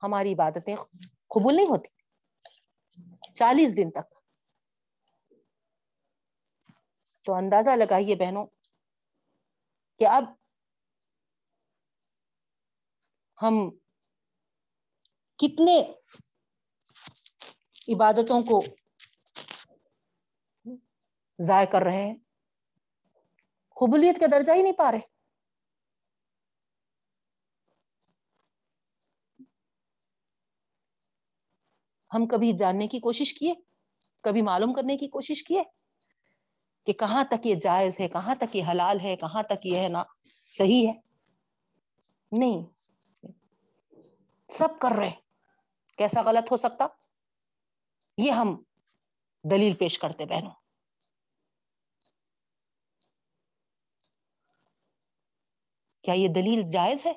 ہماری 0.04 0.34
عبادتیں 0.34 0.76
قبول 1.28 1.56
نہیں 1.56 1.68
ہوتی۔ 1.68 1.90
چالیس 3.36 3.78
دن 3.78 3.92
تک۔ 3.92 4.14
تو 7.26 7.34
اندازہ 7.34 7.70
لگائیے 7.70 8.16
بہنوں 8.16 8.46
کہ 10.00 10.08
اب 10.08 10.24
ہم 13.42 13.70
کتنے 15.40 15.82
عبادتوں 17.94 18.42
کو 18.42 18.60
ضائع 21.40 21.66
کر 21.66 21.82
رہے 21.82 22.04
ہیں؟ 22.04 22.16
قبولیت 23.78 24.20
کا 24.20 24.26
درجہ 24.32 24.52
ہی 24.52 24.62
نہیں 24.62 24.74
پا 24.74 24.92
رہے۔ 24.92 25.00
ہم 32.14 32.28
کبھی 32.28 32.52
جاننے 32.58 32.88
کی 32.88 33.00
کوشش 33.00 33.34
کیے، 33.34 33.54
کبھی 34.22 34.42
معلوم 34.42 34.74
کرنے 34.74 34.98
کی 34.98 35.08
کوشش 35.08 35.44
کیے 35.44 35.83
کہ 36.86 36.94
کہاں 36.94 37.24
تک 37.24 37.48
یہ 37.48 37.56
جائز 37.56 38.00
ہے، 38.00 38.08
کہاں 38.08 38.36
تک 38.36 38.56
یہ 38.56 38.64
حلال 38.72 39.00
ہے، 39.00 39.16
کہاں 39.16 39.44
تک 39.44 39.66
یہ 39.66 39.80
ہے 39.80 39.88
نا 39.88 40.04
صحیح 40.50 40.88
ہے؟ 40.88 40.94
نہیں۔ 42.32 42.74
سب 44.50 44.68
کر 44.82 44.92
رہے۔ 44.92 45.12
کیسا 45.98 46.22
غلط 46.22 46.52
ہو 46.52 46.58
سکتا؟ 46.58 46.88
یہ 48.18 48.32
ہم 48.32 48.64
دلیل 49.44 49.76
پیش 49.76 50.00
کرتے 50.00 50.26
بہنوں۔ 50.26 50.52
کیا 56.02 56.14
یہ 56.14 56.28
دلیل 56.28 56.62
جائز 56.72 57.06
ہے؟ 57.06 57.14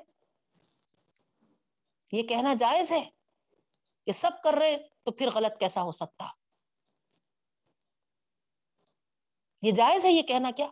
یہ 2.11 2.23
کہنا 2.23 2.53
جائز 2.53 2.91
ہے؟ 2.91 3.09
یہ 4.05 4.11
سب 4.11 4.31
کر 4.43 4.53
رہے 4.53 4.77
تو 5.03 5.11
پھر 5.11 5.29
غلط 5.35 5.59
کیسا 5.59 5.81
ہو 5.81 5.91
سکتا؟ 5.91 6.25
یہ 9.61 9.71
جائز 9.71 10.05
ہے 10.05 10.11
یہ 10.11 10.21
کہنا 10.21 10.51
کیا؟ 10.51 10.67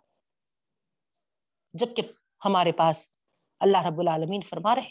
جبکہ 1.74 2.02
ہمارے 2.46 2.72
پاس 2.72 3.08
اللہ 3.60 3.78
رب 3.78 4.00
العالمین 4.00 4.42
فرما 4.42 4.76
رہے 4.76 4.90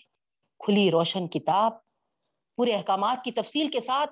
کھلی 0.58 0.90
روشن 0.90 1.28
کتاب، 1.28 1.72
پورے 2.56 2.74
احکامات 2.74 3.24
کی 3.24 3.32
تفصیل 3.32 3.70
کے 3.70 3.80
ساتھ 3.80 4.10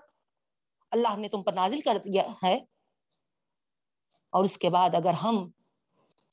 اللہ 0.90 1.16
نے 1.16 1.28
تم 1.28 1.42
پر 1.42 1.52
نازل 1.52 1.80
کر 1.80 1.96
دیا 1.98 2.22
ہے۔ 2.42 2.56
اور 4.30 4.44
اس 4.44 4.58
کے 4.58 4.70
بعد 4.70 4.94
اگر 4.94 5.12
ہم 5.12 5.50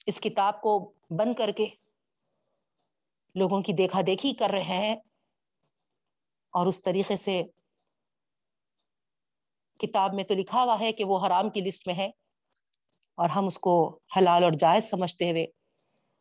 اس 0.05 0.19
کتاب 0.19 0.61
کو 0.61 0.93
بند 1.09 1.35
کر 1.35 1.51
کے 1.51 1.65
لوگوں 3.35 3.61
کی 3.61 3.73
دیکھا 3.73 3.99
دیکھی 4.07 4.33
کر 4.33 4.49
رہے 4.49 4.63
ہیں 4.63 4.95
اور 6.49 6.67
اس 6.67 6.81
طریقے 6.81 7.15
سے 7.15 7.43
کتاب 9.79 10.13
میں 10.13 10.23
تو 10.23 10.33
لکھا 10.33 10.63
ہوا 10.63 10.79
ہے 10.79 10.91
کہ 10.91 11.03
وہ 11.03 11.27
حرام 11.27 11.49
کی 11.49 11.61
لسٹ 11.61 11.87
میں 11.87 11.95
ہے 11.95 12.11
اور 13.19 13.29
ہم 13.29 13.45
اس 13.45 13.59
کو 13.59 13.99
حلال 14.17 14.43
اور 14.43 14.51
جائز 14.51 14.83
سمجھتے 14.89 15.31
ہوئے 15.31 15.45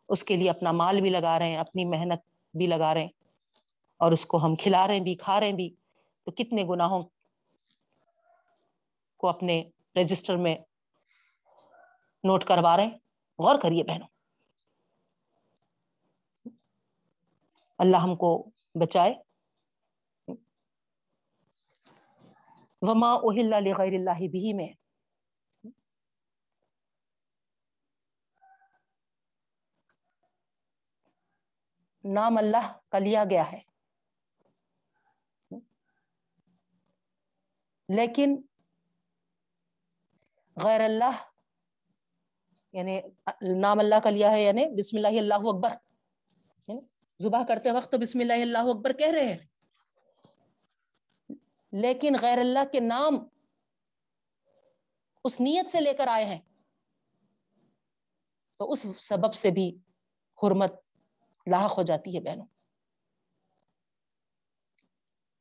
اس 0.08 0.24
کے 0.24 0.36
لیے 0.36 0.50
اپنا 0.50 0.72
مال 0.72 1.00
بھی 1.00 1.10
لگا 1.10 1.38
رہے 1.38 1.48
ہیں، 1.48 1.56
اپنی 1.56 1.84
محنت 1.84 2.20
بھی 2.56 2.66
لگا 2.66 2.94
رہے 2.94 3.00
ہیں 3.00 3.08
اور 3.96 4.12
اس 4.12 4.26
کو 4.26 4.44
ہم 4.44 4.54
کھلا 4.54 4.86
رہے 4.86 4.94
ہیں 4.94 5.00
بھی، 5.00 5.14
کھا 5.14 5.40
رہے 5.40 5.46
ہیں 5.46 5.54
بھی۔ 5.54 5.74
تو 6.24 6.30
کتنے 6.30 6.64
گناہوں 6.64 7.02
کو 9.16 9.28
اپنے 9.28 9.64
رجسٹر 9.94 10.36
میں 10.36 10.56
نوٹ 12.24 12.44
کروا 12.44 12.76
رہے 12.76 12.84
ہیں؟ 12.84 12.98
غور 13.38 13.58
کریے 13.62 13.82
بہنوں۔ 13.82 14.08
اللہ 17.78 17.96
ہم 17.96 18.16
کو 18.16 18.50
بچائے۔ 18.74 19.14
وما 22.82 23.12
اہل 23.12 23.64
لغیر 23.64 23.92
اللہ 23.92 24.28
بھی 24.28 24.52
میں 24.52 24.68
نام 32.04 32.38
اللہ 32.38 32.78
کا 32.88 32.98
لیا 32.98 33.24
گیا 33.30 33.52
ہے۔ 33.52 33.60
لیکن 37.88 38.42
غیر 40.64 40.80
اللہ 40.80 41.22
یعنی 42.72 43.00
نام 43.60 43.78
اللہ 43.78 43.94
کا 44.04 44.10
لیا 44.10 44.30
ہے 44.30 44.42
یعنی 44.42 44.66
بسم 44.66 44.96
اللہ 44.96 45.18
اللہ 45.18 45.34
اکبر۔ 45.34 45.72
زبا 47.18 47.42
کرتے 47.48 47.70
وقت 47.70 47.92
تو 47.92 47.98
بسم 47.98 48.20
اللہ 48.20 48.32
اللہ 48.32 48.58
اکبر 48.58 48.92
کہہ 48.92 49.10
رہے 49.10 49.34
ہیں۔ 49.34 49.38
لیکن 51.72 52.12
غیر 52.22 52.38
اللہ 52.38 52.64
کے 52.72 52.80
نام 52.80 53.14
اس 55.24 55.40
نیت 55.40 55.70
سے 55.70 55.80
لے 55.80 55.94
کر 55.94 56.06
آئے 56.06 56.24
ہیں۔ 56.24 56.40
تو 58.56 58.72
اس 58.72 58.86
سبب 58.98 59.34
سے 59.34 59.50
بھی 59.50 59.78
حرمت 60.42 60.72
لاحق 61.50 61.78
ہو 61.78 61.82
جاتی 61.82 62.16
ہے 62.16 62.20
بہنوں۔ 62.20 62.46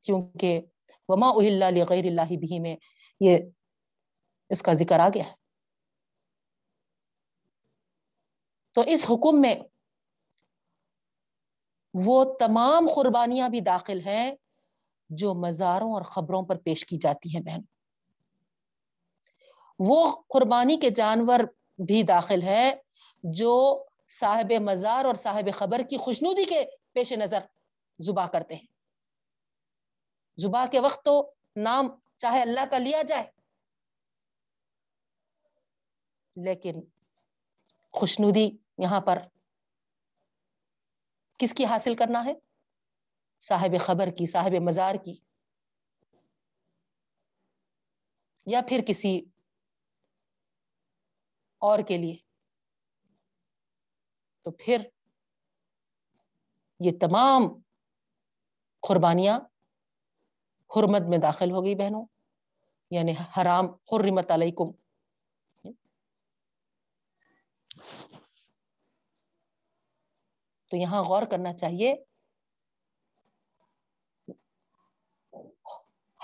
کیونکہ 0.01 0.61
وما 1.07 1.29
اللہ 1.29 1.83
غیر 1.89 2.05
اللہ 2.05 2.35
بھی 2.37 2.59
میں 2.59 2.75
یہ 3.19 3.37
اس 4.49 4.63
کا 4.63 4.73
ذکر 4.73 4.99
آ 4.99 5.09
گیا 5.09 5.25
ہے۔ 5.25 5.33
تو 8.73 8.81
اس 8.87 9.05
حکم 9.09 9.41
میں 9.41 9.55
وہ 11.93 12.23
تمام 12.39 12.85
قربانیاں 12.95 13.49
بھی 13.49 13.59
داخل 13.59 13.99
ہیں 13.99 14.35
جو 15.09 15.33
مزاروں 15.33 15.93
اور 15.93 16.01
خبروں 16.01 16.43
پر 16.43 16.57
پیش 16.57 16.85
کی 16.85 16.97
جاتی 16.97 17.35
ہیں 17.35 17.41
بہن 17.41 17.61
وہ 19.79 20.21
قربانی 20.29 20.77
کے 20.77 20.89
جانور 20.89 21.39
بھی 21.87 22.03
داخل 22.03 22.41
ہیں 22.41 22.71
جو 23.23 23.86
صاحب 24.09 24.51
مزار 24.61 25.05
اور 25.05 25.15
صاحب 25.15 25.49
خبر 25.53 25.81
کی 25.89 25.97
خوشنودی 25.97 26.45
کے 26.45 26.63
پیش 26.93 27.13
نظر 27.13 27.45
زبا 27.99 28.27
کرتے 28.27 28.55
ہیں۔ 28.55 28.65
زبا 30.37 30.65
کے 30.71 30.79
وقت 30.79 31.03
تو 31.05 31.15
نام 31.55 31.89
چاہے 32.17 32.41
اللہ 32.41 32.65
کا 32.71 32.77
لیا 32.77 33.01
جائے، 33.01 33.23
لیکن 36.35 36.79
خوشنودی 37.93 38.49
یہاں 38.77 39.01
پر 39.01 39.17
کس 41.39 41.53
کی 41.53 41.65
حاصل 41.65 41.95
کرنا 41.95 42.23
ہے؟ 42.25 42.33
صاحب 43.41 43.75
خبر 43.79 44.09
کی، 44.17 44.25
صاحب 44.25 44.53
مزار 44.61 44.95
کی، 45.05 45.15
یا 48.47 48.61
پھر 48.69 48.81
کسی 48.87 49.19
اور 51.61 51.79
کے 51.87 51.97
لیے؟ 51.97 52.15
تو 54.47 54.51
پھر 54.51 54.81
یہ 56.79 56.91
تمام 57.01 57.41
قربانیاں 58.79 59.39
حرمت 60.69 61.01
میں 61.09 61.17
داخل 61.17 61.51
ہو 61.51 61.63
گئی 61.63 61.75
بہنوں 61.75 62.05
یعنی 62.91 63.13
حرام 63.37 63.65
حرمت 63.65 64.31
علیکم۔ 64.31 64.71
تو 70.71 70.77
یہاں 70.77 71.03
غور 71.03 71.23
کرنا 71.31 71.53
چاہیے، 71.53 71.95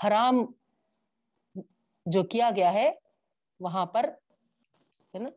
حرام 0.04 0.34
جو 2.06 2.22
کیا 2.22 2.50
گیا 2.56 2.72
ہے، 2.72 2.92
وہاں 3.60 3.86
پر 3.86 4.04
ہے 5.14 5.18
نا؟ 5.18 5.30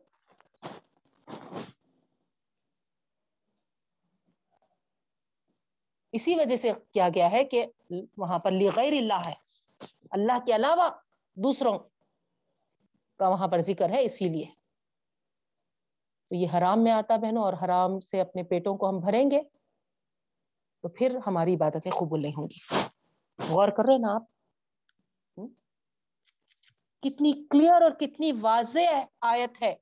اسی 6.12 6.34
وجہ 6.34 6.56
سے 6.56 6.72
کیا 6.92 7.08
گیا 7.14 7.30
ہے 7.30 7.44
کہ 7.44 7.66
وہاں 8.16 8.38
پر 8.38 8.52
غیر 8.76 8.92
اللہ 8.92 9.28
ہے۔ 9.28 9.34
اللہ 10.10 10.38
کے 10.46 10.54
علاوہ 10.54 10.88
دوسروں 11.34 11.78
کا 13.16 13.28
وہاں 13.28 13.48
پر 13.48 13.58
ذکر 13.58 13.90
ہے 13.90 14.04
اسی 14.04 14.28
لیے۔ 14.28 14.46
تو 16.28 16.34
یہ 16.34 16.46
حرام 16.58 16.84
میں 16.84 16.92
آتا 16.92 17.16
بہنوں 17.16 17.42
اور 17.42 17.52
حرام 17.64 18.00
سے 18.00 18.20
اپنے 18.20 18.42
پیٹوں 18.42 18.76
کو 18.76 18.88
ہم 18.88 18.98
بھریں 18.98 19.30
گے 19.30 19.42
تو 20.82 20.88
پھر 20.88 21.18
ہماری 21.26 21.54
عبادتیں 21.54 21.90
قبول 21.90 22.22
نہیں 22.22 22.32
ہوں 22.32 22.48
گی۔ 22.48 22.84
غور 23.48 23.68
کر 23.68 23.82
رہے 23.86 23.92
ہیں 23.92 24.00
نا 24.00 24.14
آپ؟ 24.14 24.22
کتنی 27.02 27.46
کلیئر 27.50 27.82
اور 27.82 27.90
کتنی 27.90 28.32
واضح 28.40 29.04
آیت 29.20 29.62
ہے۔ 29.62 29.74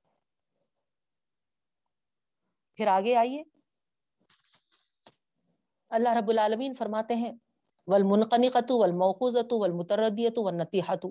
پھر 2.74 2.86
آگے 2.86 3.16
آئیے۔ 3.16 3.55
اللہ 5.90 6.14
رب 6.18 6.30
العالمین 6.30 6.74
فرماتے 6.74 7.14
ہیں 7.14 7.32
والمنقنقۃ 7.86 8.70
والموقوذۃ 8.70 9.52
والمتردیۃ 9.52 10.38
والنطیحۃ 10.38 11.06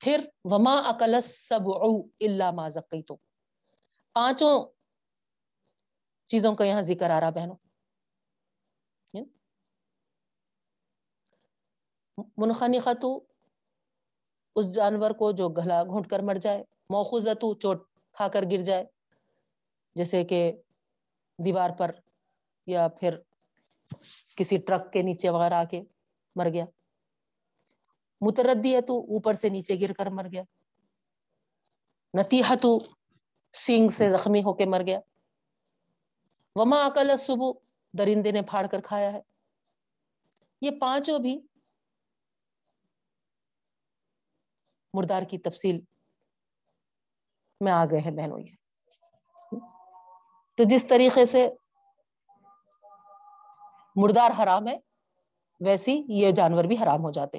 پھر، 0.00 0.20
وما 0.44 0.74
اکل 0.88 1.20
سب 1.20 1.68
اللہ 1.68 2.50
ما 2.50 2.68
زکیتو 2.68 3.16
پانچوں 4.16 4.54
چیزوں 6.26 6.54
کا 6.54 6.64
یہاں 6.64 6.82
ذکر 6.82 7.10
آ 7.10 7.20
رہا 7.20 7.30
بہنوں۔ 7.30 7.56
منخنقتو، 12.36 13.18
اس 14.56 14.74
جانور 14.74 15.10
کو 15.10 15.30
جو 15.32 15.48
گلا 15.48 15.82
گھونٹ 15.84 16.06
کر 16.10 16.22
مر 16.22 16.34
جائے۔ 16.34 16.62
موخوزتو، 16.90 17.54
چوٹ 17.54 17.84
کھا 18.16 18.28
کر 18.28 18.42
گر 18.50 18.60
جائے۔ 18.60 18.84
جیسے 19.94 20.24
کہ 20.24 20.52
دیوار 21.44 21.70
پر 21.78 21.90
یا 22.66 22.88
پھر 22.88 23.18
کسی 24.36 24.56
ٹرک 24.56 24.92
کے 24.92 25.02
نیچے 25.02 25.30
وغیرہ 25.30 25.54
آ 25.54 25.64
کے 25.64 25.82
مر 26.36 26.48
گیا۔ 26.48 26.64
متردی 28.20 28.74
ہے 28.76 28.80
تو 28.80 28.98
اوپر 28.98 29.34
سے 29.34 29.48
نیچے 29.48 29.74
گر 29.80 29.92
کر 29.92 30.06
مر 30.06 30.26
گیا۔ 30.32 30.42
نتیحہ 32.14 32.54
تو 32.54 32.78
سینگ 33.52 33.88
سے 33.88 34.10
زخمی 34.10 34.40
ہو 34.40 34.52
کے 34.54 34.64
مر 34.64 34.82
گیا۔ 34.86 35.00
وما 36.56 36.86
عقل 36.86 37.16
صبح 37.16 37.52
درندے 37.98 38.30
نے 38.30 38.42
پھاڑ 38.42 38.66
کر 38.66 38.80
کھایا 38.80 39.12
ہے۔ 39.12 39.20
یہ 40.60 40.70
پانچوں 40.80 41.18
بھی 41.18 41.40
مردار 44.94 45.22
کی 45.22 45.38
تفصیل 45.38 45.80
میں 47.60 47.72
آ 47.72 47.84
گئے 47.84 47.98
ہیں 47.98 48.10
بہنوں 48.10 48.40
یہ 48.40 48.54
تو 50.56 50.64
جس 50.64 50.86
طریقے 50.86 51.24
سے 51.24 51.50
مردار 53.96 54.30
حرام 54.42 54.68
ہے، 54.68 54.78
ویسی 55.60 56.04
یہ 56.08 56.30
جانور 56.30 56.64
بھی 56.64 56.76
حرام 56.82 57.00
ہو 57.00 57.10
جاتے۔ 57.10 57.38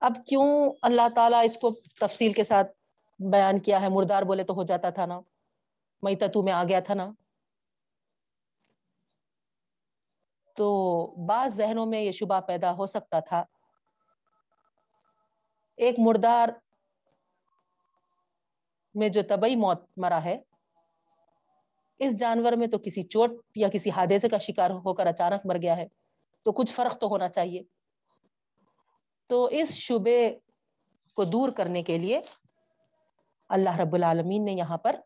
اب 0.00 0.12
کیوں 0.26 0.72
اللہ 0.82 1.08
تعالیٰ 1.14 1.44
اس 1.44 1.56
کو 1.56 1.70
تفصیل 2.00 2.32
کے 2.32 2.44
ساتھ 2.44 2.72
بیان 3.32 3.58
کیا 3.58 3.80
ہے؟ 3.80 3.88
مردار 3.88 4.22
بولے 4.22 4.44
تو 4.44 4.54
ہو 4.54 4.62
جاتا 4.62 4.90
تھا 4.90 5.06
نا۔ 5.06 5.20
میں 6.02 6.14
تتو 6.14 6.42
میں 6.42 6.52
آ 6.52 6.64
گیا 6.64 6.80
تھا 6.80 6.94
نا۔ 6.94 7.10
تو 10.56 11.06
بعض 11.26 11.54
ذہنوں 11.54 11.86
میں 11.86 12.00
یہ 12.00 12.12
شبہ 12.12 12.40
پیدا 12.40 12.72
ہو 12.72 12.86
سکتا 12.86 13.20
تھا۔ 13.20 13.44
ایک 15.76 15.94
مردار 15.98 16.48
میں 18.94 19.08
جو 19.08 19.22
طبی 19.28 19.56
موت 19.56 19.84
مرا 19.96 20.24
ہے، 20.24 20.42
اس 21.98 22.18
جانور 22.18 22.52
میں 22.52 22.66
تو 22.66 22.78
کسی 22.78 23.02
چوٹ 23.02 23.30
یا 23.54 23.68
کسی 23.68 23.90
حادثے 23.90 24.28
کا 24.28 24.38
شکار 24.38 24.70
ہو 24.70 24.94
کر 24.94 25.06
اچانک 25.06 25.46
مر 25.46 25.56
گیا 25.62 25.76
ہے۔ 25.76 25.86
تو 26.42 26.52
کچھ 26.52 26.72
فرق 26.72 26.98
تو 26.98 27.06
ہونا 27.06 27.28
چاہیے۔ 27.28 27.62
تو 29.26 29.44
اس 29.44 29.70
شبے 29.70 30.38
کو 31.14 31.24
دور 31.24 31.52
کرنے 31.52 31.82
کے 31.82 31.98
لیے 31.98 32.20
اللہ 33.48 33.76
رب 33.76 33.94
العالمین 33.94 34.44
نے 34.44 34.52
یہاں 34.52 34.78
پر 34.78 34.96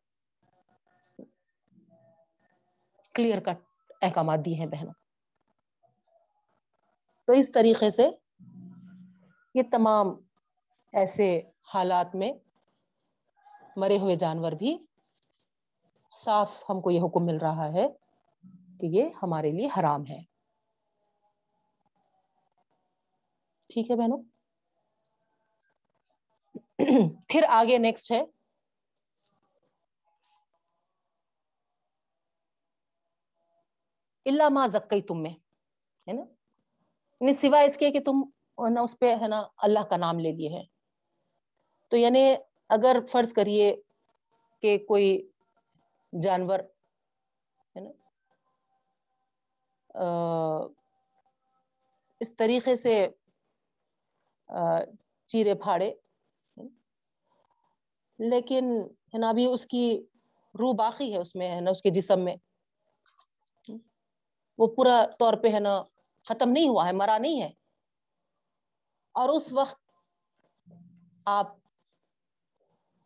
کلیئر 3.15 3.41
کٹ 3.41 3.93
احکامات 4.03 4.39
دیے 4.45 4.55
ہیں 4.55 4.67
بہنوں۔ 4.67 4.93
تو 7.27 7.33
اس 7.33 7.53
طریقے 7.53 7.91
سے 7.91 8.11
یہ 9.55 9.63
تمام 9.73 10.07
ایسے 10.93 11.43
حالات 11.75 12.15
میں 12.15 12.33
مرے 13.77 13.99
ہوئے 13.99 14.15
جانور 14.15 14.53
بھی 14.53 14.79
صاف 16.11 16.65
ہم 16.71 16.81
کو 16.81 16.91
یہ 16.91 17.01
حکم 17.01 17.25
مل 17.25 17.37
رہا 17.37 17.73
ہے 17.73 17.89
کہ 18.81 18.87
یہ 18.87 19.09
ہمارے 19.23 19.51
لیے 19.51 19.67
حرام 19.67 20.07
ہے۔ 20.07 20.23
ٹھیک 23.69 23.91
ہے 23.91 23.97
بہنوں؟ 23.97 24.23
پھر 27.29 27.45
آگے 27.49 27.79
نیکسٹ 27.79 28.13
ہے۔ 28.13 28.25
اللہ 34.27 34.49
ما 34.49 34.67
زکی 34.67 35.03
تم 35.03 35.23
میں 35.23 35.31
ہے 35.31 36.13
نا؟ 36.13 36.23
یعنی 37.21 37.33
سوائے 37.33 37.67
اس 37.67 37.77
کے 37.79 37.91
کہ 37.91 38.01
تم 38.01 38.23
نا 38.75 38.81
اس 38.81 38.99
پہ، 38.99 39.15
ہے 39.15 39.29
نا، 39.29 39.43
اللہ 39.57 39.81
کا 39.91 39.97
نام 39.97 40.19
لے 40.19 40.33
لیے 40.33 40.49
ہے 40.49 40.65
تو 41.89 41.97
یعنی 41.97 42.35
اگر 42.75 42.97
فرض 43.13 43.33
کریے 43.33 43.75
کہ 44.63 44.77
کوئی 44.89 45.11
جانور، 46.13 46.61
ہے 47.77 47.81
نا 47.81 47.91
اس 52.21 52.37
طریقے 52.37 52.75
سے 52.77 52.95
چیرے 55.29 55.55
پھاڑے 55.63 55.93
لیکن، 58.19 58.65
ہے 59.15 59.19
نا، 59.19 59.29
ابھی 59.29 59.45
اس 59.47 59.67
کی 59.67 59.87
روح 60.55 60.75
باقی 60.79 61.13
ہے 61.13 61.19
اس 61.19 61.35
میں، 61.35 61.51
ہے 61.51 61.61
نا، 61.61 61.71
اس 61.71 61.83
کے 61.83 61.91
جسم 61.91 62.25
میں، 62.25 62.37
وہ 64.59 64.67
پورا 64.77 65.05
طور 65.19 65.35
پہ، 65.43 65.53
ہے 65.55 65.61
نا، 65.61 65.83
ختم 66.27 66.51
نہیں 66.51 66.69
ہوا 66.69 66.87
ہے، 66.87 66.93
مرا 66.93 67.19
نہیں 67.19 67.41
ہے، 67.43 67.51
اور 69.15 69.29
اس 69.29 69.53
وقت 69.53 69.81
آپ 71.27 71.57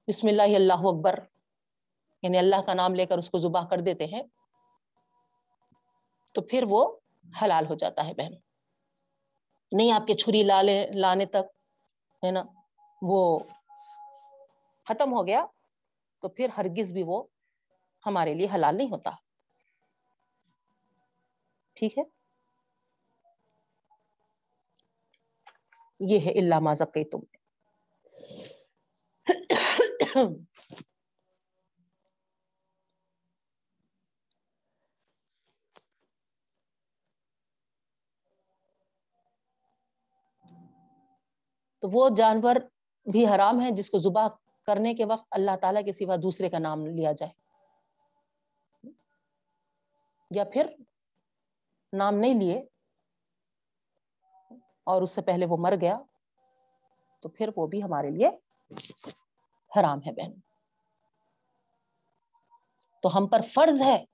بسم 0.08 0.26
اللہ 0.28 0.42
اللہ 0.42 0.72
اکبر۔ 0.72 1.18
یعنی 2.22 2.38
اللہ 2.38 2.62
کا 2.66 2.74
نام 2.74 2.94
لے 2.94 3.06
کر 3.06 3.18
اس 3.18 3.30
کو 3.30 3.38
ذبح 3.38 3.66
کر 3.66 3.80
دیتے 3.80 4.06
ہیں، 4.06 4.22
تو 6.34 6.42
پھر 6.42 6.64
وہ 6.68 6.96
حلال 7.42 7.66
ہو 7.66 7.74
جاتا 7.74 8.06
ہے 8.06 8.14
بہن۔ 8.14 8.32
نہیں 9.72 9.92
آپ 9.92 10.06
کے 10.06 10.14
چھری 10.14 10.42
لالے، 10.42 10.86
لانے 10.94 11.26
تک، 11.26 11.50
ہے 12.24 12.30
نا، 12.30 12.42
وہ 13.02 13.38
ختم 14.84 15.12
ہو 15.12 15.26
گیا، 15.26 15.46
تو 16.20 16.28
پھر 16.28 16.48
ہرگز 16.56 16.92
بھی 16.92 17.02
وہ 17.02 17.22
ہمارے 18.06 18.34
لیے 18.34 18.46
حلال 18.54 18.76
نہیں 18.76 18.90
ہوتا۔ 18.90 19.10
ٹھیک 21.72 21.98
ہے؟ 21.98 22.02
یہ 26.00 26.18
ہے 26.18 26.30
اللہ 26.30 26.58
مازک 26.58 26.98
تم 27.12 27.20
تو 41.82 41.88
وہ 41.92 42.08
جانور 42.16 42.56
بھی 43.06 43.26
حرام 43.26 43.60
ہے 43.60 43.70
جس 43.70 43.90
کو 43.90 43.98
ذبح 43.98 44.28
کرنے 44.66 44.94
کے 44.94 45.04
وقت 45.04 45.26
اللہ 45.30 45.56
تعالیٰ 45.60 45.84
کے 45.84 45.92
سوا 45.92 46.16
دوسرے 46.16 46.50
کا 46.50 46.58
نام 46.58 46.86
لیا 46.86 47.12
جائے۔ 47.12 47.32
یا 50.30 50.44
پھر 50.44 50.66
نام 51.92 52.14
نہیں 52.14 52.34
لیے 52.34 52.58
اور 54.84 55.02
اس 55.02 55.10
سے 55.10 55.22
پہلے 55.22 55.46
وہ 55.46 55.56
مر 55.60 55.74
گیا 55.80 55.98
تو 57.20 57.28
پھر 57.28 57.48
وہ 57.56 57.66
بھی 57.66 57.82
ہمارے 57.82 58.10
لیے 58.10 58.30
حرام 59.76 59.98
ہے 60.06 60.12
بہن۔ 60.12 60.40
تو 63.02 63.18
ہم 63.18 63.26
پر 63.26 63.40
فرض 63.40 63.82
ہے 63.82 64.04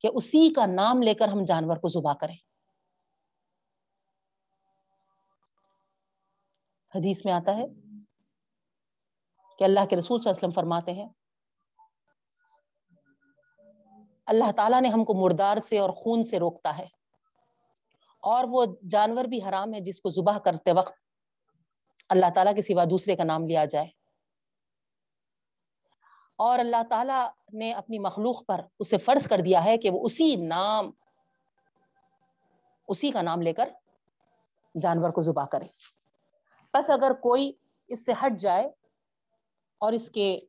کہ 0.00 0.08
اسی 0.14 0.52
کا 0.52 0.66
نام 0.66 1.02
لے 1.02 1.14
کر 1.14 1.28
ہم 1.28 1.44
جانور 1.44 1.76
کو 1.76 1.88
ذبح 1.88 2.14
کریں۔ 2.14 2.36
حدیث 6.94 7.24
میں 7.24 7.32
آتا 7.32 7.56
ہے 7.56 7.66
کہ 9.58 9.64
اللہ 9.64 9.86
کے 9.90 9.96
رسول 9.96 10.20
صلی 10.20 10.30
اللہ 10.30 10.38
علیہ 10.38 10.48
وسلم 10.48 10.50
فرماتے 10.50 10.92
ہیں، 10.92 11.08
اللہ 14.26 14.52
تعالیٰ 14.52 14.80
نے 14.80 14.88
ہم 14.88 15.04
کو 15.04 15.14
مردار 15.14 15.56
سے 15.56 15.78
اور 15.78 15.90
خون 15.90 16.22
سے 16.22 16.38
روکتا 16.38 16.78
ہے۔ 16.78 16.86
اور 18.22 18.44
وہ 18.48 18.66
جانور 18.90 19.24
بھی 19.24 19.42
حرام 19.42 19.74
ہے 19.74 19.80
جس 19.80 20.00
کو 20.00 20.10
ذبح 20.10 20.38
کرتے 20.38 20.72
وقت 20.72 20.92
اللہ 22.08 22.26
تعالیٰ 22.34 22.54
کے 22.54 22.62
سوا 22.62 22.84
دوسرے 22.84 23.16
کا 23.16 23.24
نام 23.24 23.46
لیا 23.46 23.64
جائے۔ 23.64 23.99
اور 26.40 26.58
اللہ 26.58 26.82
تعالیٰ 26.88 27.28
نے 27.52 27.72
اپنی 27.72 27.98
مخلوق 27.98 28.46
پر 28.46 28.60
اسے 28.78 28.98
فرض 28.98 29.26
کر 29.28 29.40
دیا 29.40 29.64
ہے 29.64 29.78
کہ 29.78 29.90
وہ 29.90 30.04
اسی 30.04 30.36
نام، 30.36 30.90
اسی 32.88 33.10
کا 33.10 33.22
نام 33.22 33.42
لے 33.42 33.52
کر 33.52 33.68
جانور 34.80 35.10
کو 35.10 35.20
ذبح 35.20 35.46
کرے۔ 35.46 35.66
بس 36.74 36.90
اگر 36.90 37.12
کوئی 37.12 37.52
اس 37.88 38.06
سے 38.06 38.12
ہٹ 38.12 38.38
جائے 38.38 38.70
اور 39.78 39.92
اس 39.92 40.10
کے 40.10 40.40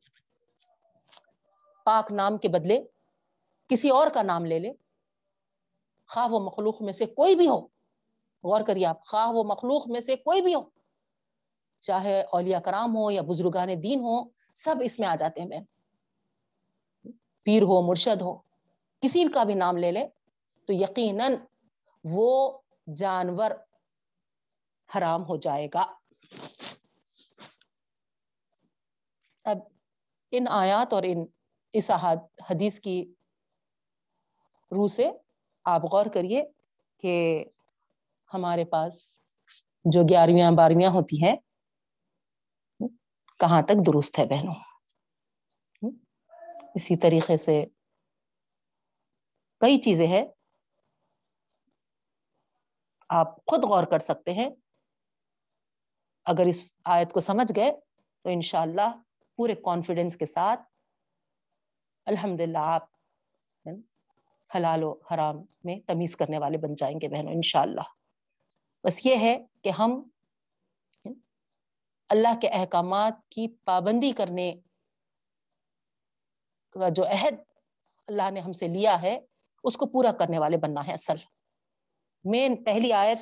پاک 1.84 2.12
نام 2.12 2.38
کے 2.38 2.48
بدلے 2.48 2.80
کسی 3.68 3.90
اور 3.90 4.06
کا 4.06 4.22
نام 4.22 4.44
لے 4.44 4.58
لے، 4.58 4.72
خواہ 6.08 6.28
وہ 6.28 6.40
مخلوق 6.40 6.82
میں 6.82 6.92
سے 6.92 7.06
کوئی 7.06 7.34
بھی 7.36 7.48
ہو۔ 7.48 7.60
غور 8.44 8.60
کریے 8.60 8.86
آپ، 8.86 9.04
خواہ 9.06 9.28
وہ 9.28 9.44
مخلوق 9.44 9.88
میں 9.88 10.00
سے 10.00 10.16
کوئی 10.16 10.42
بھی 10.42 10.54
ہو، 10.54 10.62
چاہے 11.78 12.22
اولیاء 12.22 12.60
کرام 12.60 12.96
ہو 12.96 13.10
یا 13.10 13.22
بزرگان 13.22 13.82
دین 13.82 14.00
ہو 14.00 14.22
سب 14.54 14.76
اس 14.80 14.98
میں 14.98 15.08
آ 15.08 15.14
جاتے 15.14 15.40
ہیں 15.40 15.48
بہن۔ 15.48 15.62
پیر 17.46 17.62
ہو، 17.62 17.80
مرشد 17.82 18.22
ہو، 18.22 18.34
کسی 19.02 19.24
کا 19.34 19.44
بھی 19.44 19.54
نام 19.54 19.76
لے 19.76 19.90
لے، 19.92 20.06
تو 20.68 20.72
یقیناً 20.72 21.34
وہ 22.04 22.58
جانور 22.96 23.50
حرام 24.90 25.22
ہو 25.24 25.36
جائے 25.36 25.68
گا۔ 25.74 25.84
اب 29.44 29.58
ان 30.32 30.46
آیات 30.48 30.92
اور 30.92 31.02
ان 31.02 31.24
اس 31.74 31.90
حدیث 32.50 32.80
کی 32.80 33.04
روح 34.70 34.86
سے 34.86 35.10
آپ 35.66 35.84
غور 35.84 36.06
کریے 36.06 36.42
کہ 36.98 37.44
ہمارے 38.30 38.64
پاس 38.64 38.92
جو 39.84 40.02
گیارہویں 40.02 40.50
بارہویں 40.50 40.86
ہوتی 40.86 41.22
ہیں، 41.22 41.36
کہاں 43.40 43.62
تک 43.62 43.86
درست 43.86 44.18
ہے 44.18 44.26
بہنوں؟ 44.26 44.54
اسی 46.74 46.96
طریقے 46.96 47.36
سے 47.36 47.64
کئی 49.60 49.80
چیزیں 49.80 50.06
ہیں، 50.06 50.24
آپ 53.08 53.36
خود 53.36 53.64
غور 53.64 53.84
کر 53.84 53.98
سکتے 53.98 54.32
ہیں۔ 54.32 54.50
اگر 56.24 56.46
اس 56.46 56.74
آیت 56.84 57.12
کو 57.12 57.20
سمجھ 57.20 57.52
گئے 57.56 57.72
تو 58.22 58.28
انشاءاللہ 58.28 58.90
پورے 59.36 59.54
کانفیڈینس 59.54 60.16
کے 60.16 60.26
ساتھ 60.26 60.60
الحمد 62.06 62.40
للہ 62.40 62.58
آپ 62.58 62.82
حلال 64.54 64.82
و 64.82 64.94
حرام 65.10 65.36
میں 65.64 65.76
تمیز 65.86 66.16
کرنے 66.16 66.38
والے 66.38 66.58
بن 66.58 66.74
جائیں 66.74 66.96
گے 67.02 67.08
بہنوں، 67.08 67.32
انشاءاللہ۔ 67.32 67.86
بس 68.84 69.06
یہ 69.06 69.16
ہے 69.16 69.46
کہ 69.62 69.68
ہم 69.68 70.02
اللہ 72.08 72.40
کے 72.40 72.48
احکامات 72.48 73.28
کی 73.28 73.48
پابندی 73.64 74.12
کرنے 74.12 74.54
کا 76.80 76.88
جو 76.88 77.04
عہد 77.04 77.34
اللہ 78.06 78.30
نے 78.30 78.40
ہم 78.40 78.52
سے 78.52 78.68
لیا 78.68 79.02
ہے، 79.02 79.18
اس 79.64 79.76
کو 79.76 79.86
پورا 79.86 80.12
کرنے 80.12 80.38
والے 80.38 80.56
بننا 80.56 80.86
ہے 80.86 80.92
اصل۔ 80.92 81.16
مین 82.24 82.64
پہلی 82.64 82.92
آیت 82.92 83.18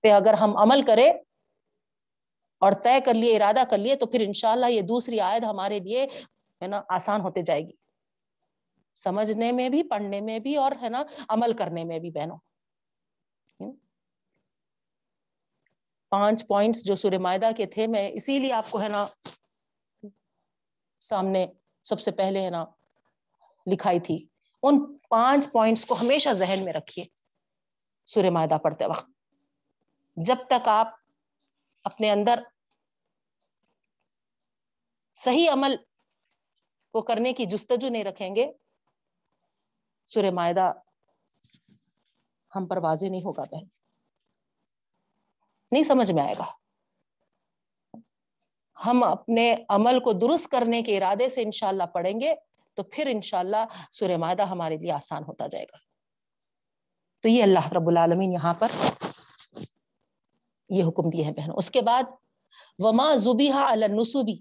پہ 0.00 0.10
اگر 0.10 0.32
ہم 0.32 0.56
عمل 0.56 0.82
کریں 0.82 1.10
اور 2.58 2.72
طے 2.72 3.00
کر 3.04 3.14
لیے، 3.14 3.36
ارادہ 3.36 3.62
کر 3.70 3.78
لیے، 3.78 3.96
تو 3.96 4.06
پھر 4.06 4.20
انشاءاللہ 4.20 4.66
یہ 4.66 4.82
دوسری 4.82 5.20
آیت 5.20 5.44
ہمارے 5.44 5.80
لیے 5.80 6.06
ہے 6.62 6.66
نا 6.66 6.82
آسان 6.88 7.20
ہوتے 7.20 7.42
جائے 7.42 7.62
گی۔ 7.62 7.72
سمجھنے 8.94 9.52
میں 9.52 9.68
بھی، 9.68 9.82
پڑھنے 9.82 10.20
میں 10.20 10.38
بھی 10.38 10.56
اور 10.56 10.72
ہے 10.82 10.88
نا 10.88 11.02
عمل 11.28 11.52
کرنے 11.52 11.84
میں 11.84 11.98
بھی 11.98 12.10
بہنوں۔ 12.10 12.38
پانچ 16.08 16.46
پوائنٹس 16.46 16.84
جو 16.84 16.94
سورہ 16.94 17.18
معدہ 17.18 17.50
کے 17.56 17.66
تھے، 17.66 17.86
میں 17.86 18.10
اسی 18.14 18.38
لیے 18.38 18.52
آپ 18.52 18.70
کو 18.70 18.82
ہے 18.82 18.88
نا 18.88 19.06
سامنے 21.00 21.46
سب 21.82 22.00
سے 22.00 22.10
پہلے 22.10 22.44
ہے 22.44 22.50
نا، 22.50 22.64
لکھائی 23.72 24.00
تھی۔ 24.00 24.26
ان 24.62 24.96
پانچ 25.08 25.46
پوائنٹس 25.52 25.86
کو 25.86 25.94
ہمیشہ 26.00 26.28
ذہن 26.32 26.64
میں 26.64 26.72
رکھیے۔ 26.72 27.04
سورہ 28.06 28.30
معدہ 28.30 28.58
پڑھتے 28.58 28.86
وقت۔ 28.86 29.10
جب 30.16 30.36
تک 30.48 30.68
آپ 30.68 30.86
اپنے 31.84 32.10
اندر 32.10 32.42
صحیح 35.14 35.50
عمل 35.50 35.76
کو 36.92 37.02
کرنے 37.02 37.32
کی 37.32 37.44
جستجو 37.44 37.88
نہیں 37.88 38.04
رکھیں 38.04 38.36
گے، 38.36 38.52
سورہ 40.06 40.30
معدہ 40.30 40.72
ہم 42.56 42.66
پر 42.66 42.76
واضح 42.76 43.06
نہیں 43.06 43.20
ہوگا 43.20 43.44
بہن۔ 43.44 43.64
نہیں 45.72 45.82
سمجھ 45.82 46.12
میں 46.12 46.24
آئے 46.24 46.34
گا۔ 46.38 46.61
ہم 48.86 49.02
اپنے 49.02 49.56
عمل 49.68 50.00
کو 50.00 50.12
درست 50.12 50.48
کرنے 50.48 50.82
کے 50.82 50.96
ارادے 50.96 51.28
سے 51.28 51.42
انشاءاللہ 51.42 51.82
پڑھیں 51.82 52.20
گے، 52.20 52.34
تو 52.74 52.82
پھر 52.82 53.06
انشاءاللہ 53.06 53.64
سورہ 53.90 54.16
معدہ 54.16 54.42
ہمارے 54.42 54.76
لیے 54.76 54.92
آسان 54.92 55.22
ہوتا 55.28 55.46
جائے 55.46 55.64
گا۔ 55.64 55.76
تو 57.20 57.28
یہ 57.28 57.42
اللہ 57.42 57.72
رب 57.72 57.88
العالمین 57.88 58.32
یہاں 58.32 58.54
پر 58.54 58.68
یہ 60.68 60.84
حکم 60.84 61.10
دیے 61.10 61.24
ہیں 61.24 61.32
بہنوں۔ 61.32 61.56
اس 61.56 61.70
کے 61.70 61.80
بعد، 61.80 62.02
وما 62.78 63.14
زبیحا 63.14 63.72
النسوبی 63.72 64.40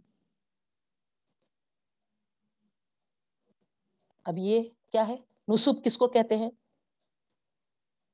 اب 4.24 4.34
یہ 4.38 4.64
کیا 4.92 5.08
ہے؟ 5.08 5.16
نصب 5.48 5.84
کس 5.84 5.98
کو 5.98 6.08
کہتے 6.08 6.38
ہیں؟ 6.38 6.50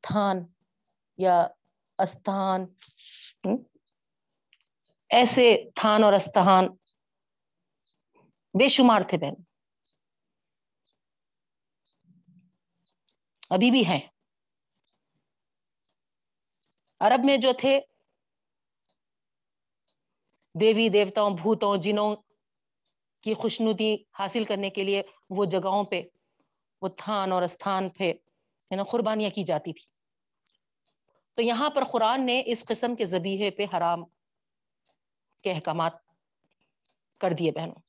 تھان 0.01 0.45
یا 1.17 1.47
استھان۔ 1.97 2.65
ایسے 5.09 5.63
تھان 5.75 6.03
اور 6.03 6.13
استحان 6.13 6.67
بے 8.53 8.67
شمار 8.67 9.01
تھے 9.01 9.17
بہن۔ 9.17 9.33
ابھی 13.49 13.71
بھی 13.71 13.85
ہیں۔ 13.85 13.99
عرب 16.99 17.25
میں 17.25 17.37
جو 17.37 17.51
تھے، 17.57 17.79
دیوی 20.59 20.89
دیوتاؤں 20.89 21.31
بھوتوں 21.31 21.77
جنوں 21.77 22.15
کی 23.21 23.33
خوشنودی 23.33 23.95
حاصل 24.19 24.43
کرنے 24.43 24.69
کے 24.69 24.83
لیے 24.83 25.03
وہ 25.29 25.45
جگہوں 25.45 25.83
پہ، 25.83 26.01
وہ 26.81 26.87
تھان 26.87 27.31
اور 27.31 27.41
استھان 27.41 27.89
پہ 27.89 28.13
نا 28.71 28.83
قربانیاں 28.83 29.29
کی 29.29 29.43
جاتی 29.43 29.73
تھی۔ 29.73 29.85
تو 31.33 31.41
یہاں 31.41 31.69
پر 31.69 31.83
قرآن 31.83 32.25
نے 32.25 32.43
اس 32.45 32.65
قسم 32.65 32.95
کے 32.95 33.05
زبیحے 33.05 33.51
پہ 33.51 33.65
حرام 33.73 34.03
کے 35.47 35.53
احکامات 35.53 35.93
کر 37.19 37.31
دیے 37.31 37.51
بہنوں۔ 37.51 37.81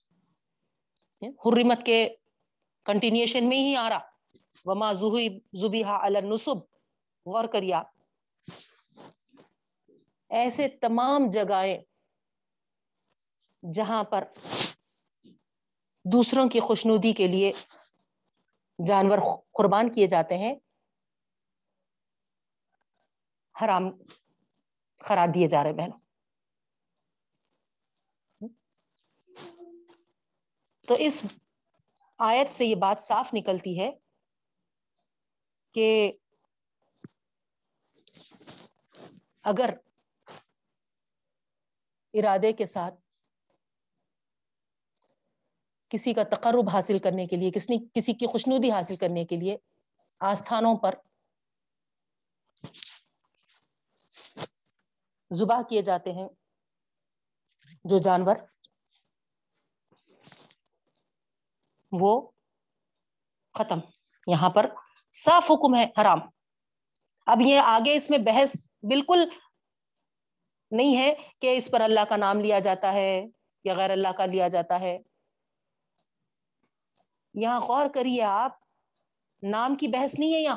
حرمت 1.46 1.86
کے 1.86 1.98
کنٹینیوشن 2.86 3.48
میں 3.48 3.58
ہی 3.58 3.76
آ 3.76 3.88
رہا 3.88 3.98
وما 4.64 4.92
زبیحا 4.92 5.96
النصب 6.06 6.58
غور 7.26 7.44
کریے 7.44 7.74
آپ۔ 7.74 7.86
ایسے 10.28 10.68
تمام 10.68 11.30
جگہیں 11.30 11.78
جہاں 13.72 14.04
پر 14.04 14.24
دوسروں 16.04 16.48
کی 16.48 16.60
خوشنودی 16.60 17.12
کے 17.12 17.26
لیے 17.26 17.52
جانور 18.86 19.18
قربان 19.52 19.92
کیے 19.92 20.06
جاتے 20.06 20.38
ہیں، 20.38 20.54
حرام 23.54 23.90
قرار 25.08 25.28
دیے 25.34 25.48
جا 25.48 25.62
رہے 25.64 25.72
بہنوں۔ 25.72 26.00
تو 30.88 30.94
اس 30.98 31.24
آیت 32.18 32.48
سے 32.48 32.64
یہ 32.64 32.74
بات 32.74 33.02
صاف 33.02 33.34
نکلتی 33.34 33.78
ہے 33.80 33.90
کہ 35.74 36.12
اگر 39.44 39.74
ارادے 42.14 42.52
کے 42.52 42.66
ساتھ 42.66 42.94
کسی 45.90 46.12
کا 46.14 46.22
تقرب 46.22 46.68
حاصل 46.68 46.98
کرنے 46.98 47.26
کے 47.26 47.36
لیے، 47.36 47.50
کسی 47.50 47.76
کسی 47.94 48.12
کی 48.12 48.26
خوشنودی 48.26 48.70
حاصل 48.70 48.96
کرنے 48.96 49.24
کے 49.24 49.36
لیے 49.36 49.56
آستھانوں 50.20 50.76
پر 50.76 50.94
زبا 55.30 55.62
کیے 55.62 55.82
جاتے 55.82 56.12
ہیں 56.12 56.28
جو 57.84 57.98
جانور 57.98 58.36
وہ 61.92 62.30
ختم۔ 63.54 63.78
یہاں 64.26 64.50
پر 64.50 64.74
صاف 65.12 65.50
حکم 65.50 65.76
ہے، 65.76 65.86
حرام۔ 66.00 66.18
اب 67.26 67.38
یہ 67.40 67.60
آگے 67.60 67.96
اس 67.96 68.10
میں 68.10 68.18
بحث 68.18 68.66
بالکل 68.82 69.28
نہیں 70.70 70.96
ہے 70.96 71.14
کہ 71.40 71.58
اس 71.58 71.70
پر 71.70 71.80
اللہ 71.80 72.00
کا 72.08 72.16
نام 72.16 72.40
لیا 72.40 72.58
جاتا 72.58 72.92
ہے 72.92 73.26
یا 73.64 73.74
غیر 73.74 73.90
اللہ 73.90 74.08
کا 74.08 74.26
لیا 74.26 74.48
جاتا 74.48 74.80
ہے۔ 74.80 74.98
یہاں 77.34 77.60
غور 77.60 77.86
کریے 77.94 78.22
آپ، 78.22 78.52
نام 79.42 79.74
کی 79.74 79.88
بحث 79.88 80.18
نہیں 80.18 80.34
ہے 80.34 80.38
یہاں۔ 80.38 80.56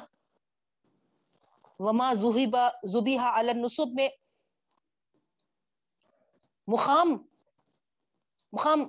وما 1.80 2.14
زہیبا 2.14 2.70
زبیحا 2.84 3.40
النصب 3.40 3.88
میں 3.94 4.10
مخام 6.68 7.08
مخام 8.54 8.80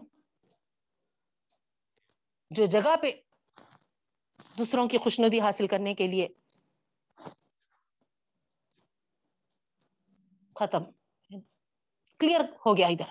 جو 2.53 2.66
جگہ 2.66 2.96
پہ 3.03 3.11
دوسروں 4.57 4.86
کی 4.88 4.98
خوشنودی 4.98 5.40
حاصل 5.40 5.66
کرنے 5.66 5.94
کے 5.94 6.07
لیے 6.07 6.28
ختم. 10.57 10.82
کلیئر 12.20 12.40
ہو 12.66 12.76
گیا 12.76 12.86
ادھر. 12.86 13.11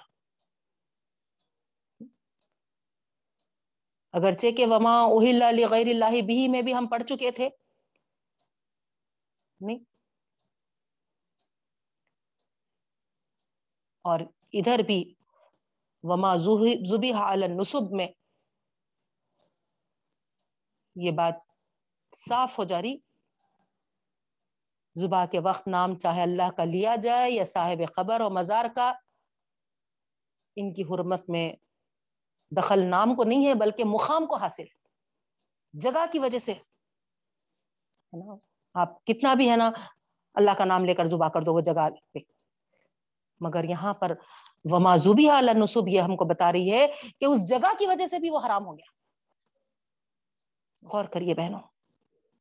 اگرچہ 4.14 4.52
کہ 4.58 4.66
وما 4.66 4.94
اوہل 5.04 5.42
غیر 5.72 5.88
اللہ 5.88 6.22
بھی 6.22 6.48
میں 6.48 6.62
بھی 6.62 6.74
ہم 6.76 6.88
پڑھ 6.88 7.04
چکے 7.04 7.32
تھے. 7.32 7.50
نہیں. 9.62 9.80
اور 14.06 14.20
ادھر 14.54 14.80
بھی 14.88 15.04
وما 16.04 16.36
زبی 16.36 17.12
نصب 17.50 17.92
میں 17.92 18.08
یہ 20.96 21.12
بات 21.12 21.34
صاف 22.16 22.60
ہو 22.60 22.64
جا 22.64 22.82
رہی۔ 22.82 22.98
زبا 24.96 25.26
کے 25.26 25.40
وقت 25.40 25.68
نام 25.68 25.98
چاہے 25.98 26.22
اللہ 26.22 26.52
کا 26.58 26.64
لیا 26.64 26.96
جائے 26.96 27.32
یا 27.32 27.44
صاحب 27.44 27.94
خبر 27.96 28.22
اور 28.22 28.32
مزار 28.32 28.66
کا، 28.76 28.94
ان 30.56 30.74
کی 30.74 30.84
حرمت 30.84 31.30
میں 31.30 31.54
دخل 32.58 32.86
نام 32.86 33.16
کو 33.16 33.24
نہیں 33.24 33.48
ہے، 33.48 33.54
بلکہ 33.54 33.84
مقام 33.84 34.26
کو 34.26 34.36
حاصل۔ 34.36 34.64
جگہ 35.74 36.06
کی 36.12 36.20
وجہ 36.20 36.40
سے۔ 36.40 36.54
آپ 38.74 39.06
کتنا 39.06 39.34
بھی 39.34 39.50
ہے 39.50 39.56
نا، 39.56 39.72
اللہ 40.34 40.52
کا 40.58 40.66
نام 40.66 40.86
لے 40.86 40.94
کر 40.94 41.06
زبا 41.06 41.30
کر 41.30 41.42
دو 41.42 41.54
وہ 41.54 41.62
جگہ 41.62 41.90
پہ۔ 42.14 42.20
مگر 43.40 43.64
یہاں 43.64 43.94
پر 43.94 44.12
وما 44.72 44.96
زبی 44.96 45.28
نصب 45.54 45.88
یہ 45.88 46.02
ہم 46.02 46.16
کو 46.16 46.26
بتا 46.26 46.52
رہی 46.52 46.72
ہے 46.72 46.88
کہ 47.20 47.26
اس 47.26 47.50
جگہ 47.50 47.74
کی 47.80 47.86
وجہ 47.86 48.08
سے 48.08 48.20
بھی 48.20 48.30
وہ 48.30 48.40
حرام 48.46 48.66
ہو 48.66 48.78
گیا۔ 48.78 49.01
غور 50.84 51.06
کریے 51.06 51.34
بہنوں۔ 51.34 51.60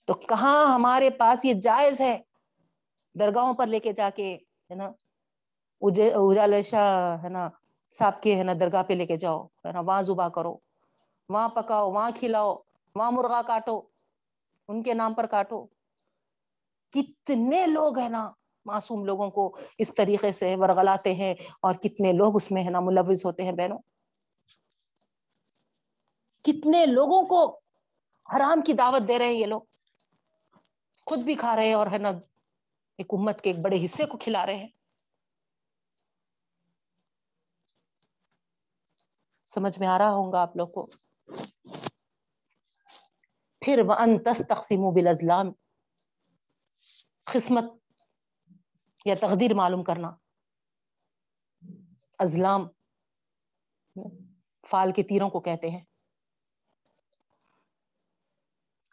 تو 0.07 0.15
کہاں 0.15 0.75
ہمارے 0.75 1.11
پاس 1.11 1.45
یہ 1.45 1.55
جائز 1.55 2.01
ہے؟ 2.01 2.19
درگاہوں 3.15 3.55
پر 3.55 3.67
لے 3.67 3.79
کے 3.79 3.93
جا 3.93 4.11
کے، 4.17 4.35
ہے 4.71 4.75
نا 4.75 4.91
اجال 5.81 6.63
شاہ 6.63 7.23
ہے 7.23 7.29
نا 7.29 7.49
صاحب 7.91 8.23
کے 8.23 8.37
ہے 8.37 8.43
نا، 8.43 8.53
درگاہ 8.61 8.83
پہ 8.83 8.93
لے 8.93 9.07
کے 9.07 9.17
جاؤ، 9.17 9.47
ہے 9.47 9.73
نا، 9.73 9.81
وہاں 9.81 10.03
زبا 10.03 10.29
کرو، 10.29 10.57
وہاں 11.29 11.49
پکاؤ، 11.49 11.93
وہاں 11.93 12.11
کھلاؤ، 12.15 12.57
وہاں 12.95 13.13
مرغا 13.13 13.43
کاٹو، 13.43 13.83
ان 14.69 14.83
کے 14.83 14.95
نام 14.95 15.15
پر 15.15 15.27
کاٹو۔ 15.27 15.67
کتنے 16.91 17.67
لوگ 17.67 17.99
ہیں 17.99 18.09
نا، 18.09 18.31
معصوم 18.65 19.05
لوگوں 19.05 19.31
کو 19.31 19.57
اس 19.79 19.95
طریقے 19.95 20.33
سے 20.33 20.57
ورگلاتے 20.57 21.15
ہیں 21.15 21.35
اور 21.63 21.75
کتنے 21.75 22.13
لوگ 22.13 22.37
اس 22.37 22.51
میں، 22.51 22.65
ہے 22.65 22.71
نا، 22.71 22.81
ملوث 22.81 23.27
ہوتے 23.27 23.43
ہیں 23.43 23.53
بہنوں۔ 23.53 23.79
کتنے 26.45 26.87
لوگوں 26.87 27.27
کو 27.27 27.60
حرام 28.37 28.61
کی 28.63 28.73
دعوت 28.73 29.09
دے 29.09 29.19
رہے 29.19 29.27
ہیں 29.27 29.33
یہ 29.33 29.47
لوگ۔ 29.47 29.61
خود 31.07 31.19
بھی 31.19 31.35
کھا 31.35 31.57
رہے 31.57 31.67
ہیں 31.67 31.75
اور 31.75 31.87
ہے 31.87 31.99
نا، 31.99 32.09
ایک 32.99 33.07
امت 33.19 33.41
کے 33.41 33.51
ایک 33.51 33.59
بڑے 33.65 33.85
حصے 33.85 34.07
کو 34.07 34.19
کھلا 34.19 34.47
رہے 34.47 34.57
ہیں۔ 34.57 34.69
سمجھ 39.47 39.81
میں 39.81 39.89
آ 39.89 39.99
رہا 39.99 40.11
ہوں 40.11 40.33
گا 40.33 40.43
آپ 40.43 40.57
لوگ 40.57 40.69
کو؟ 40.69 40.91
پھر 43.61 43.81
وہ 43.87 43.93
انتس 43.93 44.43
تقسیم 44.49 44.81
و 44.81 44.91
بلازلام 44.91 45.47
قسمت 47.25 47.65
یا 49.05 49.15
تقدیر 49.21 49.55
معلوم 49.55 49.85
کرنا۔ 49.85 50.11
ازلام 52.19 52.69
فال 54.71 54.93
کے 54.93 55.03
تیروں 55.03 55.31
کو 55.31 55.41
کہتے 55.41 55.71
ہیں۔ 55.71 55.85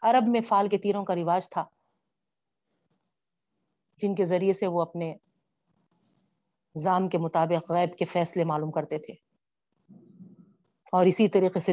عرب 0.01 0.23
میں 0.27 0.41
فال 0.41 0.69
کے 0.69 0.77
تیروں 0.77 1.05
کا 1.05 1.15
رواج 1.15 1.49
تھا، 1.49 1.65
جن 3.97 4.15
کے 4.15 4.25
ذریعے 4.25 4.53
سے 4.53 4.67
وہ 4.67 4.81
اپنے 4.81 5.15
زام 6.75 7.09
کے 7.09 7.17
مطابق 7.17 7.71
غیب 7.71 7.97
کے 7.97 8.05
فیصلے 8.05 8.43
معلوم 8.43 8.71
کرتے 8.71 8.97
تھے۔ 8.97 9.13
اور 10.91 11.05
اسی 11.05 11.27
طریقے 11.27 11.59
سے 11.59 11.71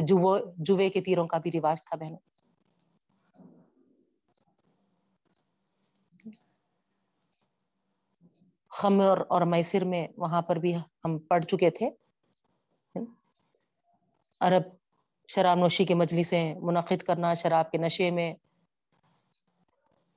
جوے 0.57 0.89
کے 0.89 1.01
تیروں 1.01 1.27
کا 1.27 1.37
بھی 1.37 1.51
رواج 1.51 1.83
تھا 1.83 1.97
بہنوں۔ 1.97 2.17
خمر 8.69 9.23
اور 9.29 9.41
میسر 9.41 9.85
میں 9.85 10.07
وہاں 10.17 10.41
پر 10.41 10.55
بھی 10.55 10.75
ہم 10.75 11.17
پڑھ 11.19 11.45
چکے 11.45 11.69
تھے۔ 11.69 11.89
عرب 14.39 14.63
شراب 15.27 15.57
نوشی 15.57 15.85
کے 15.85 15.95
مجلسیں 15.95 16.55
منعقد 16.55 17.03
کرنا، 17.03 17.33
شراب 17.33 17.71
کے 17.71 17.77
نشے 17.77 18.11
میں 18.11 18.33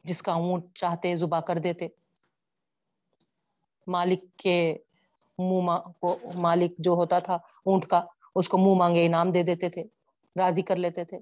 جس 0.05 0.23
کا 0.23 0.33
اونٹ 0.33 0.65
چاہتے 0.75 1.17
زبا 1.17 1.41
کر 1.41 1.59
دیتے۔ 1.59 1.89
مالک 3.87 4.37
کے 4.37 4.77
منہ 5.39 5.77
کو، 6.01 6.19
مالک 6.35 6.73
جو 6.79 6.91
ہوتا 6.91 7.19
تھا 7.19 7.35
اونٹ 7.35 7.87
کا، 7.87 8.05
اس 8.35 8.49
کو 8.49 8.59
منہ 8.59 8.75
مانگے 8.75 9.07
انعام 9.07 9.31
دے 9.31 9.43
دیتے 9.43 9.69
تھے، 9.69 9.83
راضی 10.37 10.63
کر 10.63 10.77
لیتے 10.77 11.05
تھے۔ 11.05 11.19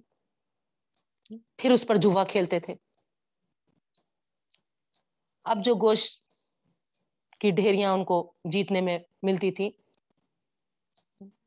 پھر 1.56 1.72
اس 1.72 1.86
پر 1.86 1.96
جوا 1.96 2.24
کھیلتے 2.24 2.60
تھے۔ 2.60 2.74
اب 5.44 5.64
جو 5.64 5.74
گوشت 5.74 6.20
کی 7.40 7.50
ڈھیریاں 7.50 7.92
ان 7.92 8.04
کو 8.04 8.32
جیتنے 8.44 8.80
میں 8.80 8.98
ملتی 9.22 9.50
تھی، 9.50 9.70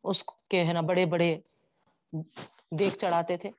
اس 0.03 0.23
کے 0.23 0.65
ہے 0.65 0.73
نا 0.73 0.81
بڑے 0.81 1.05
بڑے 1.05 1.39
دیکھ 2.71 2.97
چڑھاتے 2.97 3.37
تھے 3.37 3.51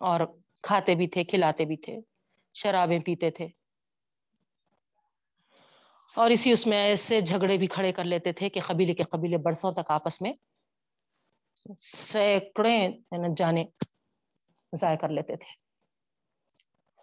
اور 0.00 0.20
کھاتے 0.62 0.94
بھی 0.94 1.08
تھے، 1.08 1.24
کھلاتے 1.24 1.64
بھی 1.64 1.76
تھے، 1.76 2.00
شرابیں 2.54 2.98
پیتے 2.98 3.30
تھے۔ 3.30 3.48
اور 6.16 6.30
اسی 6.30 6.52
اس 6.52 6.66
میں 6.66 6.78
ایسے 6.78 7.20
جھگڑے 7.20 7.58
بھی 7.58 7.66
کھڑے 7.66 7.92
کر 7.92 8.04
لیتے 8.04 8.32
تھے 8.32 8.48
کہ 8.48 8.60
قبیلے 8.66 8.94
کے 8.94 9.02
قبیلے 9.02 9.36
برسوں 9.36 9.72
تک 9.72 9.90
آپس 9.90 10.20
میں 10.20 10.32
سینکڑے 11.80 12.76
یعنی 12.76 13.28
جانے 13.36 13.64
ضائع 14.72 14.96
کر 14.96 15.08
لیتے 15.08 15.36
تھے۔ 15.36 15.52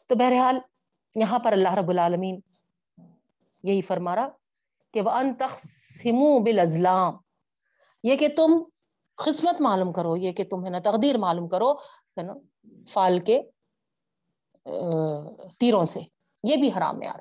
تو 0.08 0.16
بہرحال 0.16 0.60
یہاں 1.16 1.40
پر 1.40 1.52
اللہ 1.52 1.74
رب 1.74 1.90
العالمین 1.90 2.40
یہی 3.64 3.82
فرما 3.82 4.16
رہا 4.16 4.28
کہ 4.94 5.02
وہ 5.02 5.10
ان 5.10 5.34
تقسیم 5.34 6.44
بالازلام 6.44 7.14
یہ 8.04 8.16
کہ 8.16 8.28
تم 8.28 8.64
قسمت 9.16 9.62
معلوم 9.62 9.94
کرو، 9.94 10.16
یہ 10.18 10.32
کہ 10.32 10.44
تم 10.44 10.66
ہے 10.66 10.70
نا 10.70 10.80
تقدیر 10.80 11.18
معلوم 11.18 11.48
کرو، 11.50 11.74
ہے 11.74 12.22
نا، 12.22 12.34
فال 12.90 13.20
کے 13.20 13.42
تیروں 15.60 15.86
سے۔ 15.86 16.00
یہ 16.44 16.56
بھی 16.58 16.70
حرام 16.78 17.02
یار۔ 17.02 17.20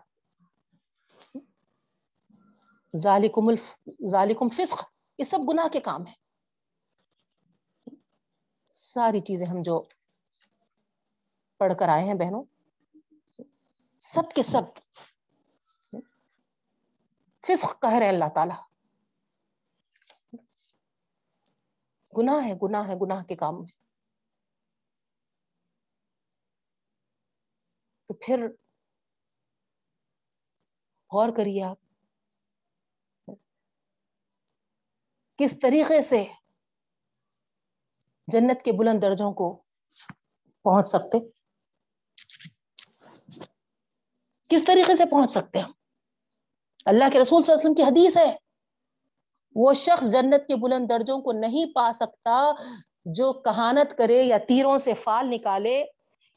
ذالکم 2.97 3.49
الف، 3.49 3.75
ذالکم 4.11 4.49
فسق، 4.49 4.83
یہ 5.19 5.25
سب 5.25 5.39
گناہ 5.49 5.69
کے 5.69 5.81
کام 5.81 6.07
ہے 6.07 6.13
ساری 8.71 9.21
چیزیں 9.21 9.47
ہم 9.47 9.63
جو 9.63 9.83
پڑھ 11.59 11.75
کر 11.79 11.89
آئے 11.89 12.05
ہیں 12.05 12.15
بہنوں، 12.15 12.45
سب 14.01 14.31
کے 14.37 14.43
سب 14.43 14.63
فسق 17.47 17.83
کہہ 17.83 17.99
رہے 17.99 18.09
اللہ 18.09 18.29
تعالی۔ 18.35 18.74
گناہ 22.17 22.47
ہے 22.47 22.55
گناہ 22.63 22.89
ہے، 22.89 22.95
گناہ 22.95 23.25
کے 23.25 23.37
کام۔ 23.37 23.55
میں 23.55 23.85
تو 28.09 28.15
پھر 28.15 28.49
غور 31.13 31.29
کریے 31.37 31.63
آپ۔ 31.63 31.79
کس 35.37 35.59
طریقے 35.63 36.03
سے 36.03 36.25
جنت 38.27 38.65
کے 38.65 38.73
بلند 38.73 39.03
درجوں 39.03 39.33
کو 39.33 39.63
پہنچ 40.63 40.87
سکتے؟ 40.87 41.19
کس 44.51 44.65
طریقے 44.67 44.97
سے 44.97 45.05
پہنچ 45.11 45.31
سکتے 45.31 45.59
ہم؟ 45.59 45.73
اللہ 46.87 47.05
کے 47.13 47.21
رسول 47.23 47.43
صلی 47.43 47.53
اللہ 47.53 47.61
علیہ 47.61 47.71
وسلم 47.71 47.75
کی 47.75 47.83
حدیث 47.83 48.17
ہے۔ 48.17 48.44
وہ 49.55 49.73
شخص 49.73 50.11
جنت 50.13 50.47
کے 50.49 50.57
بلند 50.57 50.89
درجوں 50.91 51.21
کو 51.23 51.33
نہیں 51.33 51.67
پا 51.75 51.91
سکتا 51.95 52.39
جو 53.17 53.33
کہانت 53.43 53.97
کرے 53.99 54.23
یا 54.23 54.39
تیروں 54.49 54.79
سے 54.79 54.95
فال 54.95 55.31
نکالے 55.31 55.83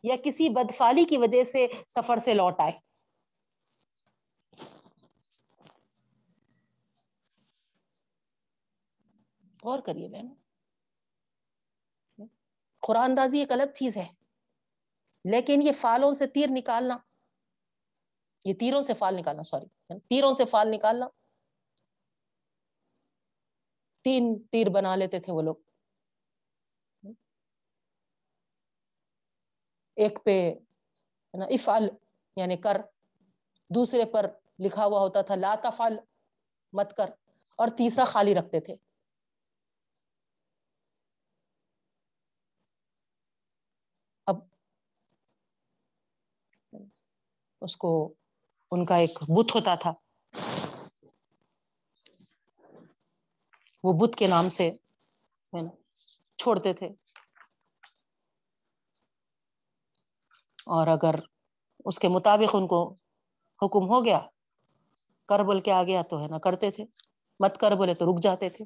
یا 0.03 0.15
کسی 0.23 0.49
بدفالی 0.49 1.03
کی 1.06 1.18
وجہ 1.18 1.44
سے 1.44 1.68
سفر 1.88 2.18
سے 2.18 2.34
لوٹ 2.34 2.60
آئے۔ 2.60 2.72
غور 9.64 9.80
کریے 9.80 10.07
بہن 10.07 10.27
قرآن 12.84 13.18
دازی 13.18 13.39
ایک 13.39 13.52
الگ 13.52 13.72
چیز 13.76 13.98
ہے، 13.98 14.07
لیکن 15.26 15.61
یہ 15.61 15.72
فالوں 15.72 16.11
سے 16.11 16.27
تیر 16.27 16.49
نکالنا، 16.49 16.98
یہ 18.45 18.53
تیروں 18.53 18.81
سے 18.81 18.94
فال 18.94 19.15
نکالنا، 19.15 19.44
سوری، 19.44 19.99
تیروں 19.99 20.34
سے 20.34 20.45
فال 20.45 20.72
نکالنا 20.72 21.07
تین 24.07 24.38
تیر 24.51 24.69
بنا 24.69 24.95
لیتے 24.95 25.19
تھے 25.19 25.34
وہ 25.34 25.41
لوگ۔ 25.41 25.55
ایک 29.95 30.19
پہ 30.25 30.53
افعل 31.34 31.88
یعنی 32.35 32.57
کر، 32.57 32.81
دوسرے 33.69 34.05
پر 34.05 34.25
لکھا 34.59 34.85
ہوا 34.85 34.99
ہوتا 34.99 35.21
تھا 35.21 35.35
لا 35.35 35.55
تفعل، 35.63 35.97
مت 36.73 36.93
کر، 36.97 37.09
اور 37.55 37.67
تیسرا 37.67 38.03
خالی 38.03 38.35
رکھتے 38.35 38.59
تھے۔ 38.59 38.75
اب 44.27 44.39
اس 47.61 47.77
کو 47.77 48.13
ان 48.71 48.85
کا 48.85 48.95
ایک 48.95 49.19
بت 49.23 49.55
ہوتا 49.55 49.75
تھا۔ 49.75 49.93
وہ 53.88 53.93
بت 53.93 54.15
کے 54.15 54.27
نام 54.27 54.49
سے 54.49 54.72
چھوڑتے 56.38 56.73
تھے۔ 56.73 56.88
اور 60.65 60.88
اگر 60.88 61.15
اس 61.85 61.99
کے 61.99 62.07
مطابق 62.07 62.55
ان 62.55 62.68
کو 62.68 62.91
حکم 63.61 63.89
ہو 63.89 64.05
گیا، 64.05 64.19
کر 65.27 65.43
بول 65.43 65.59
کے 65.59 65.72
آ 65.72 65.84
گیا 65.84 66.01
تو 66.01 66.22
ہے 66.22 66.27
نا، 66.27 66.39
کرتے 66.39 66.72
تھے۔ 66.72 66.85
مت 67.39 67.57
کر 67.57 67.72
بولے 67.72 67.93
تو 67.93 68.05
رک 68.05 68.23
جاتے 68.23 68.49
تھے۔ 68.49 68.65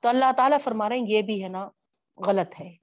تو 0.00 0.08
اللہ 0.08 0.32
تعالیٰ 0.36 0.58
فرما 0.60 0.88
رہے 0.88 0.96
ہیں، 0.96 1.04
یہ 1.08 1.22
بھی 1.22 1.42
ہے 1.42 1.48
نا، 1.48 1.68
غلط 2.26 2.60
ہے۔ 2.60 2.76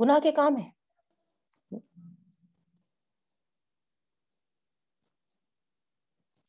گناہ 0.00 0.18
کے 0.20 0.32
کام 0.32 0.56
ہے 0.56 0.70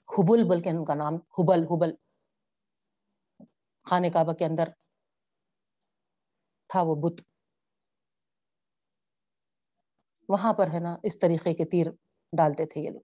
حبل 0.10 0.44
بلکہ 0.50 0.70
ان 0.70 0.86
کا 0.86 0.94
نام، 0.94 1.14
حبل 1.16 1.64
حبل۔ 1.64 2.03
خانے 3.86 4.10
کعبہ 4.10 4.34
کے 4.34 4.46
اندر 4.46 4.70
تھا 6.70 6.82
وہ 6.82 6.96
بت۔ 6.96 7.22
وہاں 10.30 10.54
پر 10.54 10.68
ہے 10.74 10.80
نا 10.80 10.96
اس 11.04 11.20
طریقے 11.20 11.54
کے 11.54 11.66
تیر 11.66 11.88
ڈالتے 12.38 12.66
تھے 12.66 12.82
یہ 12.82 12.90
لوگ۔ 12.90 13.02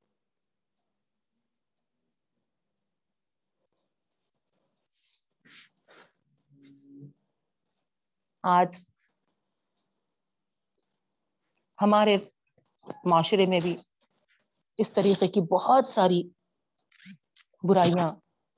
آج 8.43 8.81
ہمارے 11.81 12.17
معاشرے 13.05 13.45
میں 13.45 13.59
بھی 13.59 13.77
اس 14.77 14.91
طریقے 14.93 15.27
کی 15.27 15.41
بہت 15.41 15.87
ساری 15.87 16.21
برائیاں 17.69 18.07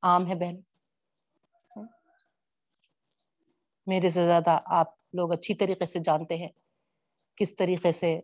عام 0.04 0.28
ہے 0.28 0.36
بہن۔ 0.36 0.71
میرے 3.92 4.10
سے 4.10 4.26
زیادہ 4.26 4.58
آپ 4.80 4.90
لوگ 5.14 5.32
اچھی 5.34 5.54
طریقے 5.56 5.86
سے 5.86 6.00
جانتے 6.00 6.36
ہیں 6.38 6.50
کس 7.38 7.56
طریقے 7.56 7.92
سے 7.92 8.20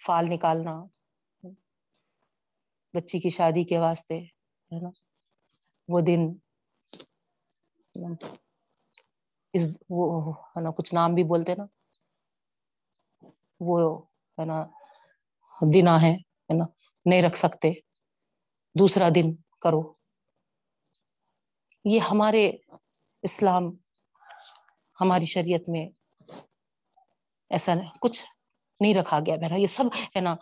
فال 0.00 0.24
نکالنا، 0.30 0.74
بچی 2.94 3.18
کی 3.20 3.28
شادی 3.28 3.64
کے 3.64 3.78
واسطے، 3.78 4.18
ہے 4.70 4.80
نا؟ 4.82 4.90
وہ 5.88 6.00
دن 6.00 6.22
اس 9.54 9.66
وہ 9.90 10.32
ہے 10.32 10.60
نا، 10.60 10.70
کچھ 10.70 10.94
نام 10.94 11.14
بھی 11.14 11.24
بولتے 11.24 11.54
نا، 11.58 11.66
وہ 13.60 13.78
ہے 14.38 14.44
نا 14.44 14.64
دنا 15.74 15.96
ہے 16.02 16.12
نا، 16.50 16.64
نہیں 17.06 17.22
رکھ 17.22 17.36
سکتے، 17.36 17.72
دوسرا 18.74 19.08
دن 19.14 19.34
کرو۔ 19.62 19.82
یہ 21.84 22.00
ہمارے 22.00 22.50
اسلام 23.24 23.64
ہماری 25.00 25.24
شریعت 25.24 25.68
میں 25.68 25.88
ایسا 27.50 27.72
کچھ 28.00 28.24
نہیں 28.80 28.94
رکھا 28.94 29.18
گیا 29.26 29.36
بہنا 29.36 29.56
یہ 29.56 29.66
سب 29.66 29.84
ہے 30.16 30.20
نا 30.20 30.36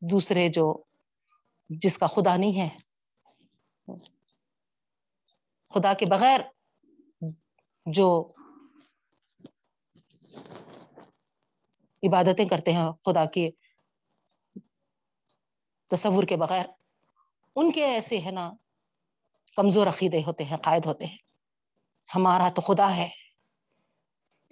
دوسرے 0.00 0.48
جو 0.48 0.82
جس 1.68 1.98
کا 1.98 2.06
خدا 2.06 2.36
نہیں 2.36 2.60
ہے۔ 2.60 2.68
خدا 5.74 5.94
کے 5.94 6.06
بغیر 6.06 6.40
جو 7.86 8.32
عبادتیں 12.02 12.44
کرتے 12.44 12.72
ہیں 12.72 12.92
خدا 13.04 13.24
کے 13.24 13.50
تصور 15.88 16.24
کے 16.24 16.36
بغیر، 16.36 16.66
ان 17.56 17.70
کے 17.70 17.84
ایسے 17.84 18.20
ہے 18.20 18.30
نا 18.30 18.52
کمزور 19.56 19.86
عقیدے 19.86 20.22
ہوتے 20.26 20.44
ہیں، 20.44 20.56
قائد 20.56 20.86
ہوتے 20.86 21.06
ہیں۔ 21.06 21.16
ہمارا 22.14 22.48
تو 22.48 22.62
خدا 22.62 22.96
ہے۔ 22.96 23.19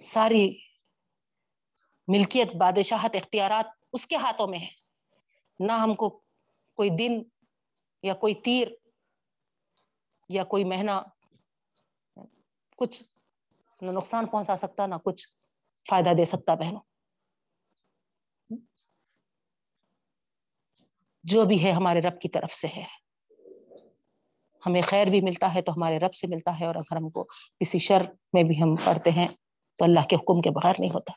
ساری 0.01 0.45
ملکیت، 2.07 2.55
بادشاہت، 2.55 3.15
اختیارات 3.15 3.65
اس 3.93 4.07
کے 4.07 4.15
ہاتھوں 4.15 4.47
میں 4.47 4.59
ہے 4.59 4.67
نہ 5.59 5.71
ہم 5.71 5.95
کو 5.95 6.09
کوئی 6.77 6.89
دن 6.89 7.21
یا 8.03 8.13
کوئی 8.13 8.33
تیر 8.33 8.67
یا 10.29 10.43
کوئی 10.43 10.63
مہینہ 10.63 10.91
کچھ 12.77 13.03
نہ 13.81 13.91
نقصان 13.91 14.25
پہنچا 14.25 14.55
سکتا، 14.55 14.85
نہ 14.85 14.95
کچھ 15.03 15.27
فائدہ 15.85 16.09
دے 16.17 16.25
سکتا 16.25 16.53
بہنوں۔ 16.55 16.81
جو 21.25 21.45
بھی 21.45 21.63
ہے 21.63 21.71
ہمارے 21.71 22.01
رب 22.01 22.21
کی 22.21 22.29
طرف 22.29 22.53
سے 22.53 22.67
ہے۔ 22.67 22.83
ہمیں 24.63 24.81
خیر 24.81 25.07
بھی 25.07 25.21
ملتا 25.21 25.53
ہے 25.53 25.61
تو 25.61 25.71
ہمارے 25.71 25.99
رب 25.99 26.13
سے 26.13 26.27
ملتا 26.27 26.59
ہے 26.59 26.65
اور 26.65 26.75
اگر 26.75 26.97
ہم 26.97 27.09
کو 27.09 27.23
کسی 27.59 27.77
شر 27.77 28.01
میں 28.33 28.43
بھی 28.43 28.61
ہم 28.63 28.75
پڑھتے 28.75 29.11
ہیں 29.11 29.27
تو 29.79 29.85
اللہ 29.85 30.07
کے 30.09 30.15
حکم 30.15 30.41
کے 30.41 30.49
بغیر 30.51 30.73
نہیں 30.79 30.91
ہوتا۔ 30.91 31.13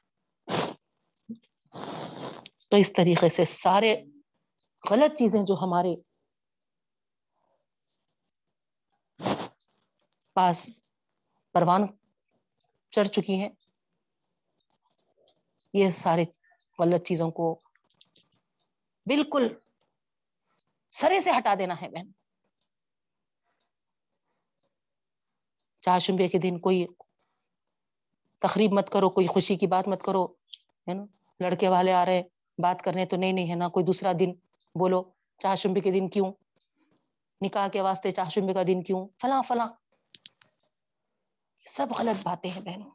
تو 2.68 2.76
اس 2.76 2.92
طریقے 2.92 3.28
سے 3.28 3.44
سارے 3.44 4.04
غلط 4.90 5.18
چیزیں 5.18 5.42
جو 5.42 5.54
ہمارے 5.54 5.94
پاس 10.32 10.70
پروان 11.52 11.86
چڑھ 12.90 13.08
چکی 13.08 13.40
ہیں، 13.40 13.48
یہ 15.74 15.90
سارے 15.90 16.22
غلط 16.78 17.06
چیزوں 17.06 17.30
کو 17.30 17.60
بالکل 19.06 19.48
سرے 20.90 21.20
سے 21.20 21.30
ہٹا 21.30 21.54
دینا 21.58 21.74
ہے 21.82 21.88
بہن۔ 21.88 22.10
چاشمبے 25.80 26.28
کے 26.28 26.38
دن 26.38 26.58
کوئی 26.58 26.86
تقریب 28.42 28.72
مت 28.72 28.90
کرو، 28.90 29.10
کوئی 29.10 29.26
خوشی 29.26 29.56
کی 29.56 29.66
بات 29.66 29.88
مت 29.88 30.02
کرو، 30.02 30.26
ہے 30.88 30.94
نا؟ 30.94 31.04
لڑکے 31.40 31.68
والے 31.68 31.92
آ 31.92 32.04
رہے 32.04 32.14
ہیں، 32.14 32.22
بات 32.58 32.82
کرنے 32.82 33.06
تو 33.06 33.16
نہیں 33.16 33.32
نہیں 33.32 33.50
ہے 33.50 33.54
نا، 33.54 33.68
کوئی 33.68 33.86
دوسرا 33.86 34.12
دن، 34.18 34.32
بولو 34.78 35.02
چاشمبے 35.38 35.80
کے 35.80 35.90
دن 35.92 36.08
کیوں؟ 36.08 36.32
نکاح 37.40 37.68
کے 37.68 37.80
واسطے 37.80 38.10
چاشمبے 38.10 38.54
کا 38.54 38.62
دن 38.62 38.82
کیوں؟ 38.82 39.08
فلاں 39.22 39.42
فلاں۔ 39.42 39.68
سب 41.66 41.86
غلط 41.98 42.22
باتیں 42.22 42.50
ہیں 42.50 42.60
بہنوں۔ 42.60 42.90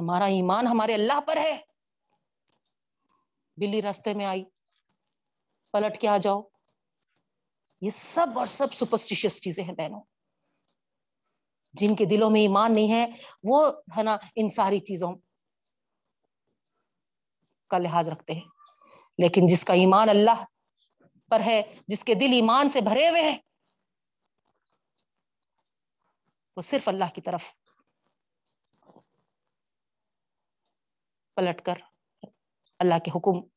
ہمارا 0.00 0.24
ایمان 0.24 0.66
ہمارے 0.66 0.94
اللہ 0.94 1.20
پر 1.20 1.36
ہے۔ 1.36 1.60
بلی 3.56 3.82
راستے 3.82 4.14
میں 4.14 4.26
آئی، 4.26 4.44
پلٹ 5.72 5.98
کے 5.98 6.08
آ 6.08 6.16
جاؤ۔ 6.16 6.42
یہ 7.80 7.90
سب 7.90 8.26
اور 8.38 8.46
سب 8.46 8.72
سپرسٹیشیس 8.72 9.42
چیزیں 9.42 9.64
ہیں 9.64 9.72
بہنوں۔ 9.72 10.00
جن 11.72 11.94
کے 11.96 12.04
دلوں 12.04 12.30
میں 12.30 12.40
ایمان 12.40 12.74
نہیں 12.74 12.92
ہے، 12.92 13.06
وہ 13.42 13.72
ہے 13.96 14.02
نا 14.02 14.16
ان 14.36 14.48
ساری 14.48 14.78
چیزوں 14.78 15.12
کا 17.66 17.78
لحاظ 17.78 18.08
رکھتے 18.08 18.32
ہیں۔ 18.32 18.48
لیکن 19.18 19.46
جس 19.46 19.64
کا 19.64 19.72
ایمان 19.72 20.08
اللہ 20.08 20.44
پر 21.30 21.40
ہے، 21.40 21.62
جس 21.86 22.04
کے 22.04 22.14
دل 22.14 22.32
ایمان 22.32 22.68
سے 22.68 22.80
بھرے 22.80 23.08
ہوئے 23.08 23.22
ہیں، 23.22 23.38
وہ 26.56 26.62
صرف 26.62 26.88
اللہ 26.88 27.04
کی 27.14 27.20
طرف 27.20 27.44
پلٹ 31.34 31.62
کر 31.62 31.74
اللہ 32.78 32.98
کے 32.98 33.10
حکم 33.10 33.48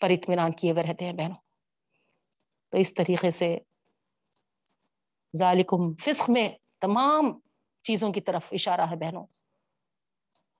پر 0.00 0.10
اطمینان 0.10 0.52
کیے 0.52 0.72
ہوئے 0.72 0.82
رہتے 0.82 1.04
ہیں 1.04 1.12
بہنوں۔ 1.12 1.36
تو 2.68 2.78
اس 2.78 2.94
طریقے 2.94 3.30
سے 3.30 3.58
ذالکم 5.36 5.94
فسق 5.94 6.30
میں 6.30 6.48
تمام 6.86 7.40
چیزوں 7.82 8.12
کی 8.12 8.20
طرف 8.20 8.46
اشارہ 8.52 8.80
ہے 8.80 8.96
بہنوں، 8.96 9.26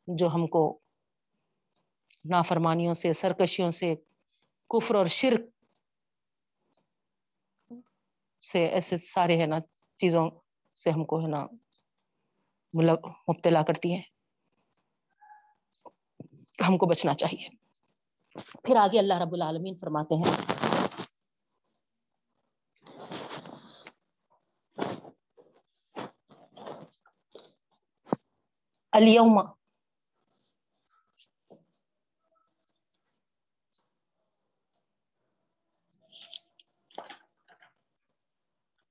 جو 0.07 0.27
ہم 0.35 0.47
کو 0.47 0.81
نافرمانیوں 2.25 2.95
سے، 2.95 3.13
سرکشیوں 3.13 3.71
سے، 3.71 3.95
کفر 4.71 4.95
اور 4.95 5.07
شرک 5.07 5.41
سے 8.43 8.67
ایسے 8.67 8.97
سارے 8.97 9.41
ہے 9.41 9.47
نا 9.47 9.61
چیزوں 9.97 10.31
سے 10.77 10.91
ہم 10.91 11.05
کو 11.05 11.21
ہے 11.21 11.27
نا 11.27 11.47
مبتلا 13.29 13.63
کرتی 13.63 13.95
ہیں۔ 13.95 14.03
ہم 16.69 16.79
کو 16.79 16.87
بچنا 16.87 17.15
چاہیے۔ 17.15 17.49
پھر 18.65 18.77
آگے 18.77 18.99
اللہ 18.99 19.15
رب 19.15 19.33
العالمین 19.33 19.75
فرماتے 19.75 20.15
ہیں 20.15 20.56
الیوم 28.97 29.39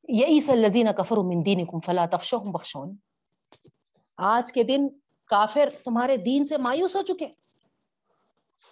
یہ 0.09 0.51
لذین 0.55 0.87
کفر 0.97 1.17
من 1.17 1.45
دینکم 1.45 1.79
فلا 1.79 2.05
تخشوہم 2.05 2.51
بخشون 2.51 2.95
آج 4.17 4.53
کے 4.53 4.63
دن 4.63 4.87
کافر 5.29 5.69
تمہارے 5.83 6.17
دین 6.17 6.45
سے 6.45 6.57
مایوس 6.57 6.95
ہو 6.95 7.01
چکے 7.01 7.27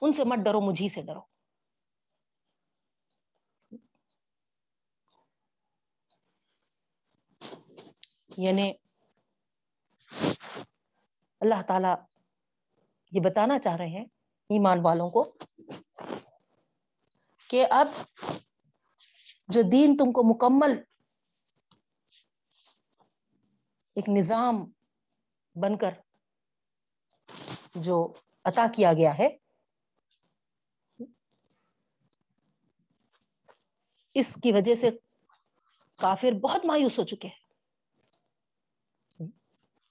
ان 0.02 0.14
سے 0.14 0.24
مت 0.24 0.40
ڈرو 0.40 0.62
مجھی 0.62 0.90
سے 0.90 1.02
ڈرو. 1.02 1.22
یعنی 8.38 8.72
اللہ 11.44 11.62
تعالی 11.68 11.94
یہ 13.12 13.22
بتانا 13.22 13.60
چاہ 13.60 13.76
رہے 13.76 13.88
ہیں 13.88 14.06
ایمان 14.50 14.80
والوں 14.80 15.10
کو 15.10 15.24
کہ 17.50 17.66
اب 17.72 17.88
جو 19.48 19.62
دین 19.62 19.98
تم 19.98 20.12
کو 20.12 20.24
مکمل 20.24 20.76
ایک 23.96 24.10
نظام 24.10 24.64
بن 25.56 25.78
کر 25.78 25.94
جو 27.76 27.98
عطا 28.46 28.66
کیا 28.76 28.94
گیا 28.94 29.18
ہے، 29.18 29.28
اس 34.16 34.36
کی 34.44 34.52
وجہ 34.52 34.76
سے 34.76 34.90
کافر 36.00 36.32
بہت 36.42 36.66
مایوس 36.66 37.00
ہو 37.00 37.04
چکے 37.04 37.28
ہیں۔ 37.28 37.43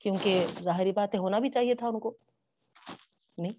کیونکہ 0.03 0.47
ظاہری 0.63 0.93
باتیں 0.93 1.19
ہونا 1.19 1.39
بھی 1.39 1.51
چاہیے 1.51 1.75
تھا 1.75 1.89
ان 1.89 2.01
کو۔ 2.01 2.17
نہیں؟ 3.39 3.53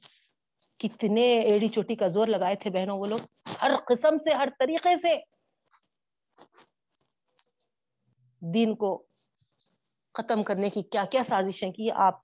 کتنے 0.79 1.39
ایڑی 1.39 1.67
چوٹی 1.67 1.95
کا 1.95 2.07
زور 2.07 2.27
لگائے 2.27 2.55
تھے 2.55 2.69
بہنوں 2.69 2.99
وہ 2.99 3.05
لوگ۔ 3.05 3.19
ہر 3.61 3.71
قسم 3.87 4.17
سے، 4.17 4.33
ہر 4.33 4.47
طریقے 4.59 4.95
سے۔ 4.95 5.15
دین 8.39 8.75
کو 8.75 9.03
ختم 10.13 10.43
کرنے 10.43 10.69
کی 10.69 10.81
کیا 10.81 11.05
کیا 11.05 11.23
سازشیں 11.23 11.71
کی، 11.71 11.91
آپ 11.91 12.19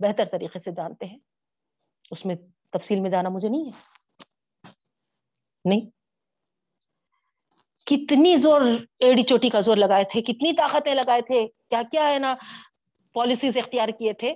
بہتر 0.00 0.24
طریقے 0.24 0.58
سے 0.58 0.70
جانتے 0.70 1.06
ہیں۔ 1.06 1.18
اس 2.10 2.26
میں 2.26 2.34
تفصیل 2.70 3.00
میں 3.00 3.10
جانا 3.10 3.28
مجھے 3.28 3.48
نہیں 3.48 3.66
ہے۔ 3.66 3.70
نہیں؟ 5.64 5.90
کتنی 7.86 8.36
زور 8.36 8.60
ایڑی 8.98 9.22
چوٹی 9.22 9.48
کا 9.48 9.60
زور 9.60 9.76
لگائے 9.76 10.04
تھے، 10.04 10.22
کتنی 10.22 10.52
طاقتیں 10.52 10.94
لگائے 10.94 11.22
تھے۔ 11.22 11.46
کیا 11.68 11.82
کیا 11.90 12.10
ہے 12.10 12.18
نا؟ 12.18 12.34
پالیسیز 13.12 13.58
اختیار 13.58 13.88
کیے 13.88 14.12
تھے، 14.12 14.34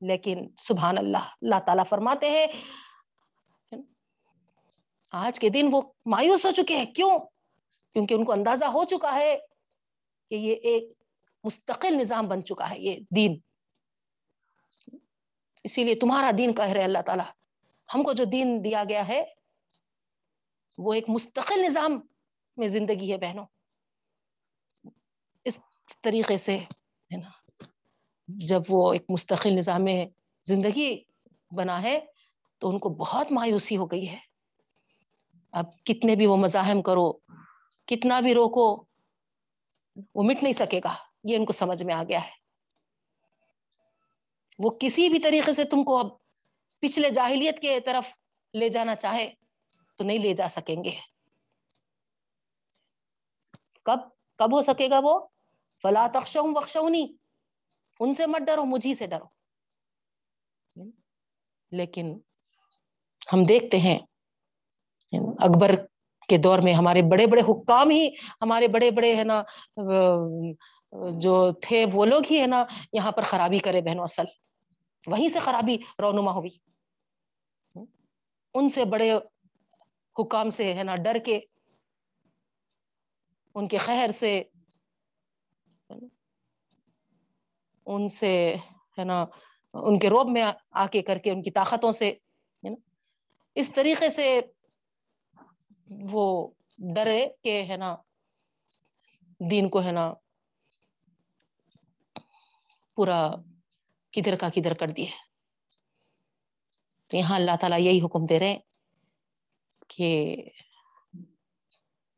لیکن 0.00 0.48
سبحان 0.56 0.98
اللہ 0.98 1.18
اللہ 1.18 1.60
تعالیٰ 1.66 1.84
فرماتے 1.86 2.30
ہیں، 2.30 2.46
آج 5.10 5.40
کے 5.40 5.48
دن 5.48 5.68
وہ 5.72 5.82
مایوس 6.06 6.46
ہو 6.46 6.50
چکے 6.50 6.76
ہیں۔ 6.76 6.84
کیوں؟ 6.84 7.18
کیونکہ 7.92 8.14
ان 8.14 8.24
کو 8.24 8.32
اندازہ 8.32 8.64
ہو 8.64 8.84
چکا 8.84 9.14
ہے 9.14 9.36
کہ 10.30 10.34
یہ 10.34 10.54
ایک 10.54 10.92
مستقل 11.44 11.94
نظام 11.94 12.28
بن 12.28 12.44
چکا 12.44 12.70
ہے، 12.70 12.78
یہ 12.78 13.00
دین۔ 13.16 13.38
اسی 15.64 15.84
لیے 15.84 15.94
تمہارا 15.94 16.30
دین 16.38 16.54
کہہ 16.54 16.64
رہے 16.64 16.84
اللہ 16.84 17.02
تعالیٰ۔ 17.06 17.24
ہم 17.94 18.02
کو 18.02 18.12
جو 18.12 18.24
دین 18.24 18.64
دیا 18.64 18.84
گیا 18.88 19.08
ہے، 19.08 19.24
وہ 20.78 20.94
ایک 20.94 21.04
مستقل 21.08 21.62
نظام 21.62 22.00
میں 22.56 22.68
زندگی 22.68 23.12
ہے 23.12 23.16
بہنوں۔ 23.16 23.46
اس 25.44 25.58
طریقے 26.00 26.38
سے، 26.38 26.58
ہے 26.58 27.16
نا۔ 27.16 27.43
جب 28.28 28.60
وہ 28.68 28.92
ایک 28.92 29.04
مستقل 29.08 29.50
نظام 29.50 29.86
زندگی 30.44 31.02
بنا 31.50 31.82
ہے 31.82 32.00
تو 32.58 32.68
ان 32.68 32.78
کو 32.78 32.88
بہت 32.88 33.32
مایوسی 33.32 33.76
ہو 33.76 33.86
گئی 33.86 34.08
ہے۔ 34.08 34.18
اب 35.52 35.64
کتنے 35.84 36.16
بھی 36.16 36.26
وہ 36.26 36.36
مزاحم 36.36 36.82
کرو، 36.82 37.12
کتنا 37.86 38.20
بھی 38.20 38.34
روکو، 38.34 38.84
وہ 40.14 40.22
مٹ 40.22 40.42
نہیں 40.42 40.52
سکے 40.52 40.80
گا۔ 40.84 40.94
یہ 41.24 41.36
ان 41.36 41.44
کو 41.44 41.52
سمجھ 41.52 41.82
میں 41.82 41.94
آ 41.94 42.02
گیا 42.02 42.24
ہے۔ 42.24 42.30
وہ 44.58 44.70
کسی 44.80 45.08
بھی 45.08 45.18
طریقے 45.18 45.52
سے 45.52 45.64
تم 45.64 45.84
کو 45.84 45.98
اب 45.98 46.06
پچھلے 46.78 47.10
جاہلیت 47.10 47.60
کے 47.60 47.80
طرف 47.80 48.18
لے 48.54 48.68
جانا 48.68 48.94
چاہے 48.94 49.32
تو 49.96 50.04
نہیں 50.04 50.18
لے 50.18 50.32
جا 50.32 50.48
سکیں 50.48 50.84
گے۔ 50.84 50.92
کب 53.84 53.98
کب 54.36 54.52
ہو 54.52 54.62
سکے 54.62 54.90
گا 54.90 55.00
وہ؟ 55.02 55.26
فلا 55.82 56.06
تخشوں 56.14 56.54
بخشونی 56.54 57.06
ان 58.00 58.12
سے 58.12 58.26
مت 58.26 58.46
ڈرو 58.46 58.64
مجھی 58.64 58.94
سے 58.94 59.06
ڈرو۔ 59.06 59.26
لیکن 61.72 62.18
ہم 63.32 63.42
دیکھتے 63.42 63.78
ہیں۔ 63.78 63.98
اکبر 65.38 65.74
کے 66.28 66.36
دور 66.36 66.58
میں 66.58 66.72
ہمارے 66.72 67.02
بڑے 67.02 67.26
بڑے 67.26 67.40
حکام 67.40 67.90
ہی، 67.90 68.08
ہمارے 68.42 68.68
بڑے 68.68 68.90
بڑے 68.90 69.16
ہے 69.16 69.24
نا، 69.24 69.42
جو 71.10 71.52
تھے 71.52 71.84
وہ 71.92 72.04
لوگ 72.06 72.22
ہی 72.30 72.40
ہے 72.40 72.46
نا، 72.46 72.64
یہاں 72.92 73.12
پر 73.12 73.22
خرابی 73.22 73.58
کرے 73.58 73.80
بہنوں 73.80 74.02
اصل 74.02 74.24
وہیں 75.06 75.28
سے 75.28 75.38
خرابی 75.38 75.76
رونما 76.02 76.32
ہوئی۔ 76.32 76.50
ان 78.54 78.68
سے 78.68 78.84
بڑے 78.84 79.12
حکام 80.16 80.50
سے 80.50 80.74
ہے 80.74 80.82
نا، 80.84 80.96
ڈر 80.96 81.16
کے، 81.24 81.40
ان 83.54 83.68
کے 83.68 83.76
خیر 83.76 84.10
سے 84.10 84.42
ان 87.86 88.08
سے، 88.08 88.32
ہے 88.98 89.04
نا، 89.04 89.24
ان 89.74 89.98
کے 89.98 90.08
روب 90.10 90.30
میں 90.30 90.44
آ 90.72 90.86
کے 90.86 91.02
کر 91.02 91.18
کے، 91.18 91.30
ان 91.30 91.42
کی 91.42 91.50
طاقتوں 91.50 91.92
سے 91.92 92.12
اس 93.56 93.70
طریقے 93.72 94.08
سے 94.10 94.40
وہ 96.12 96.24
ڈرے 96.94 97.26
کہ، 97.42 97.62
ہے 97.68 97.76
نا، 97.76 97.94
دین 99.40 99.68
کو، 99.68 99.82
ہے 99.82 99.92
نا، 99.92 100.12
پورا 102.98 103.20
کدھر 104.12 104.36
کا 104.36 104.48
کدھر 104.54 104.74
کر 104.74 104.90
دیا 104.90 105.10
تو 107.10 107.16
یہاں 107.16 107.36
اللہ 107.36 107.56
تعالیٰ 107.60 107.80
یہی 107.80 108.00
حکم 108.00 108.26
دے 108.26 108.38
رہے 108.38 108.56
کہ 109.88 110.10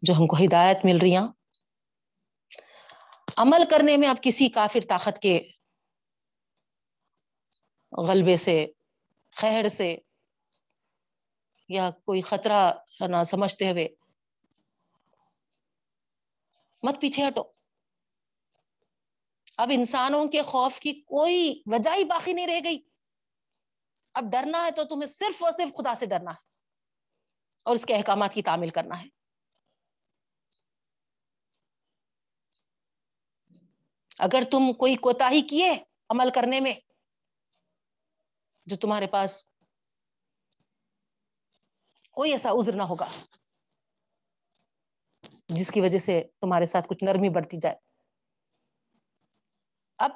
جو 0.02 0.14
ہم 0.14 0.26
کو 0.26 0.36
ہدایت 0.36 0.84
مل 0.84 0.98
رہی 0.98 1.16
ہیں، 1.16 1.26
عمل 3.36 3.64
کرنے 3.70 3.96
میں 3.96 4.08
اب 4.08 4.16
کسی 4.22 4.48
کافر 4.48 4.80
طاقت 4.88 5.18
کے 5.22 5.38
غلبے 7.92 8.36
سے 8.36 8.66
خیر 9.32 9.68
سے 9.68 9.96
یا 11.68 11.90
کوئی 11.90 12.20
خطرہ 12.20 12.72
نہ 13.00 13.22
سمجھتے 13.24 13.70
ہوئے 13.70 13.88
مت 16.82 17.00
پیچھے 17.00 17.28
ہٹو۔ 17.28 17.42
اب 19.58 19.70
انسانوں 19.74 20.26
کے 20.26 20.42
خوف 20.42 20.80
کی 20.80 20.92
کوئی 20.92 21.62
وجہ 21.66 21.90
ہی 21.96 22.04
باقی 22.04 22.32
نہیں 22.32 22.46
رہ 22.46 22.60
گئی۔ 22.64 22.78
اب 24.14 24.24
ڈرنا 24.32 24.64
ہے 24.64 24.70
تو 24.70 24.84
تمہیں 24.84 25.06
صرف 25.06 25.44
اور 25.44 25.52
صرف 25.52 25.76
خدا 25.76 25.94
سے 25.94 26.06
ڈرنا 26.06 26.30
ہے 26.30 26.44
اور 27.62 27.74
اس 27.74 27.86
کے 27.86 27.94
احکامات 27.94 28.34
کی 28.34 28.42
تعمیل 28.42 28.70
کرنا 28.70 29.02
ہے۔ 29.02 29.08
اگر 34.18 34.42
تم 34.50 34.72
کوئی 34.72 34.94
کوتا 34.94 35.30
ہی 35.30 35.40
کیے 35.40 35.72
عمل 36.10 36.30
کرنے 36.34 36.60
میں 36.60 36.74
جو 38.66 38.76
تمہارے 38.76 39.06
پاس 39.06 39.42
کوئی 42.10 42.32
ایسا 42.32 42.50
عذر 42.50 42.72
نہ 42.72 42.82
ہوگا، 42.82 43.06
جس 45.48 45.70
کی 45.70 45.80
وجہ 45.80 45.98
سے 45.98 46.24
تمہارے 46.40 46.66
ساتھ 46.66 46.88
کچھ 46.88 47.04
نرمی 47.04 47.28
بڑھتی 47.28 47.56
جائے۔ 47.62 47.76
اب 49.98 50.10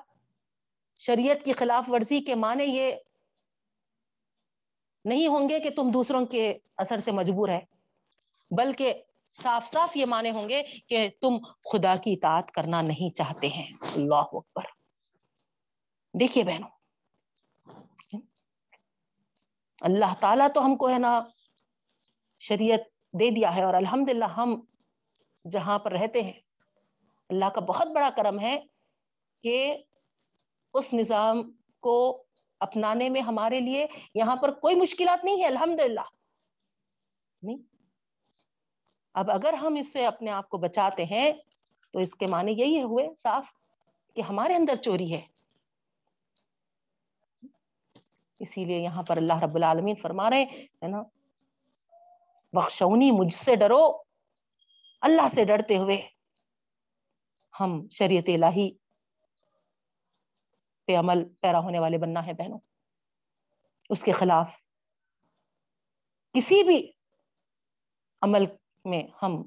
شریعت 0.98 1.44
کی 1.44 1.52
خلاف 1.52 1.90
ورزی 1.90 2.20
کے 2.20 2.34
معنی 2.34 2.64
یہ 2.64 2.94
نہیں 5.04 5.26
ہوں 5.26 5.48
گے 5.48 5.60
کہ 5.60 5.70
تم 5.70 5.90
دوسروں 5.92 6.26
کے 6.26 6.58
اثر 6.76 6.98
سے 6.98 7.10
مجبور 7.10 7.48
ہے 7.48 7.60
بلکہ 8.50 9.02
صاف 9.32 9.66
صاف 9.66 9.96
یہ 9.96 10.06
معنی 10.06 10.30
ہوں 10.30 10.48
گے 10.48 10.62
کہ 10.62 11.08
تم 11.20 11.38
خدا 11.72 11.96
کی 11.96 12.12
اطاعت 12.12 12.50
کرنا 12.50 12.82
نہیں 12.82 13.14
چاہتے 13.14 13.48
ہیں۔ 13.48 13.72
اللہ 13.96 14.24
اکبر۔ 14.32 14.62
دیکھیے 16.20 16.44
بہنوں 16.44 16.79
اللہ 19.80 20.14
تعالیٰ 20.20 20.46
تو 20.54 20.64
ہم 20.64 20.76
کو 20.76 20.88
ہے 20.88 20.98
نا 20.98 21.20
شریعت 22.42 22.80
دے 23.14 23.30
دیا 23.30 23.54
ہے 23.56 23.62
اور 23.62 23.74
الحمد 23.74 24.08
للہ 24.08 24.24
ہم 24.24 24.60
جہاں 25.44 25.78
پر 25.78 25.92
رہتے 25.92 26.22
ہیں، 26.22 26.32
اللہ 27.30 27.48
کا 27.54 27.60
بہت 27.60 27.88
بڑا 27.94 28.10
کرم 28.16 28.40
ہے 28.40 28.58
کہ 29.44 29.76
اس 30.74 30.92
نظام 30.94 31.42
کو 31.82 31.96
اپنانے 32.60 33.08
میں 33.08 33.20
ہمارے 33.20 33.60
لیے 33.60 33.86
یہاں 34.14 34.36
پر 34.36 34.50
کوئی 34.60 34.74
مشکلات 34.76 35.24
نہیں 35.24 35.40
ہے 35.40 35.46
الحمد 35.46 35.80
للہ 35.80 36.08
اب 39.14 39.30
اگر 39.30 39.52
ہم 39.52 39.74
اس 39.74 39.92
سے 39.92 40.06
اپنے 40.06 40.30
آپ 40.30 40.48
کو 40.48 40.58
بچاتے 40.58 41.04
ہیں 41.04 41.30
تو 41.94 41.98
اس 41.98 42.14
کے 42.14 42.26
معنی 42.26 42.52
یہی 42.52 42.82
ہوئے 42.82 43.08
صاف 43.18 43.46
کہ 44.16 44.20
ہمارے 44.20 44.54
اندر 44.54 44.74
چوری 44.74 45.12
ہے۔ 45.12 45.20
اسی 48.40 48.64
لیے 48.64 48.78
یہاں 48.78 49.02
پر 49.02 49.16
اللہ 49.16 49.38
رب 49.42 49.54
العالمین 49.54 49.96
فرما 49.96 50.30
رہے 50.30 50.42
ہے 50.82 50.88
نا؟ 50.88 51.02
بخشونی، 52.52 53.10
مجھ 53.10 53.34
سے 53.34 53.56
ڈرو، 53.56 54.02
اللہ 55.00 55.28
سے 55.28 55.44
ڈرتے 55.44 55.76
ہوئے 55.76 56.08
ہم 57.60 57.88
شریعت 57.88 58.28
الہی 58.28 58.72
پہ 60.86 60.96
عمل 60.96 61.34
پیرا 61.40 61.58
ہونے 61.58 61.78
والے 61.78 61.98
بننا 61.98 62.26
ہے 62.26 62.32
بہنوں۔ 62.32 62.58
اس 63.90 64.02
کے 64.02 64.12
خلاف 64.12 64.56
کسی 66.32 66.62
بھی 66.62 66.92
عمل 68.22 68.44
میں 68.84 69.02
ہم 69.22 69.42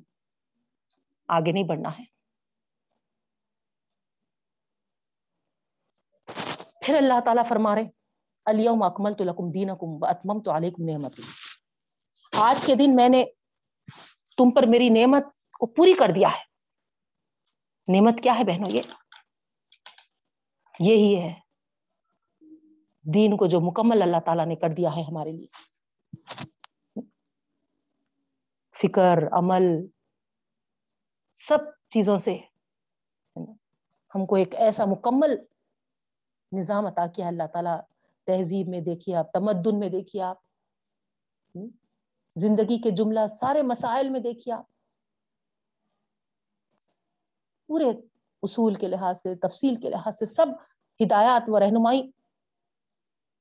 آگے 1.27 1.51
نہیں 1.51 1.63
بڑھنا 1.63 1.89
ہے۔ 1.89 2.03
پھر 6.81 6.95
اللہ 6.95 7.19
تعالیٰ 7.25 7.43
فرما 7.49 7.75
رہے 7.75 8.02
الیم 8.45 8.83
اکمل 8.83 9.13
تو 9.13 9.23
لکم 9.23 9.51
دین 9.51 9.69
اکم 9.69 10.41
تو 10.41 10.51
علیکم 10.51 10.83
نعمتی 10.83 11.21
آج 12.31 12.65
کے 12.65 12.75
دن 12.75 12.95
میں 12.95 13.09
نے 13.09 13.25
تم 14.37 14.51
پر 14.51 14.63
میری 14.67 14.89
نعمت 14.89 15.23
کو 15.59 15.67
پوری 15.67 15.93
کر 15.93 16.11
دیا 16.15 16.27
ہے. 16.27 16.41
نعمت 17.93 18.23
کیا 18.23 18.39
ہے 18.39 18.43
بہنوں 18.43 18.69
یہ؟ 18.69 18.81
یہی 20.79 21.21
ہے. 21.21 21.33
دین 23.13 23.37
کو 23.37 23.45
جو 23.45 23.59
مکمل 23.61 24.01
اللہ 24.01 24.19
تعالیٰ 24.25 24.45
نے 24.45 24.55
کر 24.55 24.69
دیا 24.69 24.95
ہے 24.95 25.01
ہمارے 25.01 25.31
لیے. 25.31 25.47
فکر، 28.75 29.17
عمل، 29.31 29.63
سب 31.33 31.57
چیزوں 31.89 32.17
سے 32.17 32.37
ہم 34.15 34.25
کو 34.25 34.35
ایک 34.35 34.55
ایسا 34.55 34.85
مکمل 34.85 35.35
نظام 36.51 36.85
عطا 36.85 37.07
کیا 37.07 37.27
اللہ 37.27 37.47
تعالیٰ 37.47 37.79
تہذیب 38.25 38.67
میں 38.67 38.81
دیکھیے 38.81 39.15
آپ، 39.15 39.31
تمدن 39.31 39.79
میں 39.79 39.89
دیکھیے 39.89 40.21
آپ 40.21 40.37
زندگی 42.35 42.81
کے 42.81 42.91
جملہ، 42.91 43.19
سارے 43.27 43.61
مسائل 43.61 44.09
میں 44.09 44.19
دیکھیے 44.19 44.53
آپ۔ 44.53 44.65
پورے 47.67 47.89
اصول 48.43 48.75
کے 48.75 48.87
لحاظ 48.87 49.21
سے، 49.21 49.35
تفصیل 49.35 49.75
کے 49.75 49.89
لحاظ 49.89 50.19
سے 50.19 50.25
سب 50.25 50.45
ہدایات 51.05 51.43
و 51.47 51.59
رہنمائی 51.59 52.11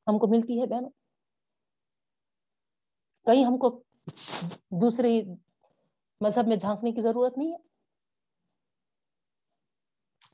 ہم 0.07 0.19
کو 0.19 0.27
ملتی 0.27 0.61
ہے 0.61 0.67
بہنوں۔ 0.67 0.91
کہیں 3.27 3.45
ہم 3.45 3.59
کو 3.59 3.83
دوسرے 4.71 5.23
مذہب 6.21 6.47
میں 6.47 6.57
جھانکنے 6.57 6.93
کی 6.93 7.01
ضرورت 7.01 7.39
نہیں 7.39 7.53
ہے۔ 7.53 7.72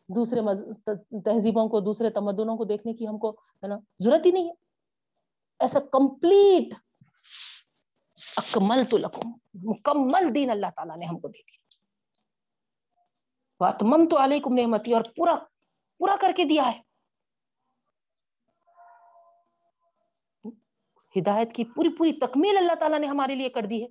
دوسرے 0.09 0.40
تہذیبوں 1.24 1.68
کو، 1.68 1.80
دوسرے 1.80 2.10
تمدنوں 2.10 2.56
کو 2.56 2.64
دیکھنے 2.64 2.93
کی 2.94 3.09
ہم 3.09 3.18
کو، 3.18 3.30
ہے 3.30 3.68
نا، 3.68 3.76
ضرورت 4.05 4.26
ہی 4.26 4.30
نہیں 4.30 4.48
ہے۔ 4.48 4.55
ایسا 5.60 5.80
کمپلیٹ 5.93 6.74
اکمل 8.36 8.85
تو 8.90 8.98
لکم، 8.98 9.30
مکمل 9.64 10.35
دین 10.35 10.51
اللہ 10.51 10.70
تعالیٰ 10.76 10.97
نے 10.97 11.06
ہم 11.06 11.18
کو 11.18 11.28
دے 11.28 11.40
دیا 11.40 11.66
واتمم 13.60 14.09
تو 14.09 14.22
علیکم 14.24 14.55
نعمتی، 14.55 14.93
اور 14.94 15.02
پورا 15.16 15.35
پورا 16.01 16.16
کر 16.20 16.32
کے 16.36 16.44
دیا 16.44 16.66
ہے۔ 16.66 16.80
ہدایت 21.14 21.52
کی 21.52 21.64
پوری 21.64 21.90
پوری 21.97 22.12
تکمیل 22.18 22.56
اللہ 22.56 22.74
تعالیٰ 22.74 22.98
نے 22.98 23.06
ہمارے 23.06 23.35
لیے 23.35 23.48
کر 23.48 23.66
دی 23.66 23.82
ہے۔ 23.82 23.89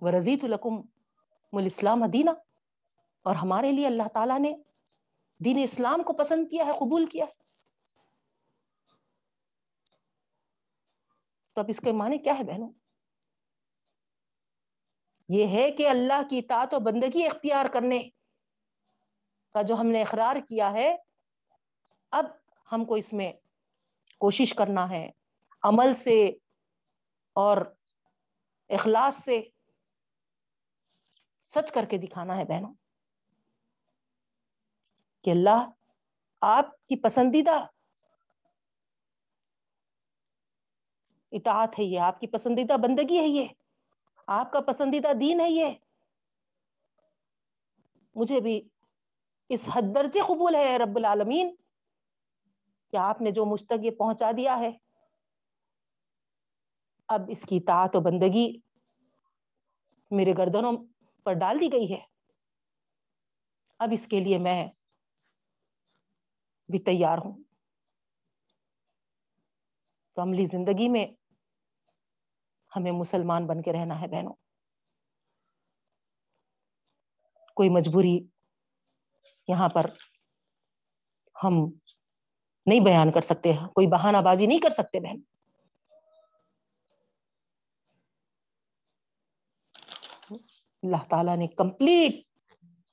ورزیت 0.00 0.44
القم 0.44 0.80
مل 1.52 1.66
اسلام 1.66 2.04
دینا 2.12 2.32
اور 3.22 3.34
ہمارے 3.34 3.72
لیے 3.72 3.86
اللہ 3.86 4.08
تعالیٰ 4.14 4.38
نے 4.38 4.52
دین 5.44 5.58
اسلام 5.62 6.02
کو 6.02 6.12
پسند 6.12 6.50
کیا 6.50 6.66
ہے، 6.66 6.72
قبول 6.72 7.06
کیا 7.06 7.24
ہے۔ 7.24 7.32
تو 11.52 11.60
اب 11.60 11.66
اس 11.68 11.80
کے 11.80 11.92
معنی 11.92 12.18
کیا 12.18 12.38
ہے 12.38 12.44
بہنوں؟ 12.44 12.70
یہ 15.28 15.46
ہے 15.46 15.70
کہ 15.70 15.88
اللہ 15.88 16.22
کی 16.30 16.38
اطاعت 16.38 16.74
و 16.74 16.80
بندگی 16.80 17.26
اختیار 17.26 17.66
کرنے 17.72 18.08
کا 19.52 19.62
جو 19.62 19.74
ہم 19.74 19.86
نے 19.86 20.02
اقرار 20.02 20.36
کیا 20.48 20.72
ہے، 20.72 20.96
اب 22.10 22.24
ہم 22.72 22.84
کو 22.84 22.94
اس 22.94 23.12
میں 23.12 23.32
کوشش 24.18 24.54
کرنا 24.54 24.90
ہے، 24.90 25.10
عمل 25.62 25.94
سے 25.94 26.28
اور 27.32 27.56
اخلاص 28.68 29.16
سے۔ 29.16 29.42
سچ 31.50 31.72
کر 31.72 31.84
کے 31.84 31.98
دکھانا 31.98 32.36
ہے 32.38 32.44
بہنوں 32.44 32.72
کہ 35.24 35.30
اللہ 35.30 35.68
آپ 36.42 36.86
کی 36.86 36.96
پسندیدہ 36.96 37.56
اطاعت 41.32 41.78
ہے 41.78 41.84
یہ، 41.84 42.00
آپ 42.00 42.20
کی 42.20 42.26
پسندیدہ 42.26 42.76
بندگی 42.76 43.18
ہے 43.18 43.26
یہ، 43.26 43.46
آپ 44.26 44.52
کا 44.52 44.60
پسندیدہ 44.60 45.12
دین 45.12 45.40
ہے 45.40 45.50
یہ۔ 45.50 45.72
مجھے 48.16 48.40
بھی 48.40 48.60
اس 49.50 49.68
حد 49.74 49.94
درجے 49.94 50.20
قبول 50.20 50.54
ہے 50.54 50.76
رب 50.78 50.96
العالمین 50.96 51.54
کہ 52.92 52.96
آپ 52.96 53.20
نے 53.20 53.30
جو 53.30 53.44
مجھ 53.44 53.64
تک 53.64 53.84
یہ 53.84 53.90
پہنچا 53.90 54.30
دیا 54.36 54.58
ہے، 54.58 54.70
اب 57.08 57.20
اس 57.28 57.42
کی 57.42 57.56
اطاعت 57.56 57.96
و 57.96 58.00
بندگی 58.00 58.46
میرے 60.10 60.32
گردنوں 60.38 60.72
پر 61.24 61.32
ڈال 61.32 61.60
دی 61.60 61.68
گئی 61.72 61.92
ہے۔ 61.92 62.00
اب 63.78 63.88
اس 63.92 64.06
کے 64.06 64.20
لیے 64.20 64.38
میں 64.38 64.66
بھی 66.68 66.78
تیار 66.78 67.18
ہوں۔ 67.18 67.42
تو 70.16 70.22
عملی 70.22 70.44
زندگی 70.44 70.88
میں 70.88 71.06
ہمیں 72.76 72.92
مسلمان 72.92 73.46
بن 73.46 73.62
کے 73.62 73.72
رہنا 73.72 74.00
ہے 74.00 74.06
بہنوں۔ 74.08 74.34
کوئی 77.54 77.68
مجبوری 77.68 78.18
یہاں 79.48 79.68
پر 79.68 79.86
ہم 81.44 81.54
نہیں 82.66 82.80
بیان 82.80 83.12
کر 83.12 83.20
سکتے، 83.20 83.52
کوئی 83.74 83.86
بہانہ 83.86 84.16
بازی 84.24 84.46
نہیں 84.46 84.58
کر 84.58 84.70
سکتے 84.70 85.00
بہن۔ 85.00 85.20
اللہ 90.82 91.08
تعالیٰ 91.08 91.36
نے 91.36 91.46
کمپلیٹ 91.46 92.12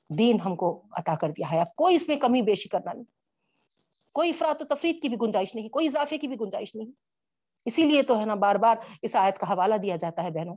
دین 0.10 0.38
ہم 0.46 0.56
کو 0.56 0.84
عطا 0.92 1.16
کر 1.16 1.30
دیا 1.30 1.52
ہے۔ 1.52 1.62
اب 1.62 1.76
کوئی 1.76 1.96
اس 1.96 2.08
میں 2.08 2.18
کمی 2.18 2.42
بیشی 2.42 2.70
کرنا 2.70 2.94
نہیں۔ 2.94 3.04
کوئی 4.12 4.30
افراد 4.30 4.62
و 4.62 4.76
تفرید 4.76 5.02
کی 5.02 5.10
بھی 5.10 5.18
گنجائش 5.22 5.56
نہیں، 5.56 5.70
کوئی 5.70 5.86
اضافے 5.86 6.18
کی 6.18 6.28
بھی 6.28 6.36
گنجائش 6.42 6.76
نہیں۔ 6.76 6.92
اسی 7.66 7.86
لیے 7.86 8.04
تو 8.04 8.20
ہے 8.20 8.26
نا 8.26 8.36
بار 8.36 8.56
بار 8.56 8.76
اس 9.02 9.16
آیت 9.16 9.38
کا 9.38 9.54
حوالہ 9.54 9.76
دیا 9.76 9.96
جاتا 9.96 10.24
ہے 10.24 10.32
بہنوں۔ 10.32 10.56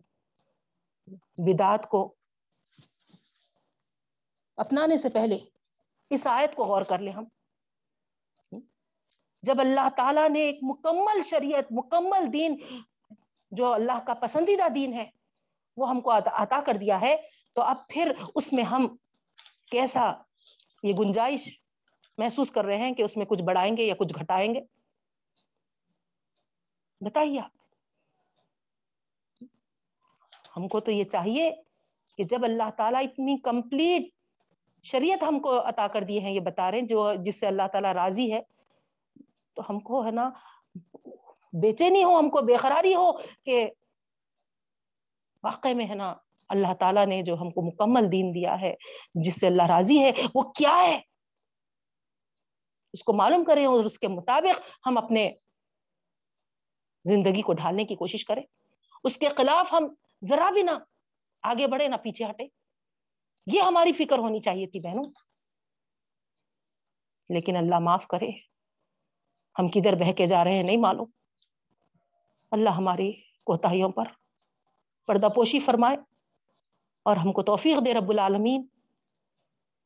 بدعت 1.39 1.89
کو 1.89 2.15
اپنانے 4.57 4.97
سے 4.97 5.09
پہلے 5.09 5.39
اس 6.11 6.27
آیت 6.27 6.55
کو 6.55 6.65
غور 6.65 6.83
کر 6.83 6.99
لیں 6.99 7.13
ہم۔ 7.13 7.25
جب 9.43 9.61
اللہ 9.61 9.89
تعالیٰ 9.97 10.29
نے 10.29 10.41
ایک 10.41 10.59
مکمل 10.63 11.23
شریعت، 11.23 11.65
مکمل 11.71 12.33
دین، 12.33 12.57
جو 13.51 13.73
اللہ 13.73 14.05
کا 14.07 14.15
پسندیدہ 14.15 14.69
دین 14.69 14.93
ہے 14.93 15.20
وہ 15.81 15.89
ہم 15.91 16.01
کو 16.01 16.11
عطا 16.13 16.61
کر 16.67 16.77
دیا 16.77 17.01
ہے، 17.01 17.15
تو 17.53 17.63
اب 17.63 17.87
پھر 17.89 18.13
اس 18.35 18.53
میں 18.53 18.65
ہم 18.65 18.87
کیسا 19.71 20.13
یہ 20.83 20.93
گنجائش 20.99 21.49
محسوس 22.19 22.51
کر 22.51 22.65
رہے 22.65 22.77
ہیں 22.77 22.93
کہ 22.95 23.03
اس 23.03 23.17
میں 23.17 23.27
کچھ 23.27 23.43
بڑھائیں 23.43 23.77
گے 23.77 23.85
یا 23.85 23.95
کچھ 23.99 24.15
گھٹائیں 24.21 24.55
گے؟ 24.55 24.61
بتائیے 27.01 27.41
آپ۔ 27.41 27.59
ہم 30.57 30.69
کو 30.69 30.81
تو 30.81 30.91
یہ 30.91 31.05
چاہیے 31.05 31.51
کہ 32.19 32.25
جب 32.25 32.45
اللہ 32.45 32.71
تعالیٰ 32.77 33.03
اتنی 33.03 33.37
کمپلیٹ 33.45 34.09
شریعت 34.85 35.23
ہم 35.23 35.39
کو 35.41 35.59
عطا 35.69 35.87
کر 35.89 36.03
دیے 36.03 36.21
ہیں، 36.21 36.33
یہ 36.33 36.41
بتا 36.41 36.71
رہے 36.71 36.79
ہیں، 36.79 36.87
جو 36.87 37.13
جس 37.25 37.41
سے 37.41 37.47
اللہ 37.47 37.67
تعالیٰ 37.73 37.93
راضی 37.95 38.33
ہے، 38.33 38.41
تو 39.57 39.63
ہم 39.69 39.79
کو 39.81 40.05
ہے 40.07 40.11
نا 40.11 40.29
بے 41.53 41.73
چینی 41.73 42.05
ہو، 42.05 42.19
ہم 42.19 42.31
کو 42.31 42.41
بے 42.41 42.57
قراری 42.57 42.95
ہو 42.95 43.13
کہ 43.45 43.69
واقع 45.43 45.69
میں 45.75 45.89
ہے 45.89 45.95
نا، 45.95 46.15
اللہ 46.49 46.75
تعالیٰ 46.81 47.07
نے 47.07 47.23
جو 47.23 47.35
ہم 47.35 47.51
کو 47.51 47.63
مکمل 47.63 48.13
دین 48.13 48.35
دیا 48.35 48.61
ہے، 48.61 48.75
جس 49.15 49.41
سے 49.41 49.47
اللہ 49.47 49.63
راضی 49.63 49.99
ہے، 49.99 50.11
وہ 50.35 50.43
کیا 50.43 50.77
ہے؟ 50.77 51.01
اس 52.93 53.03
کو 53.03 53.13
معلوم 53.13 53.45
کریں 53.45 53.67
اور 53.67 53.85
اس 53.85 53.99
کے 53.99 54.09
مطابق 54.09 54.61
ہم 54.87 54.99
اپنے 54.99 55.33
زندگی 57.05 57.43
کو 57.43 57.53
ڈھالنے 57.53 57.85
کی 57.85 57.95
کوشش 57.95 58.25
کریں۔ 58.25 58.43
اس 59.05 59.17
کے 59.17 59.29
خلاف 59.29 59.73
ہم 59.73 59.95
ذرا 60.25 60.51
بھی 60.51 60.63
نہ 60.63 60.71
آگے 61.43 61.67
بڑھے 61.67 61.89
نہ 61.89 61.97
پیچھے 61.97 62.25
ہٹے 62.25 62.45
یہ 63.53 63.61
ہماری 63.61 63.93
فکر 63.93 64.19
ہونی 64.19 64.41
چاہیے 64.41 64.67
تھی 64.67 64.81
بہنوں۔ 64.81 65.05
لیکن 67.29 67.57
اللہ 67.57 67.79
معاف 67.79 68.07
کرے۔ 68.07 68.31
ہم 69.59 69.69
کدھر 69.69 69.95
بہ 69.95 70.13
کے 70.13 70.27
جا 70.27 70.45
رہے 70.45 70.53
ہیں، 70.53 70.63
نہیں 70.63 70.77
معلوم۔ 70.77 71.11
اللہ 72.51 72.71
ہماری 72.71 73.13
کوتاہیوں 73.45 73.89
پر 73.89 74.05
پردہ 75.11 75.29
پوشی 75.35 75.59
فرمائے 75.59 75.97
اور 77.03 77.17
ہم 77.17 77.33
کو 77.33 77.43
توفیق 77.43 77.85
دے 77.85 77.95
رب 77.95 78.11
العالمین 78.11 78.67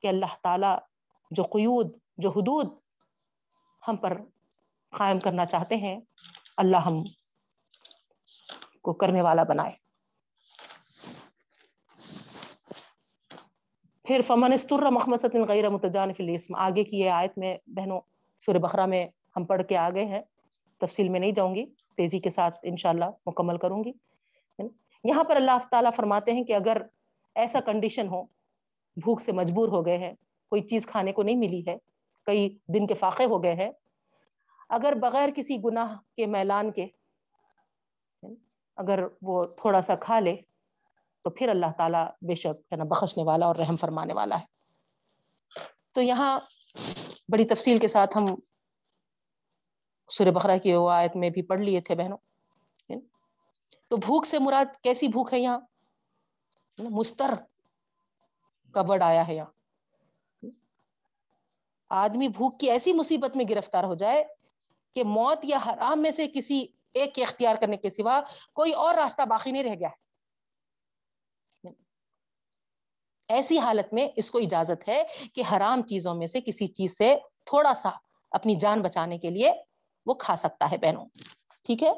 کہ 0.02 0.06
اللہ 0.06 0.34
تعالی 0.42 0.72
جو 1.30 1.42
قیود، 1.42 1.96
جو 2.16 2.30
حدود 2.30 2.66
ہم 3.88 3.96
پر 3.96 4.18
قائم 4.98 5.18
کرنا 5.18 5.46
چاہتے 5.46 5.76
ہیں، 5.76 6.00
اللہ 6.56 6.76
ہم 6.76 6.94
کو 8.82 8.92
کرنے 8.92 9.22
والا 9.22 9.42
بنائے۔ 9.42 9.72
پھر 14.04 14.20
فمن 14.20 14.52
استر 14.52 14.90
محمد 14.90 15.34
غیر 15.48 15.70
متجان 15.70 16.10
الاسم 16.18 16.54
آگے 16.54 16.84
کی 16.84 17.00
یہ 17.00 17.10
آیت 17.10 17.38
میں 17.38 17.56
بہنوں، 17.66 18.00
سورہ 18.38 18.58
بخرا 18.58 18.86
میں 18.86 19.06
ہم 19.36 19.44
پڑھ 19.44 19.62
کے 19.68 19.76
آگے 19.76 20.04
ہیں۔ 20.04 20.22
تفصیل 20.78 21.08
میں 21.08 21.20
نہیں 21.20 21.32
جاؤں 21.32 21.54
گی، 21.54 21.66
تیزی 21.96 22.18
کے 22.18 22.30
ساتھ 22.30 22.58
انشاءاللہ 22.62 23.04
مکمل 23.26 23.58
کروں 23.58 23.84
گی۔ 23.84 23.92
یہاں 25.04 25.24
پر 25.24 25.36
اللہ 25.36 25.66
تعالیٰ 25.70 25.90
فرماتے 25.96 26.32
ہیں 26.32 26.44
کہ 26.44 26.52
اگر 26.52 26.76
ایسا 27.34 27.60
کنڈیشن 27.60 28.08
ہو، 28.08 28.22
بھوک 28.96 29.20
سے 29.20 29.32
مجبور 29.32 29.68
ہو 29.68 29.86
گئے 29.86 29.98
ہیں، 29.98 30.12
کوئی 30.48 30.62
چیز 30.62 30.86
کھانے 30.86 31.12
کو 31.12 31.22
نہیں 31.22 31.36
ملی 31.36 31.62
ہے، 31.66 31.76
کئی 32.26 32.48
دن 32.74 32.86
کے 32.86 32.94
فاقے 32.94 33.24
ہو 33.24 33.42
گئے 33.42 33.54
ہیں، 33.54 33.70
اگر 34.68 34.92
بغیر 34.92 35.28
کسی 35.36 35.56
گناہ 35.64 35.94
کے 36.16 36.26
میلان 36.26 36.72
کے، 36.72 36.86
اگر 38.76 39.04
وہ 39.22 39.44
تھوڑا 39.44 39.80
سا 39.80 39.94
کھا 39.94 40.20
لے، 40.20 40.36
تو 41.22 41.30
پھر 41.30 41.48
اللہ 41.48 41.72
تعالیٰ 41.78 42.06
بے 42.22 42.34
شک 42.34 42.74
بخشنے 42.74 43.22
والا 43.24 43.46
اور 43.46 43.56
رحم 43.56 43.76
فرمانے 43.76 44.14
والا 44.14 44.38
ہے۔ 44.38 44.44
تو 45.92 46.00
یہاں 46.00 46.40
بڑی 47.28 47.44
تفصیل 47.44 47.78
کے 47.78 47.88
ساتھ 47.88 48.16
ہم 48.16 48.34
سورہ 50.10 50.30
بقرہ 50.30 50.56
کی 50.58 50.72
وہ 50.72 50.90
آیت 50.90 51.16
میں 51.16 51.30
بھی 51.30 51.42
پڑھ 51.42 51.60
لیے 51.60 51.80
تھے 51.80 51.94
بہنوں۔ 51.94 52.18
تو 53.90 53.96
بھوک 53.96 54.26
سے 54.26 54.38
مراد 54.38 54.64
کیسی 54.82 55.08
بھوک 55.08 55.32
ہے 55.32 55.38
یہاں؟ 55.38 55.58
مستر 56.78 57.34
کا 58.74 58.82
ورڈ 58.88 59.02
آیا 59.02 59.28
ہے 59.28 59.34
یہاں۔ 59.34 59.50
آدمی 61.90 62.28
بھوک 62.28 62.60
کی 62.60 62.70
ایسی 62.70 62.92
مصیبت 62.92 63.36
میں 63.36 63.44
گرفتار 63.50 63.84
ہو 63.84 63.94
جائے 63.94 64.24
کہ 64.96 65.04
موت 65.04 65.38
یا 65.42 65.58
حرام 65.66 66.02
میں 66.02 66.10
سے 66.10 66.26
کسی 66.34 66.66
ایک 66.94 67.14
کے 67.14 67.22
اختیار 67.22 67.56
کرنے 67.60 67.76
کے 67.76 67.90
سوا 67.90 68.20
کوئی 68.52 68.72
اور 68.72 68.94
راستہ 68.94 69.22
باقی 69.22 69.52
نہیں 69.52 69.64
رہ 69.64 69.74
گیا۔ 69.74 69.88
ہے 71.64 71.70
ایسی 73.28 73.58
حالت 73.58 73.92
میں 73.92 74.08
اس 74.16 74.30
کو 74.30 74.38
اجازت 74.38 74.88
ہے 74.88 75.02
کہ 75.34 75.42
حرام 75.52 75.82
چیزوں 75.82 76.14
میں 76.14 76.26
سے 76.26 76.40
کسی 76.40 76.66
چیز 76.66 76.96
سے 76.98 77.14
تھوڑا 77.44 77.74
سا 77.74 77.88
اپنی 78.30 78.54
جان 78.54 78.82
بچانے 78.82 79.18
کے 79.18 79.30
لیے 79.30 79.52
وہ 80.06 80.14
کھا 80.14 80.36
سکتا 80.36 80.70
ہے 80.70 80.78
بہنوں۔ 80.78 81.06
ٹھیک 81.64 81.82
ہے؟ 81.82 81.92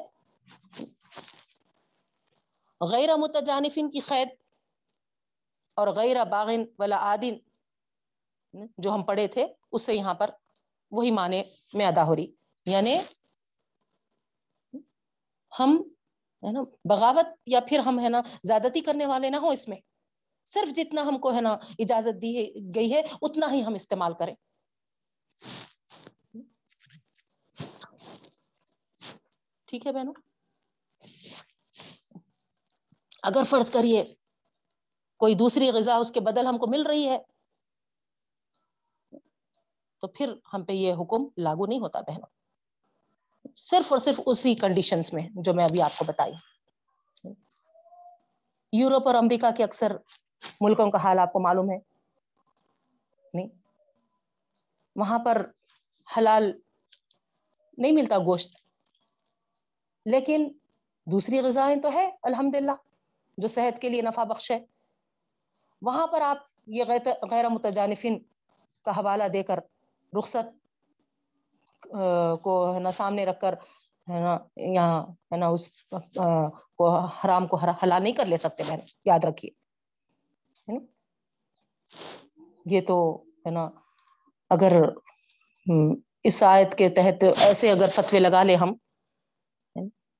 غیر 2.81 3.09
متجانفین 3.17 3.91
کی 3.91 3.99
قید 3.99 4.27
اور 5.73 5.87
غیر 5.87 6.25
باغن 6.25 6.63
ولا 6.79 6.97
عادن 6.97 7.33
جو 8.77 8.93
ہم 8.93 9.03
پڑھے 9.03 9.27
تھے، 9.27 9.45
اس 9.71 9.81
سے 9.81 9.93
یہاں 9.93 10.13
پر 10.13 10.29
وہی 10.91 11.11
معنی 11.11 11.43
میں 11.73 11.85
ادا 11.85 12.05
ہو 12.05 12.15
رہی۔ 12.15 12.27
یعنی 12.65 12.97
ہم، 15.59 15.77
ہے 16.43 16.51
نا، 16.51 16.59
بغاوت 16.89 17.25
یا 17.45 17.59
پھر 17.69 17.79
ہم، 17.79 17.99
ہے 17.99 18.09
نا، 18.09 18.21
زیادتی 18.43 18.81
کرنے 18.81 19.05
والے 19.05 19.29
نہ 19.29 19.37
ہو 19.37 19.49
اس 19.49 19.67
میں۔ 19.67 19.77
صرف 20.45 20.73
جتنا 20.75 21.01
ہم 21.01 21.19
کو، 21.19 21.35
ہے 21.35 21.41
نا، 21.41 21.53
اجازت 21.79 22.21
دی 22.21 22.53
گئی 22.75 22.93
ہے، 22.93 23.01
اتنا 23.21 23.51
ہی 23.51 23.63
ہم 23.63 23.73
استعمال 23.73 24.13
کریں۔ 24.19 24.35
ٹھیک 29.65 29.87
ہے 29.87 29.91
بہنوں؟ 29.91 30.13
اگر 33.27 33.43
فرض 33.43 33.71
کریے 33.71 34.03
کوئی 35.17 35.35
دوسری 35.35 35.69
غذا 35.69 35.95
اس 35.95 36.11
کے 36.11 36.19
بدل 36.19 36.47
ہم 36.47 36.57
کو 36.57 36.67
مل 36.67 36.81
رہی 36.81 37.09
ہے، 37.09 37.17
تو 40.01 40.07
پھر 40.07 40.33
ہم 40.53 40.63
پہ 40.63 40.73
یہ 40.73 40.93
حکم 40.93 41.27
لاگو 41.37 41.65
نہیں 41.65 41.79
ہوتا 41.79 42.01
بہنوں 42.01 42.27
صرف 43.55 43.93
اور 43.93 43.99
صرف 43.99 44.21
اسی 44.25 44.55
کنڈیشنز 44.55 45.13
میں 45.13 45.29
جو 45.33 45.53
میں 45.53 45.63
ابھی 45.63 45.81
آپ 45.81 45.91
کو 45.97 46.05
بتائی۔ 46.05 46.33
یورپ 48.73 49.07
اور 49.07 49.15
امریکہ 49.15 49.51
کے 49.57 49.63
اکثر 49.63 49.91
ملکوں 50.61 50.91
کا 50.91 50.97
حال 50.97 51.19
آپ 51.19 51.33
کو 51.33 51.39
معلوم 51.39 51.71
ہے۔ 51.71 51.77
نہیں۔ 53.33 53.47
وہاں 54.95 55.19
پر 55.19 55.51
حلال 56.17 56.59
نہیں 57.77 57.91
ملتا 57.91 58.17
گوشت۔ 58.17 58.57
لیکن 60.05 60.51
دوسری 61.05 61.39
غذائیں 61.39 61.81
تو 61.81 61.91
ہے 61.91 62.11
الحمد 62.23 62.55
للہ 62.55 62.71
جو 63.37 63.47
صحت 63.47 63.79
کے 63.79 63.89
لیے 63.89 64.01
نفع 64.01 64.23
بخش 64.23 64.51
ہے۔ 64.51 64.59
وہاں 65.81 66.07
پر 66.07 66.21
آپ 66.21 66.37
یہ 66.67 66.83
غیر 67.31 67.49
متجانفین 67.49 68.19
کا 68.85 68.91
حوالہ 68.97 69.23
دے 69.33 69.43
کر 69.43 69.59
رخصت 70.13 70.45
کو 72.41 72.73
ہے 72.75 72.79
نا 72.79 72.91
سامنے 72.91 73.25
رکھ 73.25 73.39
کر 73.39 73.53
ہے 74.07 74.19
نا 74.19 74.37
یہاں 74.55 75.01
ہے 75.31 75.37
نا 75.37 75.47
اس 75.47 75.69
کو 76.77 76.89
حرام 76.97 77.47
کو 77.47 77.57
حلال 77.57 78.03
نہیں 78.03 78.13
کر 78.13 78.25
لے 78.25 78.37
سکتے 78.37 78.63
بہن 78.67 78.79
یاد 79.05 79.25
رکھیے۔ 79.25 79.51
یہ 82.65 82.81
تو 82.87 82.97
ہے 83.45 83.51
نا 83.51 83.69
اگر 84.51 84.71
اس 86.23 86.41
آیت 86.43 86.75
کے 86.75 86.89
تحت 86.89 87.23
ایسے 87.41 87.71
اگر 87.71 87.89
فتوے 87.89 88.19
لگا 88.19 88.43
لے 88.43 88.55
ہم، 88.55 88.73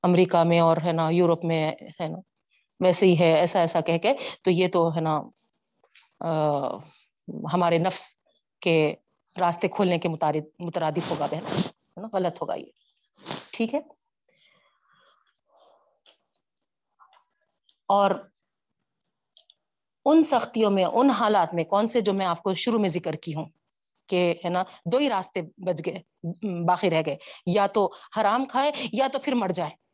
امریکہ 0.03 0.43
میں 0.43 0.59
اور 0.59 0.77
ہے 0.85 0.91
نا 0.91 1.09
یورپ 1.09 1.45
میں 1.45 1.61
ہے 2.01 2.07
نا 2.07 2.17
ویسے 2.79 3.05
ہی 3.05 3.19
ہے، 3.19 3.33
ایسا 3.33 3.59
ایسا 3.59 3.81
کہہ 3.81 3.97
کے، 3.97 4.13
تو 4.41 4.51
یہ 4.51 4.67
تو 4.67 4.95
ہے 4.95 5.01
نا 5.01 5.21
ہمارے 7.53 7.77
نفس 7.77 8.15
کے 8.61 8.95
راستے 9.39 9.67
کھولنے 9.67 9.97
کے 9.97 10.09
مترادف 10.59 11.11
ہوگا، 11.11 11.25
بہن، 11.25 11.45
ہے 11.45 12.01
نا؟ 12.01 12.07
غلط 12.13 12.41
ہوگا 12.41 12.55
یہ۔ 12.55 12.71
ٹھیک 13.51 13.75
ہے؟ 13.75 13.79
اور 17.85 18.11
ان 20.05 20.21
سختیوں 20.21 20.71
میں، 20.71 20.85
ان 20.85 21.09
حالات 21.09 21.53
میں، 21.53 21.63
کون 21.63 21.87
سے 21.87 22.01
جو 22.01 22.13
میں 22.13 22.25
آپ 22.25 22.43
کو 22.43 22.53
شروع 22.53 22.79
میں 22.79 22.89
ذکر 22.89 23.13
کی 23.13 23.35
ہوں 23.35 23.45
کہ، 24.07 24.33
ہے 24.45 24.49
نا، 24.49 24.63
دو 24.85 24.97
ہی 24.97 25.09
راستے 25.09 25.41
بچ 25.41 25.81
گئے، 25.85 26.27
باقی 26.67 26.89
رہ 26.89 27.01
گئے۔ 27.05 27.17
یا 27.45 27.67
تو 27.67 27.93
حرام 28.19 28.45
کھائے، 28.45 28.71
یا 28.93 29.07
تو 29.13 29.19
پھر 29.19 29.33
مر 29.35 29.49
جائے۔ 29.49 29.86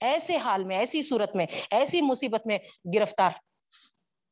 ایسے 0.00 0.36
حال 0.36 0.64
میں، 0.64 0.76
ایسی 0.76 1.02
صورت 1.02 1.36
میں، 1.36 1.46
ایسی 1.70 2.02
مصیبت 2.02 2.46
میں 2.46 2.58
گرفتار 2.94 3.30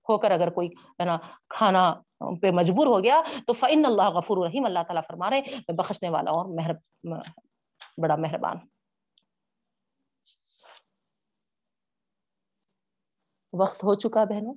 ہو 0.08 0.18
کر 0.18 0.30
اگر 0.30 0.50
کوئی 0.50 0.68
ہے 1.00 1.04
نا 1.04 1.16
کھانا 1.48 1.82
پہ 2.42 2.50
مجبور 2.50 2.86
ہو 2.86 3.02
گیا 3.04 3.20
تو 3.46 3.52
فعن 3.52 3.84
اللہ 3.86 4.08
غفور 4.10 4.46
رحیم 4.46 4.64
اللہ 4.64 4.78
تعالیٰ 4.78 5.02
فرما 5.06 5.30
رہے 5.30 5.40
میں 5.40 5.76
بخشنے 5.76 6.08
والا 6.08 6.30
اور 6.30 6.46
مہر 6.56 6.72
بڑا 8.02 8.16
مہربان۔ 8.16 8.56
وقت 13.52 13.84
ہو 13.84 13.94
چکا 13.94 14.24
بہنوں 14.24 14.54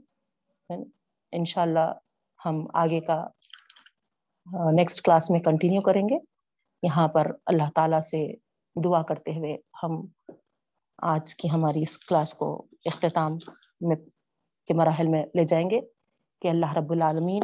انشاءاللہ 1.34 1.92
ہم 2.46 2.66
آگے 2.74 3.00
کا 3.00 3.24
نیکسٹ 4.78 5.02
کلاس 5.06 5.30
میں 5.32 5.40
کنٹینیو 5.40 5.82
کریں 5.82 6.04
گے۔ 6.04 6.18
یہاں 6.84 7.08
پر 7.08 7.28
اللہ 7.46 7.70
تعالیٰ 7.76 8.00
سے 8.00 8.26
دعا 8.76 9.02
کرتے 9.04 9.32
ہوئے 9.32 9.58
ہم 9.84 10.02
آج 11.02 11.36
کی 11.36 11.50
ہماری 11.52 11.82
اس 11.82 11.98
کلاس 11.98 12.34
کو 12.34 12.66
اختتام 12.86 13.38
میں 13.82 13.96
کے 14.68 14.74
مراحل 14.74 15.08
میں 15.08 15.24
لے 15.36 15.44
جائیں 15.46 15.70
گے 15.70 15.80
کہ 16.42 16.48
اللہ 16.48 16.74
رب 16.74 16.92
العالمین 16.92 17.44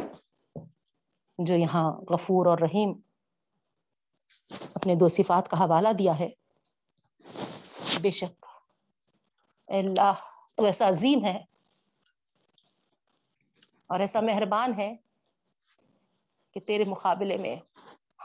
جو 1.38 1.54
یہاں 1.54 1.92
غفور 2.10 2.46
اور 2.46 2.58
رحیم 2.58 2.92
اپنے 4.74 4.94
دو 4.94 5.08
صفات 5.08 5.48
کا 5.48 5.60
حوالہ 5.60 5.88
دیا 5.98 6.18
ہے، 6.18 6.28
بے 8.02 8.10
شک 8.10 8.46
اللہ 9.68 10.12
تو 10.56 10.64
ایسا 10.64 10.88
عظیم 10.88 11.24
ہے 11.24 11.36
اور 13.86 14.00
ایسا 14.00 14.20
مہربان 14.20 14.72
ہے 14.78 14.94
کہ 16.52 16.60
تیرے 16.60 16.84
مقابلے 16.84 17.36
میں 17.36 17.56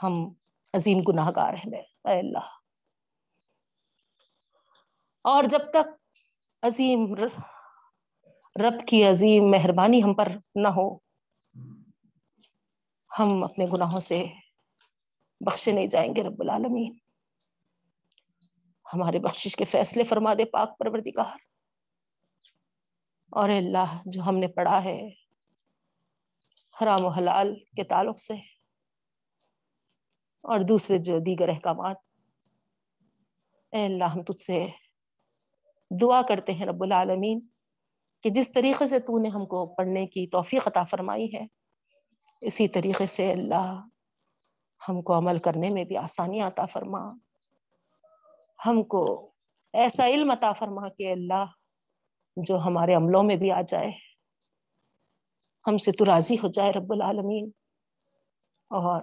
ہم 0.02 0.24
عظیم 0.74 0.98
گناہ 1.08 1.30
گار 1.36 1.54
ہیں۔ 1.54 1.80
اے 1.80 2.18
اللہ 2.18 2.63
اور 5.24 5.44
جب 5.44 5.70
تک 5.70 5.86
عظیم 6.62 7.14
رب 8.56 8.86
کی 8.88 9.04
عظیم 9.04 9.50
مہربانی 9.50 10.02
ہم 10.02 10.14
پر 10.14 10.28
نہ 10.54 10.68
ہو، 10.68 10.86
ہم 13.10 13.44
اپنے 13.44 13.66
گناہوں 13.72 14.00
سے 14.00 14.24
بخشے 15.40 15.72
نہیں 15.72 15.86
جائیں 15.86 16.14
گے 16.16 16.22
رب 16.22 16.40
العالمین۔ 16.40 16.92
ہمارے 18.86 19.18
بخشش 19.18 19.56
کے 19.56 19.64
فیصلے 19.64 20.04
فرما 20.04 20.34
دے 20.34 20.44
پاک 20.44 20.78
پروردگار۔ 20.78 21.36
اور 23.32 23.48
اللہ، 23.48 24.02
جو 24.06 24.22
ہم 24.22 24.36
نے 24.38 24.48
پڑھا 24.48 24.82
ہے 24.84 24.98
حرام 26.74 27.04
و 27.04 27.08
حلال 27.08 27.54
کے 27.76 27.84
تعلق 27.84 28.18
سے، 28.18 28.34
اور 30.44 30.60
دوسرے 30.60 30.98
جو 30.98 31.18
دیگر 31.18 31.48
احکامات، 31.48 31.96
اے 33.72 33.84
اللہ، 33.84 34.04
ہم 34.04 34.22
تجھ 34.22 34.42
سے 34.42 34.66
دعا 35.90 36.22
کرتے 36.22 36.52
ہیں 36.52 36.66
رب 36.66 36.82
العالمین 36.82 37.40
کہ 38.22 38.30
جس 38.30 38.52
طریقے 38.52 38.86
سے 38.86 38.98
تو 38.98 39.18
نے 39.18 39.28
ہم 39.28 39.46
کو 39.46 39.66
پڑھنے 39.66 40.06
کی 40.06 40.26
توفیق 40.26 40.68
عطا 40.68 40.84
فرمائی 40.84 41.34
ہے، 41.34 41.46
اسی 42.40 42.68
طریقے 42.68 43.06
سے 43.06 43.32
اللہ 43.32 43.86
ہم 44.88 45.02
کو 45.02 45.18
عمل 45.18 45.38
کرنے 45.38 45.70
میں 45.70 45.84
بھی 45.84 45.96
آسانی 45.96 46.40
عطا 46.40 46.66
فرما۔ 46.66 47.00
ہم 48.66 48.82
کو 48.82 49.30
ایسا 49.72 50.06
علم 50.06 50.30
عطا 50.30 50.52
فرما 50.52 50.88
کہ 50.88 51.12
اللہ 51.12 51.44
جو 52.36 52.58
ہمارے 52.58 52.94
عملوں 52.94 53.22
میں 53.22 53.36
بھی 53.36 53.50
آ 53.50 53.60
جائے، 53.68 53.90
ہم 55.66 55.76
سے 55.76 55.92
تو 55.92 56.04
راضی 56.04 56.34
ہو 56.34 56.48
جائے 56.48 56.72
رب 56.72 56.92
العالمین۔ 56.92 57.50
اور 58.64 59.02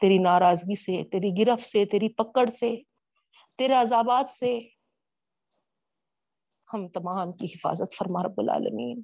تیری 0.00 0.18
ناراضگی 0.18 0.76
سے، 0.76 1.04
تیری 1.04 1.46
گرفت 1.46 1.66
سے، 1.66 1.84
تیری 1.84 2.08
پکڑ 2.08 2.46
سے، 2.46 2.76
تیرے 3.58 3.74
عذابات 3.74 4.30
سے 4.30 4.60
ہم 6.74 6.88
تمام 6.88 7.32
کی 7.32 7.46
حفاظت 7.46 7.94
فرما 7.98 8.22
رب 8.22 8.34
العالمین۔ 8.36 9.02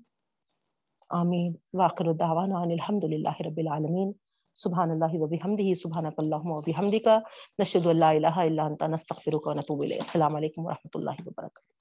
آمین۔ 1.11 1.55
واقر 1.75 2.13
دعوانا 2.13 2.57
ان 2.57 2.71
الحمد 2.71 3.05
للہ 3.05 3.43
رب 3.47 3.57
العالمین۔ 3.57 4.13
سبحان 4.55 4.91
اللہ 4.91 5.13
و 5.13 5.27
بحمدہ 5.27 5.75
سبحانک 5.75 6.15
اللہم 6.17 6.51
و 6.51 6.61
بحمدکا 6.61 7.19
نشہد 7.59 7.87
اللہ 7.87 8.05
الہ 8.05 8.37
الا 8.37 8.63
انت، 8.63 8.83
نستغفرک 8.83 9.47
و 9.47 9.53
نتوب 9.53 9.83
الیک۔ 9.83 9.99
السلام 9.99 10.37
علیکم 10.37 10.67
و 10.67 10.69
اللہ 10.69 11.11
وبرکاتہ۔ 11.11 11.80